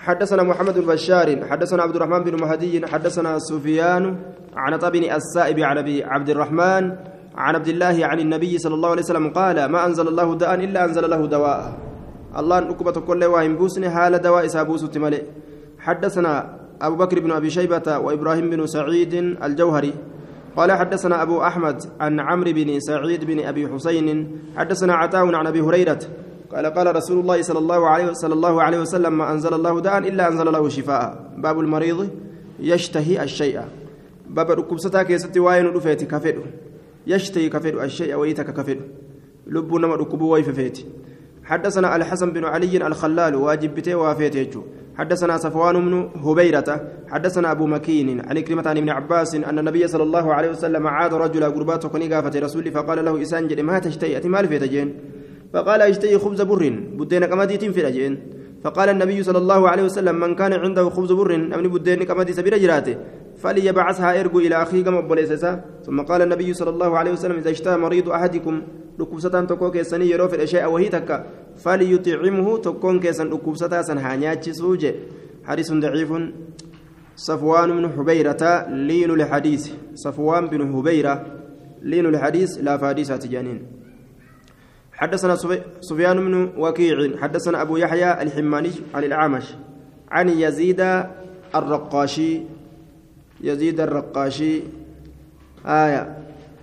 حدثنا 0.00 0.42
محمد 0.42 0.78
بن 0.78 0.86
بشار 0.86 1.44
حدثنا 1.44 1.82
عبد 1.82 1.96
الرحمن 1.96 2.24
بن 2.24 2.40
مهدي 2.40 2.86
حدثنا 2.86 3.38
سفيان 3.38 4.16
عن 4.56 4.72
طبن 4.78 5.04
السائب 5.12 5.60
عن 5.60 5.78
أبي 5.78 6.04
عبد 6.04 6.28
الرحمن 6.30 6.82
عن 7.36 7.54
عبد 7.54 7.68
الله 7.68 8.06
عن 8.06 8.18
النبي 8.20 8.58
صلى 8.58 8.74
الله 8.74 8.90
عليه 8.90 9.02
وسلم 9.02 9.30
قال 9.30 9.64
ما 9.64 9.86
أنزل 9.86 10.08
الله 10.08 10.34
داء 10.34 10.54
إلا 10.54 10.84
أنزل 10.84 11.10
له 11.10 11.26
دواء. 11.26 11.78
الله 12.38 12.60
نكبة 12.60 12.96
كل 13.00 13.24
واهم 13.24 13.56
بوسني 13.56 13.90
حال 13.90 14.18
دواء 14.18 14.46
سابوس 14.46 14.88
تملي. 14.90 15.22
حدثنا 15.78 16.59
أبو 16.82 16.96
بكر 16.96 17.20
بن 17.20 17.30
أبي 17.30 17.50
شيبة 17.50 17.98
وإبراهيم 17.98 18.50
بن 18.50 18.66
سعيد 18.66 19.14
الجوهري. 19.14 19.92
قال 20.56 20.72
حدثنا 20.72 21.22
أبو 21.22 21.42
أحمد 21.42 21.82
عن 22.00 22.20
عمرو 22.20 22.52
بن 22.52 22.80
سعيد 22.80 23.24
بن 23.24 23.40
أبي 23.40 23.68
حسين. 23.68 24.38
حدثنا 24.56 24.94
عطاء 24.94 25.34
عن 25.34 25.46
أبي 25.46 25.60
هريرة. 25.60 25.98
قال 26.54 26.66
قال 26.66 26.96
رسول 26.96 27.20
الله 27.20 27.42
صلى 27.42 27.58
الله 27.58 27.88
عليه 27.88 28.12
صلى 28.12 28.34
الله 28.34 28.62
عليه 28.62 28.80
وسلم 28.80 29.18
ما 29.18 29.32
أنزل 29.32 29.54
الله 29.54 29.80
داء 29.80 29.98
إلا 29.98 30.28
أنزل 30.28 30.52
له 30.52 30.68
شفاء. 30.68 31.30
باب 31.36 31.60
المريض 31.60 32.10
يشتهي 32.60 33.22
الشيء. 33.22 33.60
باب 34.30 34.50
dhukkubsataa 34.50 35.02
keessatti 35.02 35.40
waan 35.40 35.66
dhufeeti 35.66 36.06
kan 36.06 36.19
fedhu 36.19 36.42
يشتهي 37.06 37.48
كفدو 37.48 37.80
الشيء 37.82 38.14
ويتك 38.14 38.54
كفدو 38.54 38.80
لب 39.46 39.74
نما 39.74 39.94
ركبو 39.94 40.32
ويففيتي. 40.32 40.86
حدثنا 41.44 41.96
الحسن 41.96 42.30
بن 42.32 42.44
علي 42.44 42.86
الخلال 42.86 43.34
واجب 43.34 43.74
بته 43.74 43.94
وافيته 43.94 44.62
حدثنا 45.00 45.36
صفوان 45.36 45.74
بن 45.86 46.10
هبيرة 46.24 46.68
حدثنا 47.08 47.50
أبو 47.52 47.66
مكين 47.66 48.20
عن 48.28 48.40
كلمة 48.40 48.68
عن 48.68 48.76
ابن 48.76 48.90
عباس 48.90 49.34
أن 49.34 49.58
النبي 49.58 49.88
صلى 49.88 50.02
الله 50.02 50.34
عليه 50.34 50.50
وسلم 50.50 50.86
عاد 50.86 51.14
رجل 51.14 51.44
قربات 51.44 51.86
كني 51.86 52.14
قافة 52.14 52.40
رسول 52.40 52.72
فقال 52.72 53.04
له 53.04 53.22
إسانجل 53.22 53.62
ما 53.62 53.78
تشتهي؟ 53.78 54.20
في 54.20 54.58
تجين 54.58 54.94
فقال 55.52 55.82
أشتهي 55.82 56.18
خبز 56.18 56.40
بر 56.42 56.68
بدين 56.98 57.24
كمديت 57.26 57.64
في 57.64 57.80
الأجين 57.80 58.39
فقال 58.64 58.88
النبي 58.88 59.22
صلى 59.22 59.38
الله 59.38 59.68
عليه 59.68 59.82
وسلم 59.82 60.20
من 60.20 60.34
كان 60.34 60.52
عنده 60.52 60.90
خبز 60.90 61.12
بر 61.12 61.34
أمن 61.34 61.68
بدين 61.68 62.02
كمدي 62.04 62.32
سبيل 62.32 62.60
جراته. 62.62 62.96
فليبعثها 63.40 64.20
إرجو 64.20 64.38
إلى 64.38 64.62
أخيه 64.62 64.84
كما 64.84 65.00
بوليسسا 65.00 65.64
ثم 65.86 66.00
قال 66.00 66.22
النبي 66.22 66.52
صلى 66.52 66.70
الله 66.70 66.98
عليه 66.98 67.12
وسلم 67.12 67.36
إذا 67.36 67.50
اشتهى 67.50 67.76
مريض 67.76 68.08
أحدكم 68.08 68.62
لكوسة 68.98 69.44
تكون 69.44 69.70
كيسني 69.70 70.10
يرو 70.10 70.28
في 70.28 70.36
الأشياء 70.36 70.72
وهي 70.72 70.88
تكا 70.88 71.26
فليطعمه 71.56 72.58
تكون 72.58 73.00
كيسن 73.00 73.30
لكوسة 73.30 73.82
سنهانيات 73.82 74.50
سوجة 74.50 74.94
حديث 75.44 75.72
ضعيف. 75.72 76.12
صفوان 77.16 77.68
بن 77.76 77.84
حبيرة 77.96 78.66
لين 78.68 79.10
الحديث 79.10 79.72
صفوان 79.94 80.46
بن 80.46 80.72
حبيرة 80.72 81.26
لين 81.82 82.06
الحديث 82.06 82.58
لا 82.60 82.76
فاديس 82.76 83.08
تجانين. 83.08 83.79
حدثنا 85.00 85.34
سفيان 85.80 86.16
بن 86.16 86.52
وكيع 86.58 87.16
حدثنا 87.16 87.62
أبو 87.62 87.76
يحيى 87.76 88.22
الحماني 88.22 88.70
عن 88.94 89.04
الأعمش 89.04 89.54
عن 90.10 90.28
يزيد 90.28 90.80
الرقاشي 91.54 92.40
يزيد 93.40 93.80
الرقاشي 93.80 94.62
آية 95.66 96.16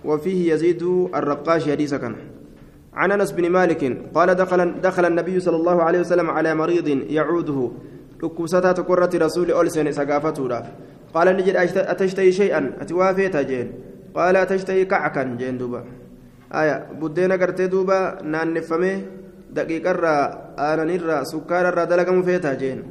وفيه 0.04 0.52
يزيد 0.52 0.82
الرقاشي 1.14 1.72
حديث 1.72 1.94
كان 1.94 2.14
عن 2.94 3.12
أنس 3.12 3.32
بن 3.32 3.50
مالك 3.50 3.82
قال 4.14 4.34
دخل 4.34 4.80
دخل 4.80 5.04
النبي 5.04 5.40
صلى 5.40 5.56
الله 5.56 5.82
عليه 5.82 6.00
وسلم 6.00 6.30
على 6.30 6.54
مريض 6.54 6.88
يعوده. 6.88 7.70
ركوستا 8.22 8.72
تقرة 8.72 9.10
رسول 9.14 9.50
أولسن 9.50 9.92
سقافته 9.92 10.62
قال 11.14 11.36
نجد 11.36 11.56
أتشتهي 11.76 12.32
شيئا؟ 12.32 12.72
أتوافيت 12.80 13.36
جين. 13.36 13.72
قال 14.14 14.36
أتشتهي 14.36 14.84
كعكا 14.84 15.22
جين 15.38 15.58
aya 15.58 16.07
buddeena 17.00 17.38
gartee 17.38 17.68
duuba 17.68 18.18
naanneffamee 18.22 18.96
daqiiqarraa 19.54 20.22
aananirraa 20.56 21.24
sukkaararraa 21.24 21.86
dalagamu 21.86 22.24
feetaa 22.24 22.54
jeen 22.56 22.84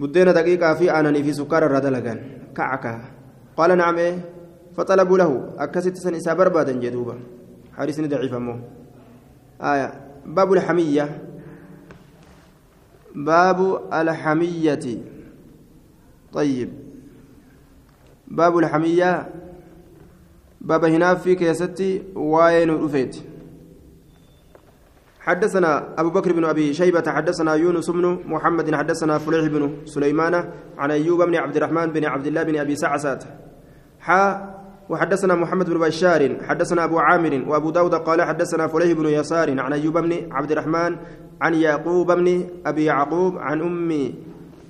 buddeena 0.00 0.32
daqiiqaa 0.32 0.74
fi 0.76 0.90
aananii 0.90 1.24
fi 1.24 1.34
sukkaararraa 1.40 1.82
dalagan 1.82 2.20
kacaka 2.56 2.92
qaala 3.56 3.76
nacmee 3.76 4.12
faxalabuu 4.76 5.20
lahu 5.22 5.36
akkasitti 5.58 6.00
san 6.00 6.14
isaa 6.14 6.38
barbaadan 6.40 6.80
jee 6.80 6.94
duuba 6.96 7.16
ضعيف 7.80 8.34
أمه 8.34 8.60
آية 9.60 9.88
باب 10.26 10.52
الحمية 10.52 11.22
باب 13.14 13.80
الحمية 13.92 15.04
طيب 16.32 16.70
باب 18.28 18.58
الحمية 18.58 19.28
باب 20.60 21.16
في 21.16 21.34
كيستي 21.34 22.02
واين 22.14 22.70
رفيت 22.70 23.16
حدثنا 25.20 25.94
أبو 25.98 26.10
بكر 26.10 26.32
بن 26.32 26.44
أبي 26.44 26.74
شيبة 26.74 27.02
حدثنا 27.06 27.54
يونس 27.54 27.90
بن 27.90 28.18
محمد 28.26 28.74
حدثنا 28.74 29.18
فليح 29.18 29.46
بن 29.46 29.76
سليمان 29.84 30.34
عن 30.78 30.90
أيوب 30.90 31.22
بن 31.22 31.34
عبد 31.34 31.56
الرحمن 31.56 31.86
بن 31.86 32.04
عبد 32.04 32.26
الله 32.26 32.42
بن 32.42 32.56
أبي 32.56 32.76
سعسات. 32.76 33.24
حا 34.00 34.54
وحدثنا 34.88 35.34
محمد 35.34 35.70
بن 35.70 35.78
بشار 35.78 36.36
حدثنا 36.48 36.84
أبو 36.84 36.98
عامر 36.98 37.44
وأبو 37.48 37.70
داود 37.70 37.94
قال 37.94 38.22
حدثنا 38.22 38.66
فليح 38.66 38.92
بن 38.92 39.06
يسار 39.06 39.60
عن 39.60 39.72
أيوب 39.72 39.98
بن 39.98 40.32
عبد 40.32 40.52
الرحمن 40.52 40.96
عن 41.40 41.54
يعقوب 41.54 42.12
بن 42.12 42.44
أبي 42.66 42.84
يعقوب 42.84 43.38
عن 43.38 43.60
أمي 43.60 44.14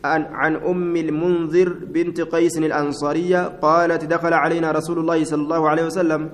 عن, 0.04 0.56
أم 0.56 0.96
المنذر 0.96 1.68
بنت 1.94 2.20
قيس 2.20 2.58
الأنصارية 2.58 3.48
قالت 3.60 4.04
دخل 4.04 4.32
علينا 4.32 4.72
رسول 4.72 4.98
الله 4.98 5.24
صلى 5.24 5.42
الله 5.42 5.68
عليه 5.68 5.84
وسلم. 5.86 6.28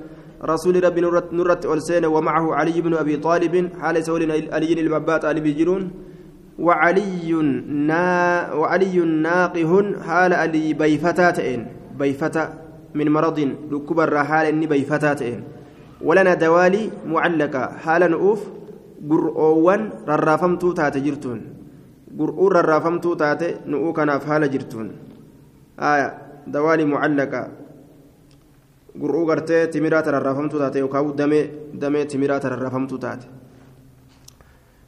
رسول 0.45 0.85
ربي 0.85 1.01
نرت, 1.01 1.33
نرت 1.33 1.67
ألسين 1.67 2.05
ومعه 2.05 2.55
علي 2.55 2.81
بن 2.81 2.95
أبي 2.95 3.17
طالب. 3.17 3.71
حال 3.81 4.05
سول 4.05 4.23
علي 4.53 4.81
المبات 4.81 5.25
علي 5.25 5.41
بجنون 5.41 5.91
وعلي 6.59 7.33
نا 7.67 8.53
وعلي 8.53 8.97
ناقه 9.01 9.73
حال 10.07 10.33
علي 10.33 10.73
بيفتاتين 10.73 11.67
بيفتا 11.99 12.45
من 12.95 13.09
مرض 13.09 13.39
لكبر 13.71 14.25
حال 14.25 14.47
إني 14.47 14.67
بيفتاتين 14.67 15.45
ولنا 16.03 16.35
دوالي 16.35 16.91
معلقة. 17.07 17.65
حال 17.83 18.11
نؤوف 18.11 18.41
قرؤوان 19.11 19.91
ررافمتو 20.09 20.73
تاتجرتون. 20.73 21.56
Gur'uun 22.17 22.53
rarraafamtuu 22.59 23.15
taate 23.17 23.49
nu'uu 23.67 23.93
kanaaf 23.93 24.27
haala 24.27 24.49
jirtuun 24.49 24.91
dawaali 26.47 26.85
mucallaqa 26.93 27.41
gur'uu 29.01 29.27
gartee 29.27 29.67
timiraa 29.67 30.03
tararraafamtuu 30.03 30.59
taate 30.59 30.79
yookaan 30.85 31.17
damee 31.17 31.45
damee 31.81 32.05
timiraa 32.05 32.41
tararraafamtuu 32.41 32.99
taate 32.99 33.37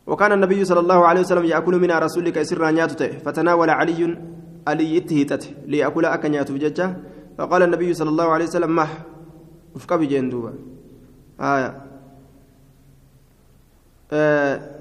وكان 0.08 0.32
النبي 0.32 0.64
صلى 0.64 0.80
الله 0.80 1.06
عليه 1.06 1.20
وسلم 1.20 1.44
يأكل 1.44 1.74
من 1.76 1.90
رسولك 1.92 2.42
سرا 2.42 2.70
نياتته 2.70 3.20
فتناول 3.24 3.70
علي 3.70 4.16
علي 4.68 4.96
اتهيتته 4.98 5.68
ليأكل 5.68 6.04
أكنياته 6.04 6.54
بججة 6.54 6.96
فقال 7.38 7.62
النبي 7.62 7.94
صلى 7.94 8.08
الله 8.08 8.28
عليه 8.32 8.44
وسلم 8.44 8.76
مح 8.76 8.90
بجندوبا 9.90 10.52
آية 11.40 11.70
آه 14.12 14.77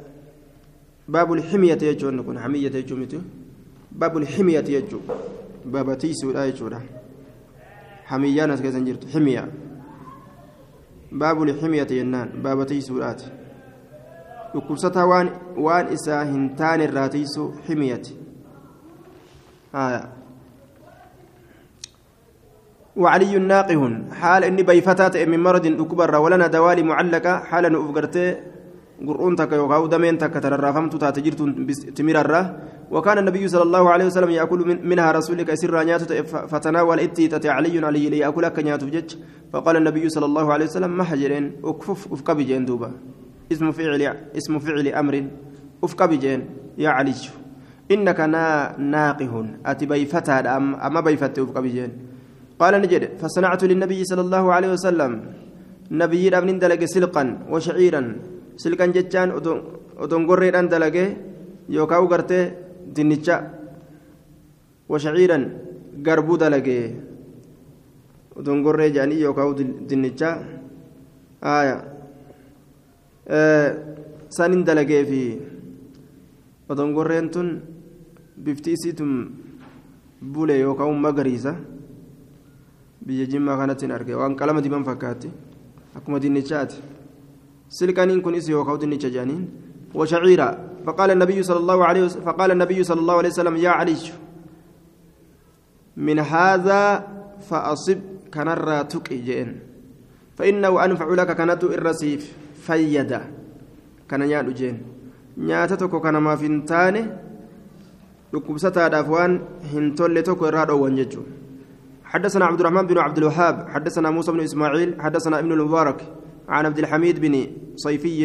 باب 1.07 1.33
الحمية 1.33 1.77
يجون 1.81 2.15
نكون 2.15 2.39
حمية 2.39 2.71
يجون 2.75 2.99
متى؟ 2.99 3.21
باب 3.91 4.17
الحمية 4.17 4.67
يجون. 4.67 5.01
باب 5.65 5.97
تيسو 5.97 6.31
لا 6.31 6.45
يجون. 6.45 6.73
حمية 8.05 8.45
ناس 8.45 8.61
كذا 8.61 8.79
جرت 8.79 9.07
حمية. 9.13 9.51
باب 11.11 11.43
الحمية 11.43 11.87
ينان. 11.91 12.29
باب 12.43 12.65
تيسو 12.65 12.97
رات 12.99 13.21
dhukkubsataa 14.53 15.05
waan 15.05 15.29
waan 15.65 15.89
isaa 15.93 16.23
hin 16.23 16.49
taane 16.59 16.83
irraa 16.83 17.09
tiisu 17.09 17.53
وعلي 22.97 23.39
ناقه. 23.39 24.09
حال 24.11 24.43
إني 24.43 24.63
بيفتات 24.63 25.17
من 25.17 25.39
مرض 25.39 25.65
أكبر 25.65 26.15
ولنا 26.15 26.47
دوالي 26.47 26.83
معلقة. 26.83 27.39
حال 27.39 27.71
نؤفقرته 27.71 28.56
قرؤون 29.05 29.35
تك 29.35 29.51
يوكاو 29.51 29.87
دمين 29.87 30.17
تك 30.17 30.33
تررافمت 30.33 30.95
تاتجرت 30.95 31.41
تمررة 31.97 32.41
وكان 32.91 33.17
النبي 33.17 33.47
صلى 33.47 33.63
الله 33.63 33.89
عليه 33.89 34.05
وسلم 34.05 34.29
يأكل 34.29 34.59
منها 34.83 35.11
رسولك 35.11 35.53
سر 35.53 35.83
نيات 35.83 36.01
فتناول 36.51 36.99
إتي 36.99 37.27
تتي 37.27 37.49
علي 37.49 37.85
علي 37.85 38.09
ليأكل 38.09 38.47
كنيات 38.47 38.83
بجج 38.83 39.09
فقال 39.53 39.75
النبي 39.77 40.09
صلى 40.09 40.25
الله 40.25 40.53
عليه 40.53 40.65
وسلم 40.65 40.97
ما 40.97 41.03
حجرين 41.03 41.45
أكفف 41.63 42.13
أفك 42.13 42.31
بجين 42.31 42.65
دوبا 42.65 42.91
اسم 43.51 43.71
فعل 43.71 44.01
اسم 44.37 44.59
فعل 44.59 44.87
أمر 44.87 45.15
أفك 45.83 46.01
بجين 46.03 46.39
يا 46.77 46.89
علي 46.89 47.13
إنك 47.91 48.19
نا 48.19 48.75
ناقه 48.93 49.33
أتي 49.65 49.85
بيفتها 49.85 50.57
أم 50.57 50.75
أما 50.75 50.99
بيفت 51.05 51.39
أفك 51.39 51.57
بجين 51.57 51.91
قال 52.59 52.73
نجد 52.81 53.03
فصنعت 53.21 53.63
للنبي 53.63 53.99
صلى 54.03 54.21
الله 54.21 54.53
عليه 54.53 54.69
وسلم 54.75 55.11
نبي 55.91 56.37
أبن 56.37 56.59
دلق 56.59 56.81
سلقا 56.85 57.23
وشعيرا 57.51 58.01
silkan 58.57 58.93
jechaan 58.93 59.31
odongorreedhaan 59.97 60.69
dalagee 60.69 61.07
yookaan 61.69 62.03
ugartee 62.03 62.43
dinnicha 62.95 63.35
washaciiran 64.89 65.43
garbuu 66.01 66.37
dalagee 66.39 66.95
odongorree 68.35 68.89
jedhanii 68.89 69.21
yookaan 69.21 69.55
dinnicha 69.89 70.29
sanin 74.29 74.65
dalagee 74.65 75.03
fi 75.05 75.21
odongorreen 76.69 77.29
tun 77.29 77.61
bifti 78.43 78.73
isiitun 78.73 79.13
bule 80.33 80.59
yookaan 80.59 80.97
magariisa 81.05 81.55
biyya 83.05 83.25
jimmaa 83.31 83.57
kanatti 83.57 83.85
hin 83.85 83.95
arge 83.95 84.15
waan 84.15 84.35
qalama 84.35 84.61
diban 84.63 84.83
fakkaatti 84.83 85.29
akkuma 85.95 86.19
dinnichaati. 86.21 86.96
Silkaniin 87.69 88.21
kunis 88.21 88.49
yookaan 88.49 88.79
dinnicha 88.81 89.09
jedhaniin 89.09 89.67
وشعيرا 89.95 90.49
فقال 90.85 91.09
النبي 91.11 91.43
صلى 91.43 91.59
الله 91.59 91.79
عليه 91.85 92.01
وسلم 92.05 92.23
فقال 92.23 92.49
النبي 92.51 92.83
صلى 92.83 92.99
الله 92.99 93.17
عليه 93.17 93.29
وسلم 93.29 93.55
يا 93.55 93.69
علي 93.69 93.97
من 95.97 96.19
هذا 96.19 96.83
فأصب 97.49 97.99
كنرى 98.33 98.83
تقي 98.83 99.45
فإنه 100.37 100.85
أنفع 100.85 101.07
لك 101.09 101.29
كانت 101.35 101.63
الرسيف 101.63 102.21
فيدا 102.67 103.21
كان 104.09 104.21
kana 106.01 106.17
maaf 106.17 106.41
hin 106.41 106.65
taane 106.65 107.01
dhukkubsataadhaaf 108.33 109.05
waan 109.05 109.33
hin 109.73 109.93
tolle 109.93 110.23
tokko 110.25 110.49
irraa 110.49 110.65
dhoowwan 110.65 110.97
jechuudha 110.97 111.35
حدثنا 112.07 112.45
عبد 112.45 112.59
الرحمن 112.59 112.87
بن 112.87 112.97
عبد 112.97 113.17
الوهاب 113.17 113.55
حدثنا 113.69 114.09
موسى 114.09 114.31
بن 114.31 114.39
اسماعيل 114.39 114.95
حدثنا 114.95 115.39
ابن 115.39 115.51
المبارك 115.51 115.99
عن 116.47 116.65
عبد 116.65 116.79
الحميد 116.79 117.19
بن 117.19 117.35
صيفي 117.75 118.19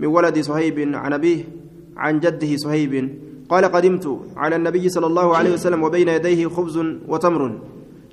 من 0.00 0.06
ولد 0.06 0.36
صهيب 0.40 0.78
عن 0.94 1.12
أبيه 1.12 1.40
عن 1.96 2.20
جده 2.20 2.56
صهيب. 2.56 2.92
قال 3.50 3.64
قدمت 3.64 4.06
على 4.36 4.56
النبي 4.56 4.88
صلى 4.88 5.06
الله 5.06 5.36
عليه 5.36 5.52
وسلم 5.52 5.82
وبين 5.82 6.08
يديه 6.08 6.48
خبز 6.48 6.76
وتمر. 7.08 7.42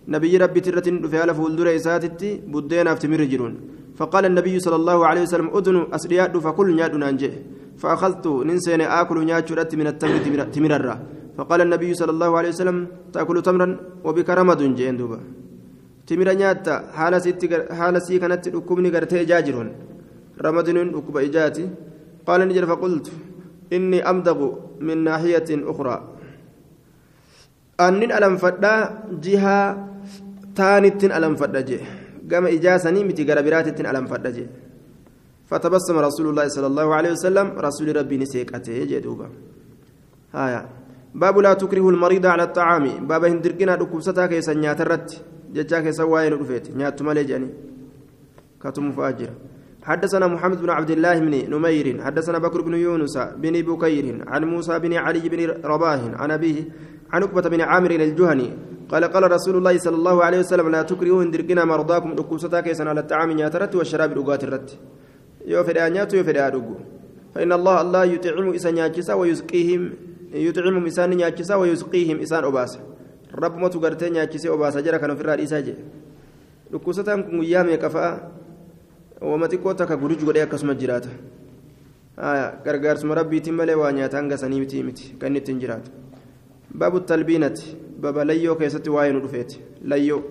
نبي 0.07 0.37
ربي 0.37 0.59
ترة 0.59 0.87
في 1.11 1.23
ألف 1.23 1.39
ولدر 1.39 1.75
إساتتي 1.75 2.41
بدينا 2.53 2.95
في 2.95 2.99
تمر 3.03 3.23
جرون 3.23 3.53
فقال 3.97 4.25
النبي 4.25 4.59
صلى 4.59 4.75
الله 4.75 4.97
عليه 5.07 5.21
وسلم 5.21 5.47
أدن 5.57 5.77
أسرياد 5.93 6.37
فكل 6.37 6.67
نياد 6.75 6.95
نانجي. 6.95 7.31
فأخذت 7.77 8.27
ننسين 8.27 8.81
آكل 8.81 9.17
نياد 9.25 9.75
من 9.79 9.87
التمر 9.87 10.43
تمرر 10.55 10.87
فقال 11.37 11.59
النبي 11.61 11.93
صلى 11.93 12.11
الله 12.15 12.31
عليه 12.37 12.49
وسلم 12.49 12.77
تأكل 13.13 13.37
تمرا 13.41 13.67
وبك 14.03 14.29
رمد 14.29 14.61
جين 14.75 14.97
تمر 16.07 16.29
نياد 16.39 16.67
حال 17.77 18.01
سي 18.07 18.15
كانت 18.21 18.43
ركبني 18.55 18.89
قرتي 18.95 19.25
جاجرون 19.31 19.69
رمد 20.45 20.67
ركب 20.97 21.15
إجاتي 21.17 21.65
قال 22.27 22.41
نجر 22.49 22.65
فقلت 22.71 23.07
إني 23.75 23.99
أمدغ 24.11 24.39
من 24.87 24.97
ناحية 25.07 25.49
أخرى 25.71 25.95
أنن 27.85 28.11
ألم 28.17 28.33
فدا 28.43 28.73
جهة 29.25 29.57
تانت 30.57 31.01
ألم 31.17 31.33
فدا 31.41 31.61
جه 31.69 31.81
قام 32.31 32.45
إجاسني 32.55 32.99
متي 33.07 33.23
قربرات 33.29 33.67
ألم 33.91 34.05
فدا 34.11 34.29
جه 34.37 34.47
فتبسم 35.49 35.97
رسول 36.07 36.25
الله 36.31 36.45
صلى 36.55 36.67
الله 36.71 36.87
عليه 36.97 37.11
وسلم 37.15 37.47
رسول 37.67 37.87
rabbii 37.97 38.17
ni 38.17 38.30
seeqate 38.30 38.77
jechuudha 38.91 39.27
هايا 40.35 40.61
باب 41.15 41.35
لا 41.45 41.53
تكره 41.53 41.89
المريض 41.89 42.25
على 42.25 42.43
الطعام 42.43 42.85
باب 43.07 43.23
hin 43.31 43.43
dirqinaa 43.43 43.75
dhukkubsataa 43.81 44.25
keessan 44.31 44.53
nyaata 44.53 44.79
irratti 44.79 45.09
jecha 45.53 45.79
keessa 45.79 46.03
waan 46.03 46.33
dhufeeti 46.33 46.65
nyaata 46.77 47.01
مالي 47.01 47.23
جاني 47.23 47.49
كاتم 48.61 48.91
فاجر 48.91 49.29
حدثنا 49.83 50.27
محمد 50.27 50.61
بن 50.61 50.69
عبد 50.69 50.91
الله 50.91 51.19
بن 51.19 51.33
نمير 51.53 51.87
حدثنا 52.05 52.37
بكر 52.37 52.61
بن 52.61 52.73
يونس 52.73 53.17
بن 53.17 53.55
بكير 53.67 54.05
عن 54.27 54.41
موسى 54.43 54.79
بن 54.79 54.93
علي 54.93 55.29
بن 55.29 55.39
رباح 55.71 56.01
عن 56.21 56.31
أبيه 56.31 56.57
عن 57.13 57.23
عقبة 57.23 57.49
بن 57.49 57.61
عامر 57.61 57.91
الجهني 57.91 58.49
قال 58.89 59.03
قال 59.03 59.31
رسول 59.31 59.55
الله 59.57 59.77
صلى 59.77 59.95
الله 59.95 60.23
عليه 60.23 60.39
وسلم 60.39 60.69
لا 60.69 60.81
تكرهوا 60.81 61.23
hin 61.23 61.35
dirqinaa 61.35 61.65
مرضاكم 61.65 62.15
dhukkubsataa 62.15 62.61
keessan 62.61 62.83
على 62.83 62.99
الطعام 62.99 63.31
nyaata 63.31 63.51
irratti 63.51 63.75
والشراب 63.75 64.11
dhugaatii 64.17 64.43
irratti. 64.43 64.69
yoo 65.47 65.63
fedhe 65.63 65.79
haa 65.79 66.51
dhugu 66.51 66.75
فإن 67.35 67.53
الله 67.53 67.81
الله 67.81 68.03
يطعم 68.03 68.53
إسان 68.53 68.73
نياتشسا 68.73 69.13
ويسقيهم 69.13 69.93
يطعمهم 70.33 70.85
إسان 70.85 71.09
نياتشسا 71.09 71.55
ويسقيهم 71.55 72.19
إسان 72.19 72.43
أباسا 72.43 72.79
rabbumatu 73.31 73.79
gartee 73.79 74.09
nyaachisee 74.09 74.49
obaasa 74.49 74.81
jira 74.81 74.99
kan 74.99 75.11
ofirraa 75.11 75.37
dhiisaa 75.37 75.61
jee. 75.61 75.75
Dhukkusataan 76.71 77.23
kun 77.23 77.37
guyyaa 77.39 77.63
meeqa 77.63 77.89
fa'a 77.89 78.11
wama 79.21 79.47
xiqqoo 79.47 79.73
takka 79.73 79.97
guruj 79.97 80.23
godhee 80.23 80.43
akkasuma 80.43 80.75
jiraata. 80.75 81.09
Gargaarsuma 82.65 83.15
rabbiitiin 83.15 83.55
malee 83.55 83.75
waa 83.75 83.91
nyaata 83.91 84.17
hanga 84.17 84.37
sanii 84.37 84.59
miti 84.59 84.83
miti 84.83 85.15
kan 85.19 85.35
ittiin 85.35 85.59
jiraatu. 85.59 85.91
Baabu 86.77 86.99
talbiinati 86.99 87.77
baba 88.01 88.25
layyoo 88.25 88.55
keessatti 88.55 88.89
waa 88.89 89.09
nu 89.11 89.19
dhufeeti. 89.21 89.61
Layyoo. 89.83 90.21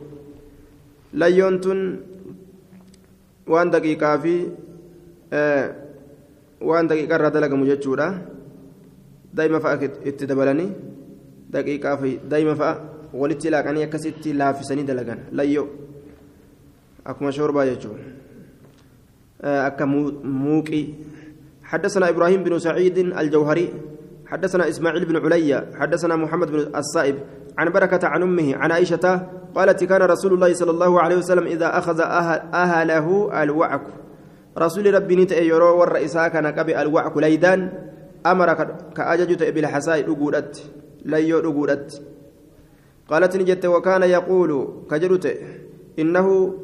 Layyoon 1.13 1.61
tun 1.61 1.81
waan 3.49 3.71
daqiiqaa 3.71 4.19
fi 4.19 4.35
waan 6.61 6.89
daqiiqaa 6.89 7.19
irraa 7.19 7.31
dalagamu 7.31 7.67
jechuudha. 7.67 8.09
Daa'ima 9.35 9.61
fa'a 9.61 9.79
itti 10.05 10.27
dabalanii. 10.27 10.71
Daqiiqaa 11.57 11.97
fi 12.03 12.11
daa'ima 12.31 12.55
fa'a 12.61 12.75
walitti 13.23 13.51
laaqanii 13.55 13.85
akkasitti 13.89 14.37
laaffisanii 14.41 14.87
dalagan. 14.93 15.21
Layyoo 15.33 15.67
akkuma 17.05 17.33
shoorbaa 17.33 17.67
jechuudha 17.73 18.05
akka 19.69 19.87
muuqii 19.87 20.87
حدثنا 21.67 22.09
إبراهيم 22.09 22.45
بن 22.45 22.59
سعيد 22.59 22.99
الجوهري 22.99 23.73
حدثنا 24.27 24.69
إسماعيل 24.69 25.05
بن 25.05 25.17
عليا 25.25 25.67
حدثنا 25.75 26.17
محمد 26.17 26.51
بن 26.51 26.59
الصائب 26.77 27.17
عن 27.59 27.71
بركة 27.71 28.07
عن 28.07 28.23
أمه 28.23 28.57
عن 28.57 28.73
عائشة 28.73 29.27
قالت 29.55 29.85
كان 29.85 30.03
رسول 30.03 30.33
الله 30.33 30.55
صلى 30.55 30.71
الله 30.71 31.01
عليه 31.01 31.17
وسلم 31.17 31.47
إذا 31.47 31.79
أخذ 31.79 32.01
أهل 32.01 32.41
أهله 32.55 33.43
الوعك 33.43 33.83
رسول 34.59 34.95
ربي 34.95 35.17
نتأ 35.17 35.39
يرو 35.39 35.85
إساء 35.85 36.29
كان 36.29 36.47
قبي 36.47 36.83
الوعك 36.83 37.17
ليدان 37.17 37.73
أمر 38.27 38.55
كأججت 38.97 39.43
بالحساء 39.43 40.01
رقودت 41.07 41.15
ليو 41.15 41.39
رقودت 41.39 42.03
قالت 43.09 43.37
نجت 43.37 43.67
وكان 43.67 44.03
يقول 44.03 44.69
كجرت 44.91 45.39
إنه 45.99 46.55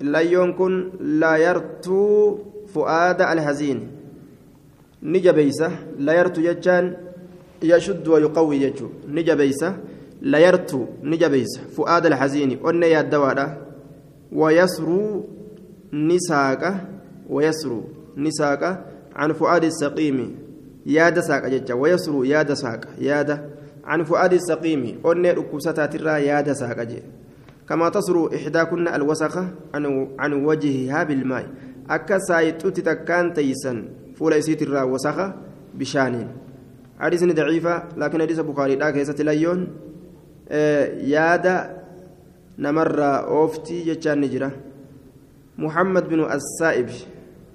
ليون 0.00 0.52
كن 0.52 0.90
لا 1.00 1.36
يرتو 1.36 2.38
فؤاد 2.74 3.22
الهزين. 3.22 3.90
نجبيسة 5.02 5.70
لا 5.98 6.12
يرتو 6.12 6.40
يجان 6.40 6.96
يشد 7.62 8.08
ويقوي 8.08 8.56
يجو 8.62 8.88
نجبيسة 9.08 9.76
لا 10.22 10.38
يرتو 10.38 10.86
نجبيسة 11.02 11.60
فؤاد 11.76 12.06
الحزين 12.06 12.66
أن 12.66 12.82
يا 12.82 13.00
الدوارة 13.00 13.46
ويسرو 14.32 15.24
نساقه 15.92 16.74
ويسر 17.30 17.82
نساك 18.16 18.62
عن 19.16 19.32
فؤاد 19.32 19.64
السقيم. 19.64 20.36
ياد 20.86 21.20
ساق 21.20 21.46
ججا 21.46 21.74
ويسر 21.74 22.24
ياد 22.24 22.52
ساق 22.52 22.86
ياد 22.98 23.50
عن 23.86 24.04
فؤاد 24.04 24.32
السقيم 24.32 25.06
أن 25.06 25.26
ركوستا 25.26 25.86
ترى 25.86 26.26
ياد 26.26 26.52
ساق 26.52 26.82
جي. 26.82 27.02
كما 27.68 27.88
تصر 27.88 28.34
إحداكن 28.34 28.88
الوسخة 28.88 29.48
عن 29.74 30.08
عن 30.18 30.32
وجهها 30.44 31.02
بالماء. 31.02 31.46
أكا 31.90 32.18
سايتوتي 32.18 32.82
تكان 32.82 33.32
تيسن 33.32 33.88
فولا 34.18 34.36
يسيت 34.36 34.62
الرا 34.62 34.82
وسخة 34.82 35.34
بشانين. 35.74 36.28
حديث 36.98 37.24
ضعيفة 37.24 37.82
لكن 37.96 38.22
حديث 38.22 38.38
البخاري 38.38 38.76
لا 38.76 38.90
كيسة 38.90 39.24
ليون. 39.24 39.68
آه 40.48 40.84
ياد 41.02 41.46
نمر 42.58 43.00
أوفتي 43.02 43.84
جتشان 43.84 44.20
نجرة. 44.20 44.50
محمد 45.58 46.08
بن 46.08 46.20
السائب 46.24 46.88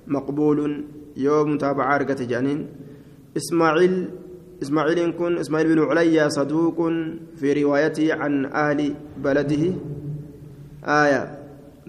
مقبول 0.08 0.84
يوم 1.18 1.54
متابعة 1.54 1.96
أرقة 1.96 2.24
جانين. 2.26 2.68
إسماعيل 3.38 4.10
إسماعيل 4.62 5.12
كن 5.12 5.38
إسماعيل 5.38 5.76
بن 5.76 5.90
عليا 5.90 6.30
صدوق 6.30 6.78
في 7.36 7.64
روايته 7.64 8.14
عن 8.14 8.46
أهل 8.46 8.94
بلده. 9.18 9.64
آية 10.86 11.22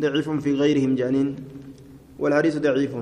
ضعيف 0.00 0.30
في 0.30 0.54
غيرهم 0.54 0.94
جانين 0.94 1.36
والحديث 2.18 2.56
ضعيف. 2.58 2.92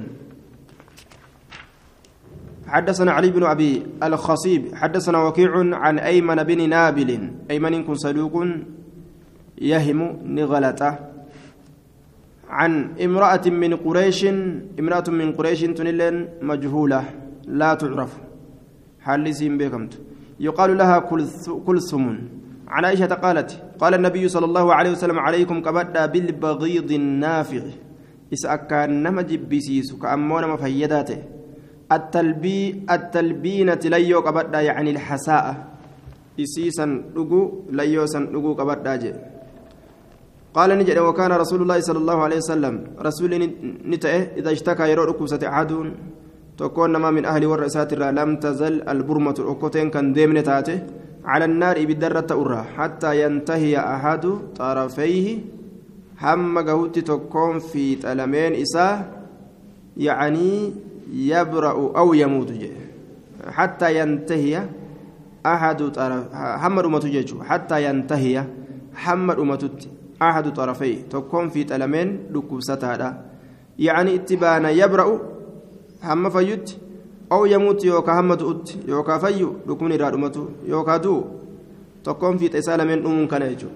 حدثنا 2.66 3.12
علي 3.12 3.30
بن 3.30 3.42
أبي 3.42 3.82
الخصيب 4.02 4.74
حدثنا 4.74 5.18
وكيع 5.18 5.76
عن 5.76 5.98
أيمن 5.98 6.42
بن 6.42 6.68
نابل. 6.68 7.30
أيمن 7.50 7.84
كن 7.84 7.94
صدوق 7.94 8.44
يهم 9.58 10.00
نغلته 10.24 10.98
عن 12.48 12.72
امرأة 13.04 13.46
من 13.50 13.76
قريش 13.76 14.26
امرأة 14.80 15.04
من 15.08 15.32
قريش 15.32 15.60
تنلين 15.60 16.28
مجهولة 16.42 17.04
لا 17.46 17.74
تعرف. 17.74 18.29
حال 19.04 19.34
سين 19.34 19.58
بكمت 19.58 19.92
يقال 20.40 20.70
لها 20.78 20.98
كلثم 21.66 22.06
عن 22.68 22.84
عائشة 22.84 23.14
قالت 23.24 23.50
قال 23.80 23.94
النبي 23.94 24.28
صلى 24.28 24.46
الله 24.46 24.74
عليه 24.74 24.90
وسلم 24.90 25.18
عليكم 25.18 25.56
كبدا 25.62 26.06
بالبغيض 26.06 26.90
النافع. 26.92 27.64
إذا 28.30 28.56
كان 28.70 29.02
نما 29.02 29.22
جبسيس 29.22 29.98
كأمون 29.98 30.44
مفيداته 30.48 31.18
التلبي 31.92 32.86
التلبينة 32.90 33.82
ليو 33.84 34.22
كبدا 34.22 34.60
يعني 34.60 34.90
الحساء. 34.90 35.46
إسيسا 36.40 36.86
لقو 37.16 37.40
ليوسا 37.70 38.18
لقو 38.18 38.54
كبدا 38.54 38.96
جي. 38.96 39.12
قال 40.54 40.70
نجد 40.78 40.98
وكان 40.98 41.32
رسول 41.32 41.62
الله 41.62 41.80
صلى 41.80 41.98
الله 41.98 42.18
عليه 42.22 42.36
وسلم 42.36 42.74
رسول 43.02 43.30
نتأه 43.86 44.22
إذا 44.38 44.50
اشتكى 44.52 44.90
يرى 44.90 45.02
ركوسة 45.10 45.42
أحد 46.60 46.68
تكون 46.68 46.96
ما 46.96 47.10
من 47.10 47.24
أهل 47.24 47.46
والرئسات 47.46 47.94
لم 47.94 48.36
تزل 48.36 48.88
البرمة 48.88 49.34
الأكوتين 49.38 49.90
كان 49.90 50.12
ديمن 50.12 50.42
تاته 50.42 50.82
على 51.24 51.44
النار 51.44 51.84
بدرة 51.84 52.26
أرى 52.30 52.64
حتى 52.76 53.24
ينتهي 53.24 53.78
أحد 53.78 54.24
طرفيه 54.56 55.38
هم 56.22 56.58
قهوت 56.58 56.98
تكون 56.98 57.58
في 57.58 57.94
تلمين 57.94 58.54
إساه 58.54 59.04
يعني 59.96 60.72
يبرأ 61.12 61.72
أو 61.72 62.14
يموت 62.14 62.52
حتى 63.48 64.00
ينتهي 64.00 64.62
أحد 65.46 65.80
طرف 65.82 66.24
أمته 66.84 67.08
حتى 67.44 67.84
ينتهي 67.84 68.44
أمته 69.30 69.70
أحد 70.22 70.52
طرفي 70.52 70.94
تكون 70.94 71.48
في 71.48 71.64
تلمين 71.64 72.18
لكبستها 72.30 73.24
يعني 73.78 74.14
اتبان 74.14 74.64
يبرأ 74.64 75.39
هم 76.03 76.29
فيت 76.29 76.67
أو 77.31 77.45
يموت 77.45 77.85
يوكا 77.85 78.19
همت 78.19 78.41
أت 78.41 78.67
يوكا 78.87 79.17
فيو 79.17 79.49
لكمن 79.67 79.91
راد 80.01 80.13
أمته 80.13 80.45
يوكا 80.67 80.97
دو 80.97 81.23
تكون 82.03 82.37
في 82.37 82.47
تسالمين 82.47 83.05
أمون 83.05 83.27
كان 83.27 83.41
يجو 83.41 83.67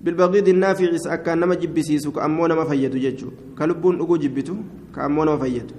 بالبغيض 0.00 0.48
النافع 0.48 0.88
أكان 1.06 1.40
نما 1.40 1.54
جبسيسو 1.54 2.12
كأمو 2.12 2.46
نما 2.46 2.64
فيدو 2.64 2.98
ججو 2.98 3.28
كلبون 3.58 4.00
أقو 4.00 4.16
جبتو 4.16 4.54
كأمو 4.94 5.24
نما 5.24 5.38
فيدو 5.38 5.74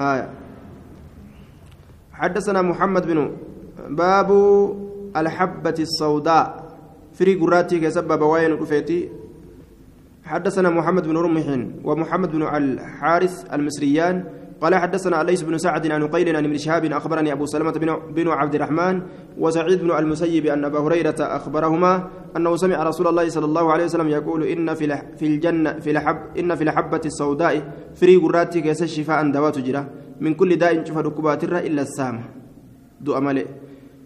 آية 0.00 0.28
حدثنا 2.12 2.62
محمد 2.62 3.06
بن 3.06 3.18
باب 3.88 4.30
الحبة 5.16 5.78
السوداء 5.78 6.46
فري 7.12 7.34
قراتي 7.34 7.80
كسبب 7.80 8.22
وين 8.22 8.52
رفيتي 8.52 9.08
حدثنا 10.25 10.69
محمد 10.69 11.07
بن 11.07 11.17
رمح 11.17 11.45
ومحمد 11.83 12.31
بن 12.31 12.41
الحارث 12.41 13.53
المصريان 13.53 14.23
قال 14.61 14.75
حدثنا 14.75 15.23
ليس 15.23 15.41
بن 15.41 15.57
سعد 15.57 15.91
عن 15.91 16.07
قيل 16.07 16.35
عن 16.35 16.45
ابن 16.45 16.57
شهاب 16.57 16.85
أخبرني 16.85 17.31
أبو 17.33 17.45
سلمة 17.45 17.71
بن 18.09 18.27
عبد 18.27 18.55
الرحمن 18.55 19.01
وسعيد 19.37 19.81
بن 19.81 19.91
المسيب 19.91 20.45
أن 20.45 20.65
أبا 20.65 20.79
هريرة 20.79 21.15
أخبرهما 21.19 22.07
أنه 22.37 22.55
سمع 22.55 22.83
رسول 22.83 23.07
الله 23.07 23.29
صلى 23.29 23.45
الله 23.45 23.71
عليه 23.71 23.83
وسلم 23.83 24.07
يقول 24.07 24.43
إن 24.43 24.73
في 24.73 24.97
في 25.17 25.25
الجنه 25.25 25.73
في 25.79 25.91
الحب 25.91 26.17
إن 26.39 26.55
في 26.55 26.63
الحبه 26.63 27.01
السوداء 27.05 27.73
فري 27.95 28.15
قراتي 28.15 28.61
كيس 28.61 28.81
الشفاء 28.83 29.31
دوات 29.31 29.59
جرا 29.59 29.87
من 30.21 30.33
كل 30.33 30.55
داء 30.55 30.83
شفى 30.83 30.99
ركبات 30.99 31.43
إلا 31.43 31.81
السام 31.81 32.23
دو 33.01 33.17
امله 33.17 33.45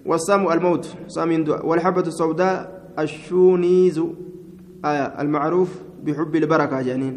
والسام 0.05 0.51
الموت. 0.51 0.85
سام 1.07 1.45
والحبة 1.63 2.01
السوداء 2.01 2.81
الشونيز 2.99 4.01
آية 4.85 5.05
المعروف 5.21 5.88
بحب 6.03 6.35
البركة 6.35 6.81
جانين 6.81 7.15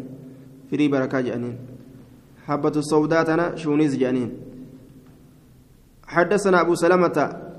فري 0.71 0.87
بركة 0.87 1.21
جانين. 1.21 1.55
حبة 2.47 2.75
السوداء 2.75 3.23
تنا 3.23 3.55
شونيز 3.55 3.95
جانين. 3.97 4.29
حدثنا 6.07 6.61
أبو 6.61 6.75
سلمة 6.75 7.17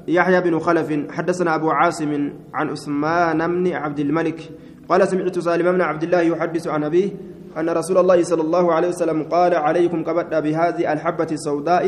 يحيى 0.08 0.40
بن 0.40 0.58
خلف 0.58 1.10
حدثنا 1.10 1.54
أبو 1.54 1.70
عاصم 1.70 2.32
عن 2.54 2.68
عثمان 2.68 3.38
بن 3.38 3.72
عبد 3.72 3.98
الملك 3.98 4.50
قال 4.88 5.08
سمعت 5.08 5.38
سالم 5.38 5.72
بن 5.72 5.80
عبد 5.80 6.02
الله 6.02 6.20
يحدث 6.20 6.66
عن 6.68 6.84
أبيه 6.84 7.10
أن 7.56 7.70
رسول 7.70 7.98
الله 7.98 8.22
صلى 8.22 8.42
الله 8.42 8.72
عليه 8.74 8.88
وسلم 8.88 9.22
قال 9.22 9.54
عليكم 9.54 10.04
كبدا 10.04 10.40
بهذه 10.40 10.92
الحبة 10.92 11.28
السوداء 11.32 11.84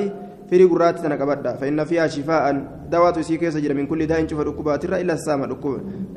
في 0.50 0.64
رقرات 0.64 1.06
كبدا 1.06 1.56
فإن 1.56 1.84
فيها 1.84 2.06
شفاء 2.06 2.44
دوات 2.90 3.18
سيكي 3.20 3.50
سجر 3.50 3.74
من 3.74 3.86
كل 3.86 4.06
داء 4.06 4.26
شوف 4.26 4.40
ركوبات 4.40 4.84
إلا 4.84 5.12
السامة 5.12 5.46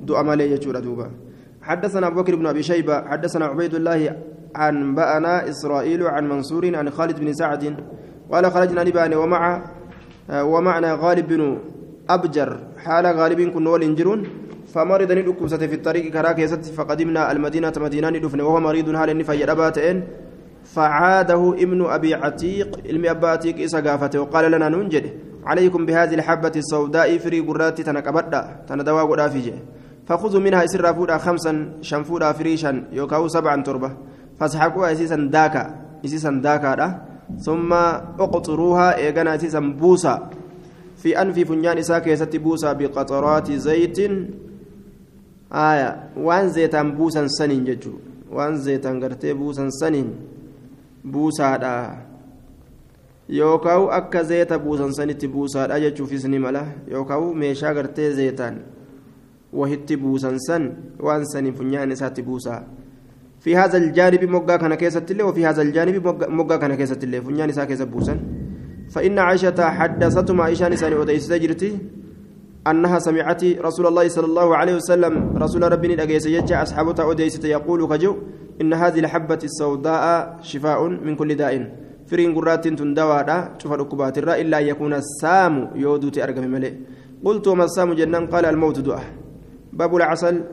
دعاء 0.02 0.24
مالي 0.24 0.58
دوبا. 0.58 1.29
حدثنا 1.70 2.08
أبو 2.08 2.22
بكر 2.22 2.36
بن 2.36 2.46
أبي 2.48 2.64
شيبة 2.64 2.96
حدثنا 3.12 3.46
عبيد 3.46 3.74
الله 3.76 4.16
عن 4.56 4.96
بأنا 4.96 5.50
إسرائيل 5.50 6.02
عن 6.08 6.30
منصور 6.30 6.76
عن 6.76 6.90
خالد 6.90 7.20
بن 7.20 7.34
سعد 7.34 7.64
قال 8.32 8.52
خرجنا 8.52 8.84
نبان 8.84 9.14
ومع 9.14 9.44
ومعنا 10.34 10.94
غالب 10.94 11.28
بن 11.28 11.58
أبجر 12.10 12.60
حال 12.78 13.06
غالب 13.06 13.42
كن 13.54 13.68
ولنجرون 13.68 14.20
فمرض 14.74 15.12
ندكوسة 15.12 15.58
في 15.58 15.76
الطريق 15.76 16.12
كراك 16.14 16.40
يست 16.40 16.66
فقدمنا 16.66 17.32
المدينة 17.32 17.74
مدينة 17.78 18.10
ندفن 18.10 18.42
وهو 18.42 18.60
مريض 18.60 18.96
حال 18.96 19.10
النفاي 19.10 19.46
رباتين 19.46 20.04
فعاده 20.64 21.54
ابن 21.54 21.86
أبي 21.86 22.14
عتيق 22.16 22.70
علم 22.86 23.06
أباتيك 23.06 23.62
إسا 23.62 23.80
قافته 23.80 24.22
وقال 24.22 24.52
لنا 24.52 24.70
ننجد 24.70 25.06
عليكم 25.46 25.86
بهذه 25.86 26.14
الحبة 26.14 26.52
السوداء 26.56 27.18
فري 27.18 27.40
قرات 27.40 27.82
تنكبدا 27.82 28.42
تندوا 28.68 29.02
قرافجه 29.02 29.54
فخذوا 30.10 30.42
منها 30.42 30.66
إسر 30.66 30.94
فودا 30.94 31.18
خمسا 31.18 31.54
شنفودا 31.82 32.32
فريشا 32.32 32.84
يوكاو 32.92 33.28
سبعا 33.28 33.62
تربة. 33.62 33.92
فاسحقوا 34.40 34.92
اسيسا 34.92 35.30
داكا 35.30 35.64
اسيسا 36.06 36.42
داكا 36.44 37.02
ثم 37.46 37.74
اقطروها 37.74 38.98
ايغانا 38.98 39.36
اسيسا 39.36 39.60
بوسا. 39.60 40.30
في 40.98 41.22
أنف 41.22 41.40
فنيان 41.40 41.78
إسا 41.78 42.00
كيست 42.00 42.36
بوسا 42.36 42.74
بقطرات 42.74 43.52
زيت. 43.52 44.00
آية 45.54 45.90
وان 46.18 46.50
زيتان 46.50 46.92
بوسا 46.98 47.28
سنين 47.28 47.64
ججو. 47.66 47.94
وان 48.32 48.58
زيتان 48.58 49.04
غرتي 49.04 49.34
بوسا 49.34 49.70
سنين. 49.70 50.10
بوسا 51.06 51.58
دا. 51.58 52.10
yookaan 53.30 53.94
akka 53.94 54.24
zeeta 54.24 54.58
buusan 54.58 54.90
sanitti 54.90 55.28
buusaadha 55.28 55.80
jechuufis 55.80 56.26
ni 56.26 56.40
mala 56.40 56.66
yookaan 56.90 57.38
meeshaa 57.38 57.74
gartee 57.78 58.10
zeetaan 58.18 58.56
wahitti 59.54 59.98
buusan 59.98 60.38
san 60.40 60.64
waan 61.00 61.26
saniin 61.26 61.54
funyaan 61.54 61.92
isaatti 61.92 62.22
buusaa 62.22 62.64
في 63.40 63.56
هذا 63.56 63.78
الجانب 63.78 64.24
مقا 64.24 64.56
كان 64.60 64.76
كيسة 64.76 65.08
الله 65.12 65.24
وفي 65.32 65.46
هذا 65.48 65.62
الجانب 65.62 66.04
مقا 66.28 66.56
كان 66.60 66.76
كيسة 66.76 67.00
الله 67.04 67.20
فنيان 67.20 67.52
سا 67.56 67.64
كيسة 67.64 67.88
بوسن. 67.88 68.20
فإن 68.92 69.16
عائشة 69.20 69.56
حدثتهم 69.56 70.42
عائشة 70.42 70.68
نسان 70.70 70.94
وديس 70.94 71.28
تجرتي 71.32 71.72
أنها 72.68 73.00
سمعت 73.00 73.44
رسول 73.64 73.88
الله 73.88 74.08
صلى 74.08 74.28
الله 74.28 74.58
عليه 74.58 74.76
وسلم 74.76 75.14
رسول 75.40 75.72
ربي 75.72 75.88
الأجيس 75.96 76.26
يجع 76.26 76.68
أصحابها 76.68 77.06
وديس 77.08 77.40
يقول 77.40 77.88
كجو 77.88 78.12
إن 78.62 78.74
هذه 78.76 79.00
الحبة 79.00 79.40
السوداء 79.44 80.04
شفاء 80.44 80.80
من 81.06 81.16
كل 81.16 81.36
داء. 81.40 81.54
فرين 82.12 82.36
قرات 82.36 82.68
تندوى 82.68 83.20
شوف 83.56 83.72
الركبات 83.72 84.18
إلا 84.18 84.60
يكون 84.60 84.94
السام 84.94 85.80
يودوت 85.80 86.20
أرقم 86.20 86.44
ملئ. 86.44 86.74
قلت 87.24 87.48
وما 87.48 87.64
السام 87.72 87.94
جنان؟ 87.96 88.28
قال 88.28 88.46
الموت 88.52 88.80
دعاء 88.84 89.29
باب 89.74 89.96
العسل 89.96 90.44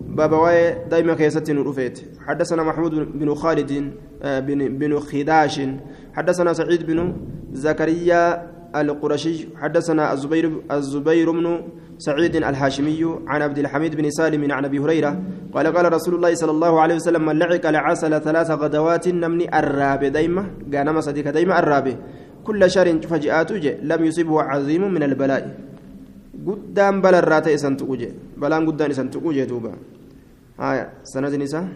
باب 0.00 0.32
واي 0.32 0.88
دايما 0.90 1.14
كيست 1.14 1.50
نرفيت 1.50 2.00
حدثنا 2.26 2.62
محمود 2.62 3.18
بن 3.18 3.34
خالد 3.34 3.92
آه، 4.22 4.40
بن 4.40 4.78
بن 4.78 4.98
خداش. 4.98 5.60
حدثنا 6.14 6.52
سعيد 6.52 6.86
بن 6.86 7.16
زكريا 7.52 8.46
القرشي. 8.76 9.48
حدثنا 9.56 10.12
الزبير 10.12 10.62
الزبير 10.70 11.30
بن 11.30 11.60
سعيد 11.98 12.36
الهاشمي 12.36 13.18
عن 13.26 13.42
عبد 13.42 13.58
الحميد 13.58 13.96
بن 13.96 14.10
سالم 14.10 14.52
عن 14.52 14.64
أبي 14.64 14.78
هريرة 14.78 15.22
قال 15.54 15.66
قال 15.66 15.92
رسول 15.92 16.14
الله 16.14 16.34
صلى 16.34 16.50
الله 16.50 16.80
عليه 16.80 16.94
وسلم 16.94 17.26
من 17.26 17.38
لعق 17.38 17.70
لعسل 17.70 18.20
ثلاث 18.20 18.50
غدوات 18.50 19.08
نمني 19.08 19.58
الراب 19.58 20.04
دايما 20.04 20.46
قال 20.74 21.04
صديق 21.04 21.30
دايما 21.30 21.58
الراب 21.58 21.96
كل 22.44 22.70
شر 22.70 23.00
فجاءت 23.00 23.52
لم 23.82 24.04
يصبه 24.04 24.42
عظيم 24.42 24.92
من 24.94 25.02
البلاء. 25.02 25.56
Guddaan 26.46 27.02
balarraa 27.02 27.42
ta'e 27.42 27.58
san 27.58 27.76
tuqu 27.76 27.96
jee. 27.98 28.12
Balaan 28.36 28.64
guddaan 28.64 28.90
isan 28.90 29.10
tuqu 29.10 29.32
jee 29.34 29.46
duuba. 29.46 29.72
Haya 30.58 30.92
sanadin 31.02 31.42
isaa? 31.42 31.66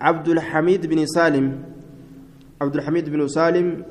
عبد 0.00 0.28
الحميد 0.28 0.86
بن 0.86 1.06
سالم 1.06 1.46
عبد 2.62 2.74
الحميد 2.74 3.08
بن 3.08 3.28
سالم 3.28 3.82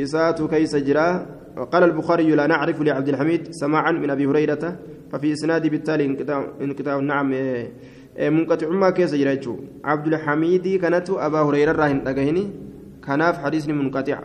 إساءة 0.00 0.46
كيس 0.46 0.76
جرا 0.76 1.26
وقال 1.56 1.82
البخاري 1.82 2.30
لا 2.34 2.46
نعرف 2.46 2.82
لعبد 2.82 3.08
الحميد 3.08 3.48
سماعا 3.50 3.92
من 3.92 4.10
أبي 4.10 4.26
هريرة 4.26 4.76
ففي 5.12 5.32
إسناد 5.32 5.66
بالتالي 5.66 6.04
انقطاع 6.60 6.96
نعم 7.00 7.34
منقطع 8.20 8.68
ما 8.68 8.90
كيس 8.90 9.14
جرا 9.14 9.36
عبد 9.84 10.06
الحميد 10.06 10.80
كانت 10.80 11.10
أبا 11.10 11.40
هريرة 11.40 11.72
راهن 11.72 12.50
كناف 13.04 13.44
حديث 13.44 13.68
منقطع 13.68 14.18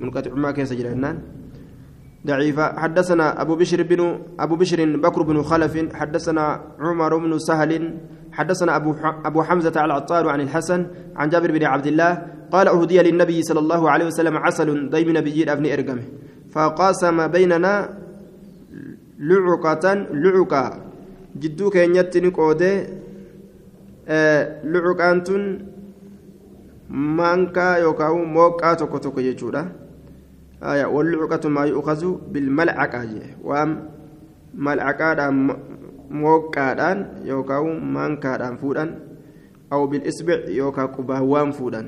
منقطع 0.00 0.32
ما 0.34 0.50
كيس 0.56 0.72
جرينان 0.72 1.16
ضعيفة. 2.26 2.66
حدثنا 2.82 3.26
أبو 3.42 3.54
بشر 3.60 3.82
بن 3.82 4.00
أبو 4.40 4.54
بشر 4.56 4.80
بكر 4.96 5.22
بن 5.22 5.42
خلف. 5.42 5.74
حدثنا 5.94 6.44
عمر 6.80 7.12
بن 7.16 7.38
سهل. 7.38 7.72
حدثنا 8.32 8.76
أبو 8.76 8.94
أبو 9.28 9.42
حمزة 9.42 9.72
على 9.76 9.86
العطار 9.86 10.28
عن 10.28 10.40
الحسن 10.40 10.80
عن 11.16 11.28
جابر 11.28 11.50
بن 11.50 11.64
عبد 11.64 11.86
الله 11.86 12.12
قال 12.54 12.66
أهدي 12.68 12.98
للنبي 13.02 13.42
صلى 13.42 13.60
الله 13.60 13.90
عليه 13.90 14.06
وسلم 14.06 14.36
عسل 14.36 14.68
ديم 14.90 15.08
نبي 15.16 15.52
أبن 15.52 15.66
إرقمه. 15.66 16.06
فقاسم 16.54 17.26
بيننا 17.26 17.74
لعقة 19.18 19.84
لعقة. 20.24 20.64
جدو 21.40 21.70
كينيت 21.70 22.16
نقودة 22.16 22.86
آه 24.08 24.42
لعقة 24.64 25.28
مانكا 26.90 27.76
يوكاو 27.76 28.16
موكا 28.24 28.74
توكو 28.74 28.98
توكو 28.98 29.20
يجودا 29.20 29.62
آية 30.62 30.84
واللعقة 30.84 31.48
ما 31.48 31.64
يؤخذ 31.64 32.02
بالملعقة. 32.32 33.12
وام 33.44 33.88
ملعقة 34.54 35.30
موقعان 36.10 36.98
يوكاو 37.24 37.64
مانكا 37.80 38.56
فودان 38.56 38.98
أو 39.72 39.86
بالإصبع 39.86 40.38
يوكا 40.48 40.84
قباوان 40.84 41.50
فودان. 41.50 41.86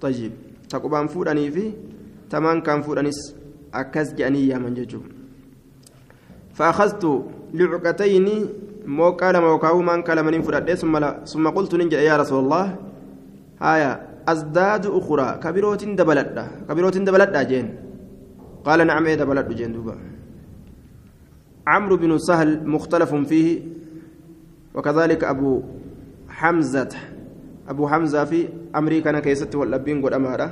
طيب 0.00 0.32
تقبان 0.68 1.06
فوداني 1.06 1.50
في 1.50 1.72
تمان 2.30 2.60
كان 2.60 2.82
فودانيس 2.82 3.34
أكز 3.74 4.14
جاني 4.14 4.48
يا 4.48 4.58
من 4.58 4.74
ججو. 4.74 5.00
فأخذت 6.54 7.04
لعقتين 7.54 8.28
مو 8.86 9.10
قال 9.10 9.40
موكاو 9.40 9.82
من 9.82 10.02
كلمني 10.02 10.42
فرد 10.42 10.74
ثم 11.24 11.48
قلت 11.48 11.74
ننجا 11.74 12.00
يا 12.00 12.16
رسول 12.16 12.44
الله. 12.44 12.76
هايا 13.60 13.92
أزداد 14.28 14.86
أخرى. 14.86 15.40
كبيروت 15.42 15.84
دبلت 15.84 16.28
كبيروت 16.68 16.96
دبلت 16.98 17.36
جين. 17.36 17.66
قال 18.64 18.86
نعم 18.86 19.06
إيه 19.06 19.14
دبلت 19.14 19.48
جين 19.52 19.72
دوبا. 19.72 19.96
عمرو 21.66 21.96
بن 21.96 22.18
سهل 22.18 22.68
مختلف 22.68 23.14
فيه. 23.14 23.62
وكذلك 24.74 25.24
أبو 25.24 25.62
حمزة. 26.28 26.92
أبو 27.68 27.88
حمزة 27.88 28.24
في 28.24 28.48
أمريكا 28.76 29.20
كيست 29.20 29.54
والأبين 29.54 30.04
قد 30.04 30.12
أمارة. 30.12 30.48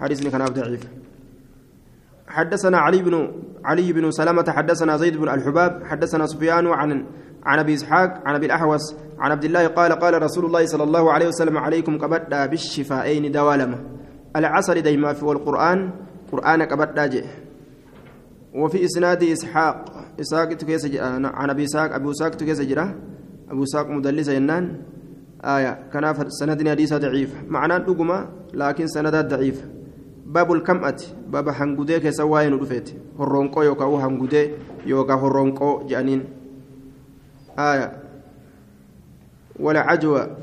حديثني 0.00 0.30
كان 0.30 0.44
ضعيف. 0.44 0.88
حدثنا 2.28 2.78
علي 2.78 3.02
بن 3.02 3.14
علي 3.64 3.92
بن 3.92 4.10
سلمة 4.10 4.44
حدثنا 4.48 4.96
زيد 4.96 5.16
بن 5.16 5.28
الحباب 5.28 5.84
حدثنا 5.84 6.26
سفيان 6.26 6.66
عن 6.66 7.06
عن 7.44 7.58
أبي 7.58 7.74
إسحاق 7.74 8.22
عن 8.26 8.34
أبي 8.34 8.46
الأحوص 8.46 8.94
عن 9.18 9.30
عبد 9.30 9.44
الله 9.44 9.66
قال 9.66 9.92
قال 9.92 10.22
رسول 10.22 10.44
الله 10.44 10.66
صلى 10.66 10.82
الله 10.84 11.12
عليه 11.12 11.28
وسلم 11.28 11.58
عليكم 11.58 11.98
كبدأ 11.98 12.46
بالشفاءين 12.46 13.32
دوالما 13.32 13.78
العسل 14.36 14.82
ديما 14.82 15.12
في 15.12 15.22
القران 15.22 15.90
قرآن 16.32 16.64
كبدأ 16.64 17.06
جي 17.06 17.22
وفي 18.54 18.84
إسناد 18.84 19.22
إسحاق 19.22 19.76
إسحاق 20.20 20.48
تكيس 20.54 20.96
عن 21.24 21.50
أبي 21.50 21.64
إسحاق 21.64 21.94
أبو 21.94 22.10
إسحاق 22.10 22.30
تكيس 22.30 22.60
جرا 22.60 22.94
أبو 23.50 23.62
إسحاق 23.62 23.86
مدلس 23.90 24.28
ينان 24.28 24.64
آية 25.44 25.88
كان 25.92 26.14
سند 26.28 26.68
حديث 26.68 26.94
ضعيف 26.94 27.34
معناه 27.48 27.78
دغما 27.78 28.28
لكن 28.54 28.86
سندات 28.86 29.24
ضعيف 29.24 29.64
باب 30.26 30.52
الكمأة 30.52 30.96
باب 31.28 31.48
هنغودي 31.48 32.00
كيسا 32.00 32.24
واين 32.24 32.58
دفيت 32.58 32.90
هرونقو 33.20 33.62
يوكا 33.62 33.84
هنغودي 33.84 34.50
يوكا 34.86 35.14
هرونقو 35.14 35.86
جانين. 35.86 36.24
آية. 37.58 38.02
ولا 39.60 39.80
عجوة. 39.80 40.36